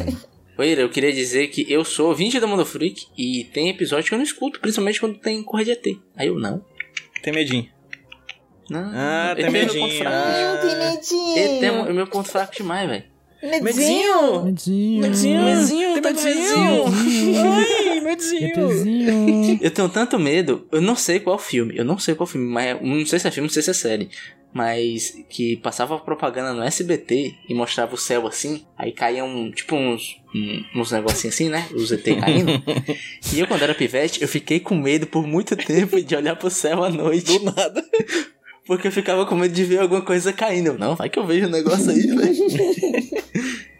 Oi, 0.58 0.70
Ira, 0.70 0.82
eu 0.82 0.90
queria 0.90 1.12
dizer 1.14 1.50
que 1.50 1.72
eu 1.72 1.84
sou 1.86 2.08
ouvinte 2.08 2.40
do 2.40 2.48
Mundo 2.48 2.66
Freak 2.66 3.06
e 3.18 3.44
tem 3.54 3.70
episódio 3.70 4.08
que 4.08 4.14
eu 4.14 4.18
não 4.18 4.26
escuto, 4.26 4.60
principalmente 4.60 5.00
quando 5.00 5.20
tem 5.20 5.44
Corre 5.44 5.66
de 5.66 5.72
ET. 5.72 5.86
Aí 6.16 6.28
eu 6.28 6.40
não. 6.40 6.64
Tem 7.22 7.34
medinho. 7.34 7.70
Ah, 8.72 9.32
ET 9.32 9.36
tem 9.44 9.52
meu 9.52 9.62
medinho. 9.66 9.82
ponto 9.84 9.98
fraco. 9.98 10.18
Ah. 10.18 10.58
Tem 10.62 10.78
medinho. 10.80 11.66
É 11.66 11.72
mo- 11.72 11.90
é 11.90 11.94
meu 11.94 12.08
ponto 12.08 12.30
fraco 12.30 12.56
demais, 12.56 12.90
velho. 12.90 13.04
Medinho. 13.62 14.44
Medinho. 14.46 15.02
Medinho, 15.02 15.94
tem 15.94 16.02
tá 16.02 16.12
medinho. 16.12 16.86
Ai, 17.46 18.00
medinho. 18.02 19.60
Eu 19.62 19.72
tenho 19.72 19.90
tanto 19.90 20.18
medo, 20.20 20.68
eu 20.72 20.82
não 20.82 20.96
sei 20.96 21.20
qual 21.20 21.38
filme, 21.38 21.78
eu 21.78 21.86
não 21.86 21.98
sei 22.00 22.16
qual 22.16 22.26
filme, 22.28 22.48
mas 22.48 22.82
não 22.82 23.06
sei 23.06 23.20
se 23.20 23.28
é 23.28 23.32
filme, 23.32 23.48
não 23.48 23.54
sei 23.54 23.62
se 23.64 23.70
é 23.70 23.74
série. 23.74 24.10
Mas 24.54 25.14
que 25.30 25.58
passava 25.58 26.00
propaganda 26.00 26.52
no 26.54 26.64
SBT 26.64 27.36
e 27.48 27.54
mostrava 27.54 27.94
o 27.94 27.98
céu 27.98 28.26
assim, 28.26 28.66
aí 28.78 28.92
caíam 28.92 29.52
tipo 29.52 29.76
uns, 29.76 30.18
uns 30.76 30.92
negocinhos 30.92 31.36
assim, 31.36 31.50
né? 31.50 31.68
Os 31.76 31.92
ET 31.92 32.04
caindo. 32.20 32.52
e 33.34 33.40
eu, 33.40 33.46
quando 33.48 33.62
era 33.64 33.76
pivete, 33.76 34.22
eu 34.22 34.28
fiquei 34.28 34.60
com 34.60 34.74
medo 34.76 35.06
por 35.06 35.28
muito 35.28 35.56
tempo 35.56 36.02
de 36.02 36.16
olhar 36.16 36.36
pro 36.36 36.50
céu 36.50 36.84
à 36.84 36.90
noite. 36.90 37.38
Do 37.38 37.46
nada. 37.46 37.84
Porque 38.68 38.88
eu 38.88 38.92
ficava 38.92 39.26
com 39.26 39.36
medo 39.36 39.54
de 39.54 39.64
ver 39.64 39.80
alguma 39.80 40.02
coisa 40.02 40.34
caindo. 40.34 40.78
Não, 40.78 40.96
vai 40.96 41.10
que 41.10 41.18
eu 41.18 41.26
vejo 41.26 41.48
um 41.48 41.50
negócio 41.50 41.90
aí, 41.90 42.02
velho. 42.06 43.68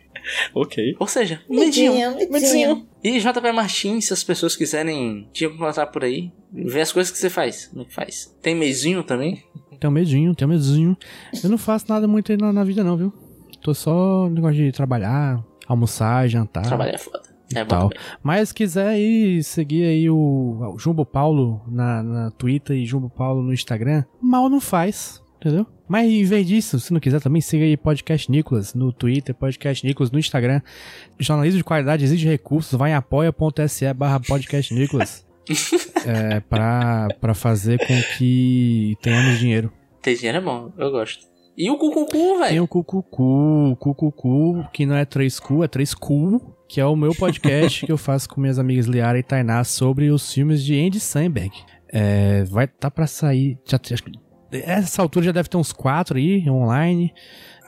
Ok. 0.54 0.96
Ou 1.00 1.08
seja, 1.08 1.42
medinho. 1.50 1.94
Medinho. 1.94 2.32
Medinho. 2.32 2.88
E 3.04 3.20
JP 3.20 3.52
Martins, 3.54 4.08
se 4.08 4.14
as 4.14 4.24
pessoas 4.24 4.56
quiserem 4.56 5.28
te 5.32 5.46
encontrar 5.46 5.88
por 5.88 6.04
aí, 6.04 6.32
ver 6.52 6.82
as 6.82 6.92
coisas 6.92 7.12
que 7.12 7.18
você 7.18 7.30
faz. 7.30 7.68
Como 7.68 7.84
é 7.84 7.86
que 7.86 7.94
faz? 7.94 8.36
Tem 8.42 8.54
meizinho 8.54 9.04
também? 9.04 9.44
Tenho 9.80 9.92
medinho, 9.92 10.36
tenho 10.36 10.50
medinho. 10.50 10.98
Eu 11.44 11.50
não 11.50 11.58
faço 11.58 11.86
nada 11.88 12.08
muito 12.08 12.32
aí 12.32 12.38
na, 12.38 12.52
na 12.52 12.64
vida, 12.64 12.84
não, 12.84 12.98
viu? 12.98 13.14
Tô 13.62 13.74
só 13.74 14.28
no 14.28 14.36
negócio 14.36 14.58
de 14.58 14.72
trabalhar, 14.72 15.44
almoçar, 15.68 16.28
jantar. 16.28 16.66
Trabalhar 16.66 16.96
é 16.96 16.98
foda. 16.98 17.27
É 17.56 17.64
bom 17.64 17.70
Tal. 17.70 17.90
Mas 18.22 18.50
se 18.50 18.56
quiser 18.56 18.88
aí 18.88 19.42
seguir 19.44 19.86
aí 19.86 20.10
o, 20.10 20.74
o 20.74 20.80
Jumbo 20.80 21.06
Paulo 21.06 21.62
na, 21.68 22.04
na 22.04 22.32
Twitter 22.32 22.76
e 22.76 22.86
Jumbo 22.86 23.10
Paulo 23.10 23.42
no 23.42 23.54
Instagram, 23.54 24.04
mal 24.22 24.50
não 24.50 24.60
faz, 24.60 25.22
entendeu? 25.40 25.66
Mas 25.88 26.10
em 26.12 26.24
vez 26.26 26.46
disso, 26.46 26.80
se 26.80 26.92
não 26.92 27.00
quiser 27.00 27.22
também, 27.22 27.42
siga 27.42 27.64
aí 27.64 27.78
Podcast 27.78 28.30
Nicolas 28.30 28.74
no 28.74 28.92
Twitter, 28.92 29.34
Podcast 29.34 29.86
Nicolas 29.86 30.12
no 30.12 30.20
Instagram. 30.20 30.62
Jornalismo 31.18 31.60
de 31.60 31.64
qualidade 31.64 32.04
exige 32.04 32.28
recursos, 32.28 32.78
vai 32.78 32.92
em 32.92 32.94
apoia.se 32.94 33.94
barra 33.94 34.20
Podcast 34.20 34.74
Nicolas. 34.74 35.26
é, 36.06 36.42
pra, 36.42 37.08
pra 37.22 37.34
fazer 37.34 37.80
com 37.80 38.02
que 38.18 38.98
tenhamos 39.02 39.40
dinheiro. 39.40 39.72
Ter 40.02 40.16
dinheiro 40.16 40.40
é 40.40 40.42
bom, 40.42 40.74
eu 40.78 40.92
gosto. 40.92 41.26
E 41.58 41.72
o 41.72 41.78
Cucucu, 41.78 42.12
Tem 42.12 42.40
velho. 42.40 42.64
o 42.64 42.68
Cucucu, 42.68 43.72
o 43.72 43.76
Cucucu, 43.78 44.68
que 44.72 44.86
não 44.86 44.96
é 44.96 45.06
3Cu, 45.06 45.64
é 45.64 45.68
3Cu, 45.68 46.40
que 46.68 46.80
é 46.82 46.86
o 46.86 46.96
meu 46.96 47.14
podcast 47.16 47.86
que 47.86 47.92
eu 47.92 47.98
faço 47.98 48.28
com 48.30 48.42
minhas 48.42 48.60
amigas 48.60 48.86
Liara 48.86 49.18
e 49.20 49.24
Tainá 49.24 49.64
sobre 49.64 50.10
os 50.10 50.32
filmes 50.34 50.64
de 50.64 50.80
Andy 50.80 51.00
Samberg. 51.00 51.52
É, 51.90 52.44
vai 52.46 52.68
tá 52.68 52.92
pra 52.92 53.08
sair. 53.08 53.58
Já, 53.66 53.80
que- 53.80 53.96
essa 54.52 55.02
altura 55.02 55.26
já 55.26 55.32
deve 55.32 55.50
ter 55.50 55.58
uns 55.58 55.72
quatro 55.74 56.18
aí 56.18 56.50
online. 56.50 57.14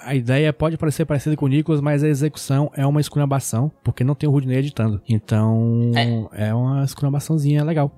A 0.01 0.15
ideia 0.15 0.53
pode 0.53 0.77
parecer 0.77 1.05
parecida 1.05 1.35
com 1.35 1.45
o 1.45 1.49
Nicolas, 1.49 1.81
mas 1.81 2.03
a 2.03 2.07
execução 2.07 2.71
é 2.73 2.85
uma 2.85 3.01
esculhambação, 3.01 3.69
porque 3.83 4.03
não 4.03 4.15
tem 4.15 4.29
o 4.29 4.31
Rudney 4.31 4.57
editando. 4.57 5.01
Então, 5.07 5.91
é, 6.33 6.53
uma 6.53 6.83
esculhambaçãozinha 6.85 7.63
legal. 7.65 7.91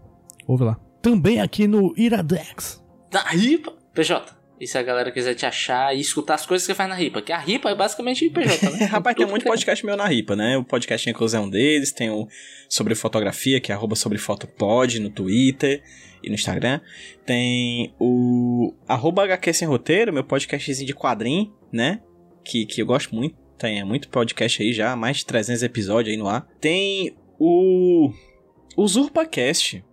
Ouve 0.47 0.63
lá. 0.63 0.79
Também 1.01 1.39
aqui 1.39 1.67
no 1.67 1.93
Iradex. 1.97 2.83
Da 3.11 3.21
ripa. 3.29 3.71
PJ. 3.93 4.33
E 4.61 4.67
se 4.67 4.77
a 4.77 4.83
galera 4.83 5.11
quiser 5.11 5.33
te 5.33 5.43
achar 5.43 5.91
e 5.95 5.99
escutar 5.99 6.35
as 6.35 6.45
coisas 6.45 6.67
que 6.67 6.71
você 6.71 6.77
faz 6.77 6.87
na 6.87 6.93
ripa? 6.93 7.19
Que 7.19 7.31
a 7.31 7.39
ripa 7.39 7.71
é 7.71 7.73
basicamente 7.73 8.29
PJ, 8.29 8.69
né? 8.69 8.85
Rapaz, 8.85 9.17
tem 9.17 9.25
muito 9.25 9.43
podcast 9.43 9.83
meu 9.83 9.97
na 9.97 10.05
RIPA, 10.05 10.35
né? 10.35 10.55
O 10.55 10.63
podcast 10.63 11.07
Nicolas 11.07 11.33
é 11.33 11.39
um 11.39 11.49
deles, 11.49 11.91
tem 11.91 12.11
o 12.11 12.27
sobre 12.69 12.93
fotografia, 12.93 13.59
que 13.59 13.71
é 13.71 13.75
arroba 13.75 13.95
sobre 13.95 14.19
fotopod 14.19 14.99
no 14.99 15.09
Twitter 15.09 15.81
e 16.23 16.29
no 16.29 16.35
Instagram. 16.35 16.79
Tem 17.25 17.91
o 17.99 18.71
arroba 18.87 19.23
HQ 19.23 19.51
Sem 19.51 19.67
Roteiro, 19.67 20.13
meu 20.13 20.23
podcastzinho 20.23 20.85
de 20.85 20.93
quadrinho, 20.93 21.51
né? 21.73 21.99
Que, 22.45 22.67
que 22.67 22.83
eu 22.83 22.85
gosto 22.85 23.15
muito. 23.15 23.35
Tem 23.57 23.79
é 23.79 23.83
muito 23.83 24.09
podcast 24.09 24.61
aí 24.61 24.73
já, 24.73 24.95
mais 24.95 25.17
de 25.17 25.25
300 25.25 25.63
episódios 25.63 26.13
aí 26.13 26.17
no 26.19 26.27
ar. 26.27 26.47
Tem 26.59 27.15
o 27.39 28.13
UsurpaCast, 28.77 29.83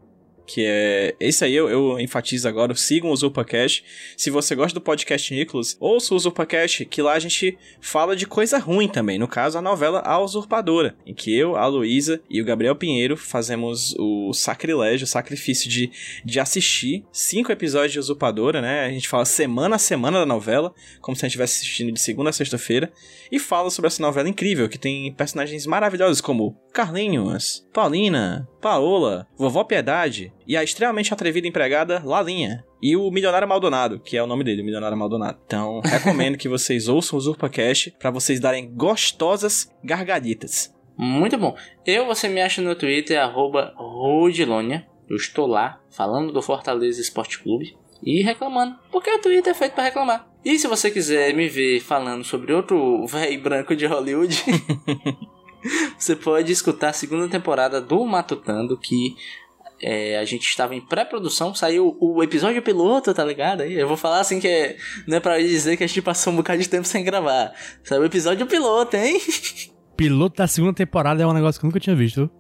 que 0.48 0.64
é. 0.64 1.14
Esse 1.20 1.44
aí 1.44 1.54
eu, 1.54 1.68
eu 1.68 2.00
enfatizo 2.00 2.48
agora. 2.48 2.74
Sigam 2.74 3.10
o 3.10 3.12
UsurpaCast. 3.12 3.84
Se 4.16 4.30
você 4.30 4.54
gosta 4.54 4.72
do 4.72 4.80
podcast 4.80 5.32
Nicolas, 5.34 5.76
ouça 5.78 6.14
o 6.14 6.16
UsurpaCast, 6.16 6.86
que 6.86 7.02
lá 7.02 7.12
a 7.12 7.18
gente 7.18 7.58
fala 7.80 8.16
de 8.16 8.26
coisa 8.26 8.58
ruim 8.58 8.88
também. 8.88 9.18
No 9.18 9.28
caso, 9.28 9.58
a 9.58 9.62
novela 9.62 10.00
A 10.00 10.18
Usurpadora, 10.18 10.96
em 11.06 11.12
que 11.12 11.36
eu, 11.36 11.54
a 11.54 11.66
Luísa 11.66 12.22
e 12.30 12.40
o 12.40 12.44
Gabriel 12.44 12.74
Pinheiro 12.74 13.14
fazemos 13.14 13.94
o 13.98 14.32
sacrilégio, 14.32 15.04
o 15.04 15.08
sacrifício 15.08 15.68
de, 15.68 15.90
de 16.24 16.40
assistir 16.40 17.04
cinco 17.12 17.52
episódios 17.52 17.92
de 17.92 17.98
Usurpadora, 17.98 18.62
né? 18.62 18.86
A 18.86 18.90
gente 18.90 19.06
fala 19.06 19.26
semana 19.26 19.76
a 19.76 19.78
semana 19.78 20.20
da 20.20 20.26
novela, 20.26 20.74
como 21.02 21.14
se 21.14 21.26
a 21.26 21.28
gente 21.28 21.32
estivesse 21.32 21.58
assistindo 21.58 21.92
de 21.92 22.00
segunda 22.00 22.30
a 22.30 22.32
sexta-feira, 22.32 22.90
e 23.30 23.38
fala 23.38 23.68
sobre 23.68 23.88
essa 23.88 24.00
novela 24.00 24.28
incrível, 24.28 24.66
que 24.66 24.78
tem 24.78 25.12
personagens 25.12 25.66
maravilhosos 25.66 26.22
como 26.22 26.56
Carlinhos, 26.72 27.66
Paulina, 27.70 28.48
Paola, 28.62 29.26
Vovó 29.36 29.62
Piedade 29.64 30.32
e 30.48 30.56
a 30.56 30.64
extremamente 30.64 31.12
atrevida 31.12 31.46
empregada 31.46 32.02
Lalinha. 32.02 32.64
E 32.80 32.96
o 32.96 33.10
Milionário 33.10 33.46
Maldonado, 33.46 34.00
que 34.00 34.16
é 34.16 34.22
o 34.22 34.26
nome 34.26 34.42
dele, 34.42 34.62
o 34.62 34.64
Milionário 34.64 34.96
Maldonado. 34.96 35.38
Então, 35.44 35.80
recomendo 35.84 36.38
que 36.38 36.48
vocês 36.48 36.88
ouçam 36.88 37.16
o 37.16 37.18
UsurpaCast 37.18 37.94
para 37.98 38.10
vocês 38.10 38.40
darem 38.40 38.74
gostosas 38.74 39.70
gargalhitas. 39.84 40.74
Muito 40.96 41.36
bom. 41.36 41.54
Eu, 41.86 42.06
você 42.06 42.28
me 42.28 42.40
acha 42.40 42.62
no 42.62 42.74
Twitter, 42.74 43.20
arroba 43.20 43.74
Rodilonia. 43.76 44.86
Eu 45.08 45.16
estou 45.16 45.46
lá, 45.46 45.80
falando 45.90 46.32
do 46.32 46.42
Fortaleza 46.42 47.00
Esporte 47.00 47.40
Clube 47.40 47.76
e 48.02 48.22
reclamando. 48.22 48.76
Porque 48.90 49.10
o 49.10 49.20
Twitter 49.20 49.52
é 49.52 49.54
feito 49.54 49.74
para 49.74 49.84
reclamar. 49.84 50.28
E 50.44 50.58
se 50.58 50.66
você 50.66 50.90
quiser 50.90 51.34
me 51.34 51.48
ver 51.48 51.80
falando 51.80 52.24
sobre 52.24 52.52
outro 52.52 53.04
velho 53.06 53.42
branco 53.42 53.76
de 53.76 53.86
Hollywood, 53.86 54.36
você 55.98 56.16
pode 56.16 56.52
escutar 56.52 56.88
a 56.88 56.92
segunda 56.92 57.28
temporada 57.28 57.80
do 57.80 58.04
Matutando, 58.04 58.78
que 58.78 59.14
é, 59.82 60.18
a 60.18 60.24
gente 60.24 60.48
estava 60.48 60.74
em 60.74 60.80
pré-produção, 60.80 61.54
saiu 61.54 61.96
o 62.00 62.22
episódio 62.22 62.62
piloto, 62.62 63.14
tá 63.14 63.24
ligado? 63.24 63.62
Aí 63.62 63.74
eu 63.74 63.88
vou 63.88 63.96
falar 63.96 64.20
assim 64.20 64.40
que 64.40 64.48
é, 64.48 64.76
não 65.06 65.16
é 65.16 65.20
pra 65.20 65.38
dizer 65.38 65.76
que 65.76 65.84
a 65.84 65.86
gente 65.86 66.02
passou 66.02 66.32
um 66.32 66.36
bocado 66.36 66.60
de 66.60 66.68
tempo 66.68 66.86
sem 66.86 67.04
gravar. 67.04 67.52
Saiu 67.84 68.02
o 68.02 68.06
episódio 68.06 68.46
piloto, 68.46 68.96
hein? 68.96 69.20
Piloto 69.96 70.36
da 70.36 70.46
segunda 70.46 70.74
temporada 70.74 71.20
é 71.20 71.26
um 71.26 71.32
negócio 71.32 71.60
que 71.60 71.66
eu 71.66 71.68
nunca 71.68 71.80
tinha 71.80 71.96
visto. 71.96 72.20
viu? 72.20 72.30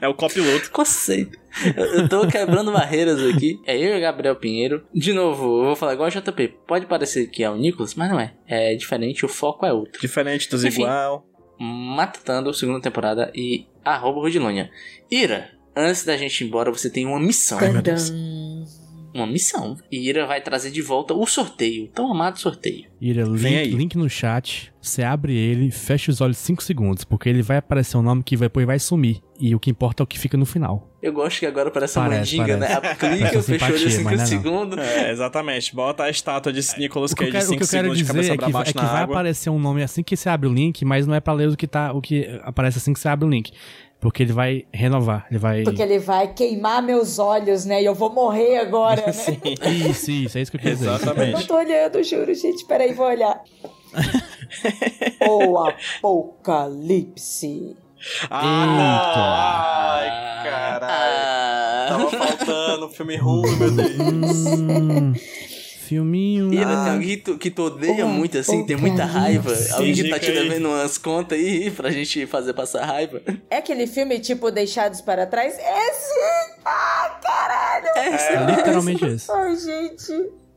É 0.00 0.08
o 0.08 0.14
copiloto. 0.14 0.70
Conceito. 0.70 1.36
Eu, 1.76 1.84
eu 1.84 2.08
tô 2.08 2.26
quebrando 2.28 2.72
barreiras 2.72 3.20
aqui. 3.20 3.60
É 3.66 3.76
eu 3.76 3.94
e 3.94 3.98
o 3.98 4.00
Gabriel 4.00 4.36
Pinheiro. 4.36 4.86
De 4.94 5.12
novo, 5.12 5.60
eu 5.60 5.64
vou 5.66 5.76
falar 5.76 5.94
igual 5.94 6.06
a 6.06 6.10
JP. 6.10 6.48
Pode 6.66 6.86
parecer 6.86 7.26
que 7.26 7.42
é 7.42 7.50
o 7.50 7.56
Nicolas, 7.56 7.94
mas 7.94 8.10
não 8.10 8.20
é. 8.20 8.34
É 8.46 8.74
diferente, 8.74 9.24
o 9.24 9.28
foco 9.28 9.66
é 9.66 9.72
outro. 9.72 10.00
Diferente 10.00 10.48
dos 10.48 10.64
Enfim. 10.64 10.82
igual. 10.82 11.26
Matando, 11.62 12.52
segunda 12.52 12.80
temporada 12.80 13.30
e 13.34 13.66
arroba 13.84 14.20
Rudilônia. 14.20 14.68
Ira, 15.08 15.50
antes 15.76 16.04
da 16.04 16.16
gente 16.16 16.42
ir 16.42 16.48
embora, 16.48 16.72
você 16.72 16.90
tem 16.90 17.06
uma 17.06 17.20
missão. 17.20 17.58
Tadam. 17.58 17.94
Uma 19.14 19.26
missão. 19.26 19.76
E 19.90 20.08
Ira 20.08 20.26
vai 20.26 20.40
trazer 20.40 20.70
de 20.70 20.80
volta 20.82 21.12
o 21.14 21.26
sorteio. 21.26 21.84
o 21.84 21.88
Tão 21.88 22.10
amado 22.10 22.38
sorteio. 22.38 22.86
Ira, 23.00 23.24
link, 23.24 23.70
link 23.74 23.94
no 23.98 24.08
chat. 24.08 24.72
Você 24.80 25.02
abre 25.02 25.36
ele, 25.36 25.70
fecha 25.70 26.10
os 26.10 26.20
olhos 26.20 26.38
5 26.38 26.62
segundos, 26.62 27.04
porque 27.04 27.28
ele 27.28 27.40
vai 27.42 27.58
aparecer 27.58 27.96
um 27.96 28.02
nome 28.02 28.22
que 28.24 28.36
vai, 28.36 28.46
depois 28.48 28.66
vai 28.66 28.78
sumir. 28.78 29.20
E 29.38 29.54
o 29.54 29.60
que 29.60 29.70
importa 29.70 30.02
é 30.02 30.04
o 30.04 30.06
que 30.06 30.18
fica 30.18 30.36
no 30.36 30.44
final. 30.46 30.88
Eu 31.00 31.12
gosto 31.12 31.40
que 31.40 31.46
agora 31.46 31.70
parece 31.70 31.98
uma 31.98 32.08
Parece, 32.08 32.36
mandinga, 32.36 32.56
né? 32.56 32.80
Parece 32.80 33.42
fechou 33.58 33.76
de 33.76 33.90
simpatia, 33.90 33.90
5 33.90 34.04
mas 34.04 34.04
não 34.04 34.12
é 34.12 34.16
não. 34.16 34.26
segundos. 34.26 34.78
É, 34.78 35.10
exatamente. 35.10 35.74
Bota 35.74 36.04
a 36.04 36.10
estátua 36.10 36.52
de 36.52 36.60
Nicolas 36.78 37.12
que 37.14 37.24
Cage 37.26 37.32
quero, 37.32 37.44
o 37.44 37.58
que 37.58 37.64
5 37.64 37.64
eu 37.64 37.68
quero 37.68 37.94
segundos 37.94 37.98
de 37.98 38.02
dizer 38.04 38.12
cabeça 38.12 38.32
é 38.32 38.36
pra 38.36 38.46
que, 38.46 38.52
baixo 38.52 38.70
é 38.70 38.72
que 38.72 38.78
na 38.82 38.92
vai 38.92 39.02
água. 39.02 39.14
aparecer 39.16 39.50
um 39.50 39.58
nome 39.58 39.82
assim 39.82 40.02
que 40.02 40.16
você 40.16 40.28
abre 40.28 40.48
o 40.48 40.52
link, 40.52 40.84
mas 40.84 41.06
não 41.06 41.14
é 41.14 41.20
pra 41.20 41.32
ler 41.32 41.48
o 41.48 41.56
que, 41.56 41.66
tá, 41.66 41.92
o 41.92 42.00
que 42.00 42.40
aparece 42.42 42.78
assim 42.78 42.92
que 42.92 42.98
você 43.00 43.08
abre 43.08 43.26
o 43.26 43.30
link. 43.30 43.52
Porque 44.02 44.22
ele 44.24 44.32
vai 44.32 44.66
renovar, 44.72 45.26
ele 45.30 45.38
vai... 45.38 45.62
Porque 45.62 45.80
ele 45.80 46.00
vai 46.00 46.34
queimar 46.34 46.82
meus 46.82 47.20
olhos, 47.20 47.64
né? 47.64 47.80
E 47.80 47.84
eu 47.84 47.94
vou 47.94 48.12
morrer 48.12 48.58
agora, 48.58 49.04
né? 49.14 49.14
Isso, 49.88 50.10
isso, 50.10 50.36
é 50.36 50.40
isso 50.40 50.50
que 50.50 50.56
eu 50.56 50.60
quis 50.60 50.72
dizer. 50.72 50.88
Eu 50.88 50.96
Exatamente. 50.96 51.34
não 51.34 51.42
tô 51.44 51.54
olhando, 51.54 52.02
juro, 52.02 52.34
gente. 52.34 52.64
Peraí, 52.64 52.92
vou 52.92 53.06
olhar. 53.06 53.40
o 55.30 55.56
Apocalipse. 55.56 57.76
Ah, 58.28 60.00
ai, 60.00 60.08
caralho. 60.50 60.84
Ah. 60.84 61.86
Tava 61.88 62.10
faltando 62.10 62.86
um 62.86 62.90
filme 62.90 63.16
ruim, 63.16 63.54
meu 63.54 63.70
Deus. 63.70 63.86
Filminho... 65.92 66.54
Ira, 66.54 66.70
ah, 66.80 66.84
tem 66.84 66.92
alguém 66.94 67.08
que 67.10 67.16
tu, 67.18 67.38
que 67.38 67.50
tu 67.50 67.62
odeia 67.64 68.06
Oh, 68.06 68.08
muito, 68.08 68.38
assim, 68.38 68.64
tem 68.64 68.76
muita 68.76 69.04
raiva. 69.04 69.50
Apocalipse. 69.50 69.72
Alguém 69.74 69.92
que 69.94 70.08
tá 70.08 70.18
te 70.18 70.30
aí. 70.30 70.34
devendo 70.34 70.68
umas 70.68 70.96
contas 70.96 71.38
aí 71.38 71.70
pra 71.70 71.90
gente 71.90 72.26
fazer 72.26 72.54
passar 72.54 72.86
raiva. 72.86 73.20
É 73.50 73.58
aquele 73.58 73.86
filme 73.86 74.18
tipo 74.18 74.50
Deixados 74.50 75.02
para 75.02 75.26
Trás? 75.26 75.54
É 75.58 75.92
sim! 75.92 76.60
Ah, 76.64 77.20
caralho! 77.22 77.86
é 77.96 78.56
literalmente 78.56 79.04
esse. 79.04 79.30
Ai, 79.30 79.54
gente. 79.54 80.12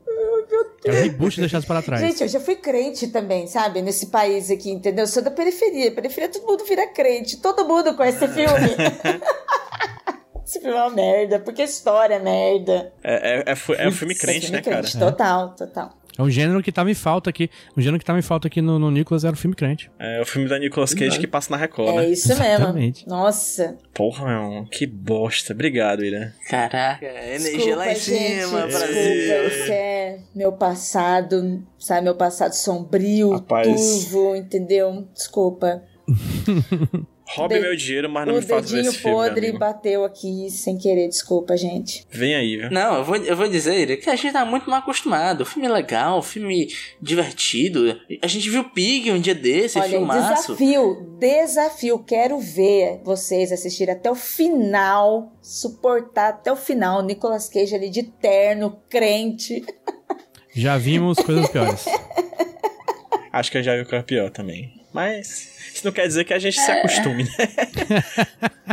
Meu 0.06 0.38
É 0.38 0.60
o 0.60 0.66
Deus. 0.84 0.96
reboot 0.96 1.38
deixado 1.40 1.66
para 1.66 1.82
trás. 1.82 2.00
Gente, 2.00 2.22
eu 2.22 2.28
já 2.28 2.40
fui 2.40 2.56
crente 2.56 3.08
também, 3.08 3.46
sabe? 3.46 3.82
Nesse 3.82 4.06
país 4.06 4.50
aqui, 4.50 4.70
entendeu? 4.70 5.02
Eu 5.04 5.08
sou 5.08 5.22
da 5.22 5.30
periferia. 5.30 5.90
Periferia, 5.90 6.30
todo 6.30 6.46
mundo 6.46 6.64
vira 6.64 6.86
crente. 6.86 7.36
Todo 7.38 7.66
mundo 7.68 7.94
conhece 7.94 8.24
esse 8.24 8.32
filme. 8.34 8.70
esse 10.46 10.60
filme 10.60 10.76
é 10.76 10.80
uma 10.80 10.90
merda. 10.90 11.38
Porque 11.40 11.62
a 11.62 11.64
história 11.64 12.14
é 12.14 12.18
merda. 12.18 12.92
É, 13.02 13.40
é, 13.40 13.52
é, 13.52 13.84
é 13.84 13.88
um 13.88 13.92
filme 13.92 14.14
crente, 14.14 14.50
né, 14.52 14.58
filme 14.58 14.58
é 14.58 14.62
cara? 14.62 14.82
crente, 14.82 14.98
Total, 14.98 15.48
total. 15.56 15.92
É 16.18 16.22
um 16.22 16.30
gênero 16.30 16.62
que 16.62 16.72
tava 16.72 16.90
em 16.90 16.94
falta 16.94 17.28
aqui. 17.28 17.50
Um 17.76 17.80
gênero 17.82 17.98
que 17.98 18.04
tava 18.04 18.18
em 18.18 18.22
falta 18.22 18.48
aqui 18.48 18.62
no, 18.62 18.78
no 18.78 18.90
Nicolas 18.90 19.22
era 19.22 19.34
o 19.34 19.36
filme 19.36 19.54
crente. 19.54 19.90
É 19.98 20.18
o 20.22 20.24
filme 20.24 20.48
da 20.48 20.58
Nicolas 20.58 20.94
Cage 20.94 21.18
que 21.18 21.26
passa 21.26 21.50
na 21.50 21.58
Record, 21.58 21.90
É 21.90 21.96
né? 21.96 22.08
isso 22.08 22.32
Exatamente. 22.32 23.04
mesmo. 23.04 23.18
Nossa. 23.18 23.76
Porra, 23.92 24.24
meu, 24.26 24.64
que 24.70 24.86
bosta. 24.86 25.52
Obrigado, 25.52 26.02
Ira. 26.02 26.32
Caraca, 26.48 27.04
energia 27.04 27.50
Desculpa, 27.58 27.76
lá 27.76 27.86
em 27.92 27.94
gente, 27.96 28.00
cima, 28.00 28.62
desculpa, 28.62 28.78
Brasil. 28.78 29.46
Isso 29.46 29.72
é 29.72 30.18
meu 30.34 30.52
passado, 30.52 31.62
sabe? 31.78 32.00
Meu 32.04 32.14
passado 32.14 32.52
sombrio, 32.52 33.32
Rapaz. 33.32 33.66
turvo, 33.68 34.34
entendeu? 34.36 35.06
Desculpa. 35.14 35.82
Roube 37.34 37.54
De- 37.56 37.60
meu 37.60 37.74
dinheiro, 37.76 38.08
mas 38.08 38.26
não 38.26 38.34
o 38.34 38.36
me 38.36 38.42
faz 38.42 38.70
ver 38.70 38.76
dedinho 38.76 38.90
esse 38.92 38.98
filme, 39.02 39.16
meu 39.16 39.26
podre 39.28 39.52
bateu 39.58 40.04
aqui 40.04 40.48
sem 40.48 40.78
querer, 40.78 41.08
desculpa, 41.08 41.56
gente. 41.56 42.06
Vem 42.10 42.34
aí, 42.36 42.56
viu? 42.56 42.70
Não, 42.70 42.98
eu 42.98 43.04
vou, 43.04 43.16
eu 43.16 43.36
vou 43.36 43.48
dizer 43.48 43.96
que 43.96 44.08
a 44.08 44.14
gente 44.14 44.32
tá 44.32 44.44
muito 44.44 44.70
mal 44.70 44.78
acostumado. 44.78 45.40
O 45.40 45.44
filme 45.44 45.66
legal, 45.68 46.18
o 46.18 46.22
filme 46.22 46.68
divertido. 47.02 48.00
A 48.22 48.26
gente 48.28 48.48
viu 48.48 48.62
Pig 48.70 49.10
um 49.10 49.18
dia 49.20 49.34
desse, 49.34 49.78
Olha, 49.78 49.88
filmaço. 49.88 50.52
desafio, 50.54 51.16
desafio. 51.18 51.98
Quero 51.98 52.38
ver 52.38 53.00
vocês 53.02 53.50
assistirem 53.50 53.94
até 53.94 54.10
o 54.10 54.14
final, 54.14 55.32
suportar 55.42 56.28
até 56.28 56.52
o 56.52 56.56
final. 56.56 57.02
Nicolas 57.02 57.48
Cage 57.48 57.74
ali 57.74 57.90
de 57.90 58.04
terno, 58.04 58.78
crente. 58.88 59.64
Já 60.54 60.78
vimos 60.78 61.18
coisas 61.18 61.48
piores. 61.48 61.84
Acho 63.32 63.50
que 63.50 63.58
eu 63.58 63.62
já 63.62 63.74
vi 63.76 63.82
o 63.82 63.86
que 63.86 63.94
é 63.94 64.02
pior 64.02 64.30
também. 64.30 64.75
Mas 64.96 65.50
isso 65.74 65.84
não 65.84 65.92
quer 65.92 66.06
dizer 66.06 66.24
que 66.24 66.32
a 66.32 66.38
gente 66.38 66.58
se 66.58 66.70
acostume, 66.70 67.24
né? 67.24 67.30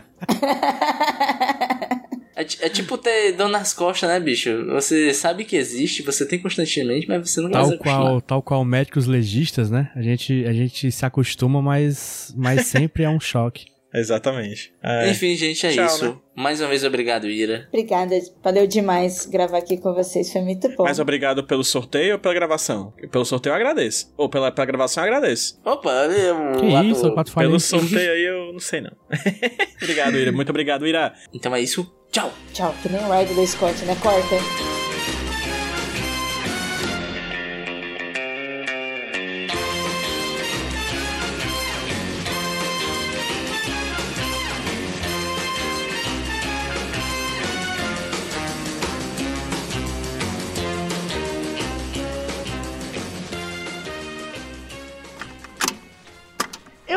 É, 2.36 2.43
ti- 2.43 2.57
é 2.61 2.67
tipo 2.69 2.97
ter 2.97 3.34
dor 3.34 3.47
nas 3.47 3.74
costas, 3.76 4.09
né, 4.09 4.19
bicho? 4.19 4.65
Você 4.67 5.13
sabe 5.13 5.45
que 5.45 5.55
existe, 5.55 6.01
você 6.01 6.26
tem 6.26 6.39
constantemente, 6.39 7.07
mas 7.07 7.30
você 7.30 7.39
não 7.39 7.49
vai 7.51 7.63
se 7.63 7.69
Tal 7.69 7.78
qual, 7.78 8.21
tal 8.21 8.41
qual 8.41 8.65
médicos 8.65 9.05
legistas, 9.05 9.69
né? 9.69 9.91
A 9.95 10.01
gente, 10.01 10.43
a 10.47 10.51
gente 10.53 10.91
se 10.91 11.05
acostuma, 11.05 11.61
mas, 11.61 12.34
mas 12.36 12.65
sempre 12.65 13.03
é 13.03 13.09
um 13.09 13.19
choque. 13.19 13.65
Exatamente. 13.94 14.74
É. 14.82 15.10
Enfim, 15.10 15.36
gente, 15.36 15.66
é 15.68 15.72
Tchau, 15.72 15.86
isso. 15.86 16.06
né? 16.06 16.18
Mais 16.36 16.60
uma 16.60 16.68
vez, 16.68 16.84
obrigado, 16.84 17.30
Ira. 17.30 17.70
Valeu 17.72 18.20
valeu 18.44 18.68
demais 18.68 19.26
gravar 19.26 19.60
aqui 19.60 19.78
com 19.78 19.94
vocês, 19.94 20.32
foi 20.32 20.41
muito 20.41 20.68
bom. 20.76 20.84
Mas 20.84 21.00
obrigado 21.00 21.44
pelo 21.44 21.64
sorteio 21.64 22.14
ou 22.14 22.20
pela 22.20 22.34
gravação? 22.34 22.91
Pelo 23.12 23.24
sorteio 23.26 23.52
eu 23.52 23.56
agradeço. 23.56 24.12
Ou 24.18 24.28
pela, 24.28 24.52
pela 24.52 24.66
gravação 24.66 25.04
eu 25.06 25.14
agradeço. 25.14 25.60
Opa, 25.64 25.91
eu, 25.91 26.54
Que 26.60 26.76
ator. 26.76 26.86
isso, 26.86 27.12
quatro 27.14 27.36
Pelo 27.36 27.60
sorteio 27.60 28.12
aí 28.12 28.24
eu 28.24 28.52
não 28.52 28.60
sei 28.60 28.82
não. 28.82 28.91
obrigado, 29.82 30.18
Ira. 30.18 30.32
Muito 30.32 30.50
obrigado, 30.50 30.88
Ira. 30.88 31.14
Então 31.32 31.56
é 31.56 31.62
isso. 31.62 31.86
Tchau. 32.12 32.32
Tchau, 32.52 32.74
que 32.82 32.89
nem 32.89 33.04
o 33.04 33.12
Ridley 33.12 33.48
Scott, 33.48 33.84
né? 33.86 33.96
Corta. 34.02 34.82